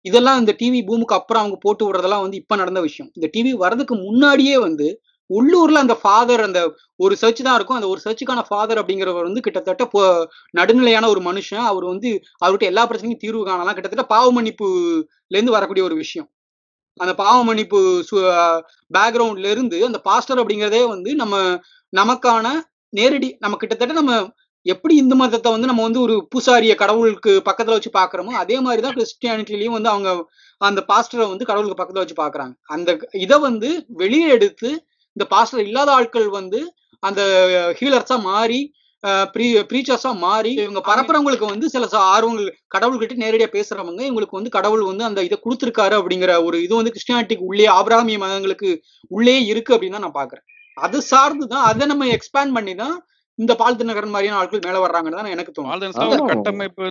இதெல்லாம் 0.05 0.39
இந்த 0.41 0.53
டிவி 0.61 0.79
பூமுக்கு 0.87 1.17
அப்புறம் 1.17 1.43
அவங்க 1.43 1.57
போட்டு 1.61 1.83
விடுறதெல்லாம் 1.87 2.23
வந்து 2.25 2.39
இப்ப 2.41 2.55
நடந்த 2.55 2.81
விஷயம். 2.81 3.09
இந்த 3.17 3.27
டிவி 3.35 3.51
வர்றதுக்கு 3.63 3.95
முன்னாடியே 4.05 4.57
வந்து 4.59 4.87
உள்ளூர்ல 5.29 5.81
அந்த 5.83 5.95
ஃபாதர் 6.01 6.43
அந்த 6.47 6.59
ஒரு 6.99 7.15
சர்ச் 7.15 7.41
தான் 7.47 7.57
இருக்கும். 7.57 7.79
அந்த 7.79 7.89
ஒரு 7.93 8.01
சர்ச்சுக்கான 8.05 8.43
ஃபாதர் 8.49 8.81
அப்படிங்கிறவர் 8.81 9.27
வந்து 9.29 9.45
கிட்டத்தட்ட 9.47 9.85
நடுநிலையான 10.53 11.09
ஒரு 11.13 11.21
மனுஷன். 11.29 11.65
அவர் 11.71 11.85
வந்து 11.93 12.09
அவர்கிட்ட 12.43 12.71
எல்லா 12.71 12.85
பிரச்சனையும் 12.89 13.23
தீர்வு 13.25 13.43
காணலாம். 13.45 13.77
கிட்டத்தட்ட 13.77 14.07
பாவ 14.15 14.27
மன்னிப்புல 14.37 14.69
இருந்து 15.33 15.57
வரக்கூடிய 15.57 15.85
ஒரு 15.89 15.97
விஷயம். 16.03 16.29
அந்த 16.97 17.13
பாவ 17.15 17.43
மன்னிப்பு 17.43 17.79
பேக்ரவுண்ட்ல 18.91 19.49
இருந்து 19.49 19.85
அந்த 19.85 19.99
பாஸ்டர் 19.99 20.41
அப்படிங்கிறதே 20.41 20.87
வந்து 20.87 21.15
நம்ம 21.15 21.35
நமக்கான 21.93 22.45
நேரடி 22.93 23.29
நம்ம 23.39 23.57
கிட்டத்தட்ட 23.57 23.93
நம்ம 23.93 24.13
எப்படி 24.65 24.95
இந்து 24.95 25.15
மதத்தை 25.15 25.51
வந்து 25.51 25.67
நம்ம 25.67 25.81
வந்து 25.81 26.01
ஒரு 26.01 26.27
பூசாரிய 26.31 26.75
கடவுளுக்கு 26.75 27.41
பக்கத்துல 27.45 27.75
வச்சு 27.75 27.89
பாக்குறோமோ 27.93 28.31
அதே 28.35 28.59
மாதிரிதான் 28.59 28.95
கிறிஸ்டியானிட்டிலயும் 28.95 29.75
வந்து 29.77 29.89
அவங்க 29.89 30.09
அந்த 30.61 30.81
பாஸ்டரை 30.87 31.27
வந்து 31.29 31.45
கடவுளுக்கு 31.45 31.79
பக்கத்துல 31.81 32.03
வச்சு 32.03 32.15
பாக்குறாங்க. 32.15 32.53
அந்த 32.65 32.89
இதை 33.17 33.39
வந்து 33.39 33.69
வெளியே 33.93 34.27
எடுத்து 34.27 34.69
இந்த 35.15 35.25
பாஸ்டர் 35.29 35.59
இல்லாத 35.59 35.91
ஆட்கள் 35.91 36.29
வந்து 36.29 36.59
அந்த 37.03 37.21
ஹீலர்ஸா 37.79 38.21
மாறி 38.21 38.59
ப்ரீச்சர்ஸா 39.69 40.11
மாறி 40.21 40.51
இவங்க 40.59 40.81
பரப்புறவங்களுக்கு 40.87 41.47
வந்து 41.49 41.67
சில 41.69 41.85
ச- 41.87 42.05
ஆர்வங்கள் 42.11 42.45
கடவுள்கிட்ட 42.75 43.15
நேரடியா 43.21 43.49
பேசுறவங்க 43.53 44.01
இவங்களுக்கு 44.01 44.39
வந்து 44.39 44.53
கடவுள் 44.55 44.83
வந்து 44.87 45.07
அந்த 45.07 45.23
இதை 45.23 45.37
கொடுத்துருக்காரு 45.41 45.95
அப்படிங்கிற 45.99 46.31
ஒரு 46.45 46.59
இது 46.65 46.73
வந்து 46.75 46.93
கிறிஸ்டியானிட்டிக்கு 46.93 47.49
உள்ளே 47.49 47.67
ஆபிராமிய 47.75 48.19
மதங்களுக்கு 48.23 48.69
உள்ளே 49.11 49.35
இருக்கு 49.51 49.73
அப்படின்னு 49.75 49.97
தான் 49.97 50.05
நான் 50.05 50.19
பாக்குறேன். 50.19 50.45
அது 50.77 50.97
சார்ந்து 51.09 51.45
தான் 51.47 51.65
அதை 51.67 51.85
நம்ம 51.91 52.07
எக்ஸ்பேண்ட் 52.15 52.55
பண்ணி 52.55 52.73
தான் 52.77 52.95
இந்த 53.39 53.53
பால்த்து 53.59 53.87
நகரன் 53.87 54.13
மாதிரியான 54.13 54.39
ஆட்கள் 54.41 54.65
மேல 54.65 54.81
வர்றாங்கன்னு 54.83 55.17
தான் 55.17 55.31
எனக்கு 55.31 55.53
தோணும் 55.55 55.71
கட்டமைப்பு 56.31 56.83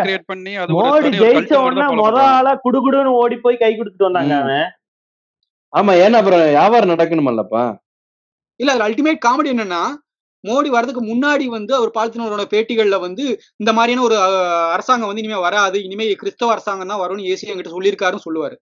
கிரியேட் 0.00 0.26
பண்ணி 0.26 0.52
அது 0.56 0.74
மோடி 0.76 0.88
ஜெயிச்ச 1.22 1.54
உடனே 1.66 1.84
முத. 1.92 2.06
ஆளா 2.34 2.52
குடுகுடுன்னு 2.64 3.12
ஓடி 3.20 3.36
போய் 3.44 3.56
கை 3.56 3.72
கொடுத்துட்டு 3.72 4.08
வந்தாங்க. 4.08 4.34
அவன். 4.44 4.66
ஆமா 5.72 5.92
ஏன்னா 6.02 6.18
அப்புறம் 6.20 6.42
வியாபாரம் 6.50 6.92
நடக்கணுமல்லப்பா. 6.92 7.62
இல்ல 8.60 8.72
அதுல 8.72 8.88
அல்டிமேட் 8.88 9.24
காமெடி 9.24 9.50
என்னன்னா 9.54 9.80
மோடி 10.44 10.68
வர்றதுக்கு 10.74 11.02
முன்னாடி 11.10 11.46
வந்து 11.56 11.72
அவர் 11.78 11.90
பால்த்தினரோட 11.96 12.44
பேட்டிகள்ல 12.52 12.96
வந்து 13.06 13.24
இந்த 13.62 13.70
மாதிரியான 13.78 14.04
ஒரு 14.08 14.16
அரசாங்கம் 14.76 15.10
வந்து 15.10 15.22
இனிமே 15.24 15.40
வராது. 15.46 15.76
இனிமே 15.86 16.06
கிறிஸ்தவ 16.22 16.54
அரசாங்கம் 16.54 16.92
தான் 16.92 17.02
வரும்னு 17.04 17.28
ஏசி 17.32 17.50
என்கிட்ட 17.50 17.74
சொல்லியிருக்காருன்னு 17.76 18.26
சொல்லுவாரு. 18.26 18.56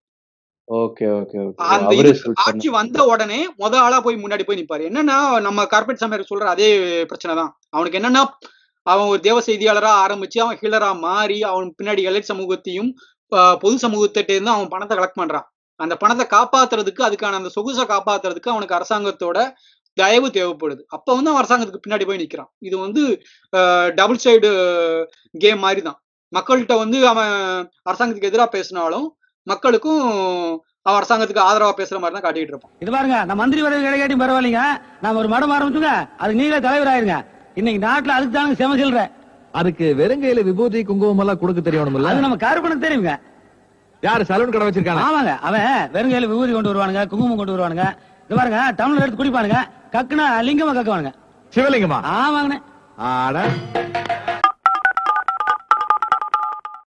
ஆட்சி 2.47 2.69
வந்த 2.79 2.99
உடனே 3.13 3.39
முத 3.61 3.73
ஆளா 3.85 3.97
போய் 4.05 4.21
முன்னாடி 4.23 4.43
போய் 4.47 4.59
நிப்பாரு. 4.59 4.83
என்னன்னா 4.89 5.17
நம்ம 5.47 5.65
கார்பரேட் 5.73 6.03
சாமியார் 6.03 6.31
சொல்ற 6.31 6.47
அதே 6.55 6.69
பிரச்சனை 7.09 7.33
தான். 7.41 7.51
அவனுக்கு 7.75 7.99
என்னன்னா 8.01 8.21
அவன் 8.87 9.09
ஒரு 9.11 9.19
தேவ 9.27 9.37
செய்தியாளரா 9.47 9.91
ஆரம்பிச்சு 10.05 10.37
அவன் 10.43 10.59
ஹீலரா 10.61 10.91
மாறி 11.07 11.37
அவன் 11.49 11.67
பின்னாடி 11.79 12.01
எலைட் 12.09 12.29
சமூகத்தையும் 12.31 12.89
பொது 13.63 13.75
சமூகத்திட்ட 13.83 14.31
இருந்து 14.35 14.55
அவன் 14.55 14.71
பணத்தை 14.73 14.95
கலெக்ட் 14.97 15.19
பண்றான். 15.21 15.45
அந்த 15.79 15.93
பணத்தை 16.01 16.25
காப்பாத்துறதுக்கு 16.33 17.01
அதுக்கான 17.07 17.37
அந்த 17.41 17.51
சொகுசை 17.55 17.83
காப்பாத்துறதுக்கு 17.91 18.53
அவனுக்கு 18.53 18.77
அரசாங்கத்தோட 18.77 19.37
தயவு 20.01 20.27
தேவைப்படுது. 20.37 20.81
அப்ப 20.95 21.07
வந்து 21.17 21.29
அவன் 21.31 21.41
அரசாங்கத்துக்கு 21.41 21.83
பின்னாடி 21.85 22.05
போய் 22.09 22.21
நிக்கிறான். 22.23 22.49
இது 22.67 22.75
வந்து 22.85 23.01
டபுள் 23.99 24.21
சைடு 24.25 24.51
கேம் 25.43 25.63
மாதிரி 25.65 25.81
தான் 25.87 25.99
மக்கள்கிட்ட 26.37 26.75
வந்து 26.83 26.99
அவன் 27.13 27.33
அரசாங்கத்துக்கு 27.89 28.29
எதிராக 28.31 28.49
பேசினாலும் 28.55 29.07
மக்களுக்கும் 29.51 30.03
அவன் 30.87 30.99
அரசாங்கத்துக்கு 30.99 31.43
ஆதரவா 31.47 31.73
பேசுற 31.81 31.97
மாதிரி 32.03 32.15
தான் 32.15 32.25
காட்டிட்டு 32.25 32.53
இருப்பான். 32.53 32.73
இது 32.83 32.91
பாருங்க 32.95 33.17
நான் 33.27 33.39
மந்திரி 33.41 33.61
பதவி 33.65 33.83
கிடைக்காட்டியும் 33.87 34.23
பரவாயில்லைங்க. 34.23 34.63
நான் 35.03 35.19
ஒரு 35.21 35.27
மடம் 35.33 35.53
ஆரம்பிச்சுங்க 35.57 35.91
அதுக்கு 36.21 36.39
நீங்களே 36.41 36.61
தலைவர் 36.67 36.91
ஆயிருங்க. 36.93 37.17
இன்னைக்கு 37.59 37.81
நாட்டுல 37.85 38.15
அதுக்கு 38.17 38.35
தானுங்க 38.37 38.57
செம 38.61 38.77
சில்ற 38.81 39.03
அதுக்கு 39.59 39.85
வெறுங்கையில 39.99 40.43
விபூதி 40.47 40.79
குங்குமம் 40.89 41.21
எல்லாம் 41.23 41.39
கொடுக்க 41.41 41.61
தெரியணும்ல 41.67 42.11
அது 42.11 42.25
நம்ம 42.25 42.37
கருப்பணம் 42.43 42.83
தெரியுங்க. 42.85 43.11
யாரு? 44.03 44.23
சலூன் 44.29 44.53
கடை 44.53 44.65
வச்சிருக்காங்க 44.67 45.03
ஆமாங்க 45.07 45.33
அவன் 45.47 45.67
வெறும் 45.95 46.11
கையில 46.13 46.29
விபூதி 46.31 46.51
கொண்டு 46.53 46.71
வருவானுங்க 46.71 47.03
குங்குமம் 47.11 47.39
கொண்டு 47.41 47.55
வருவானுங்க. 47.55 47.85
இது 48.25 48.39
பாருங்க 48.39 48.59
டவுன்ல 48.79 49.03
எடுத்து 49.03 49.19
குடிப்பானுங்க. 49.21 49.59
கக்குனா 49.93 50.25
லிங்கமா 50.47 50.71
கக்குவானுங்க. 50.77 51.11
சிவலிங்கமா? 51.53 51.97
ஆமாங்கண்ணே 52.19 52.57
ஆட. 52.97 53.37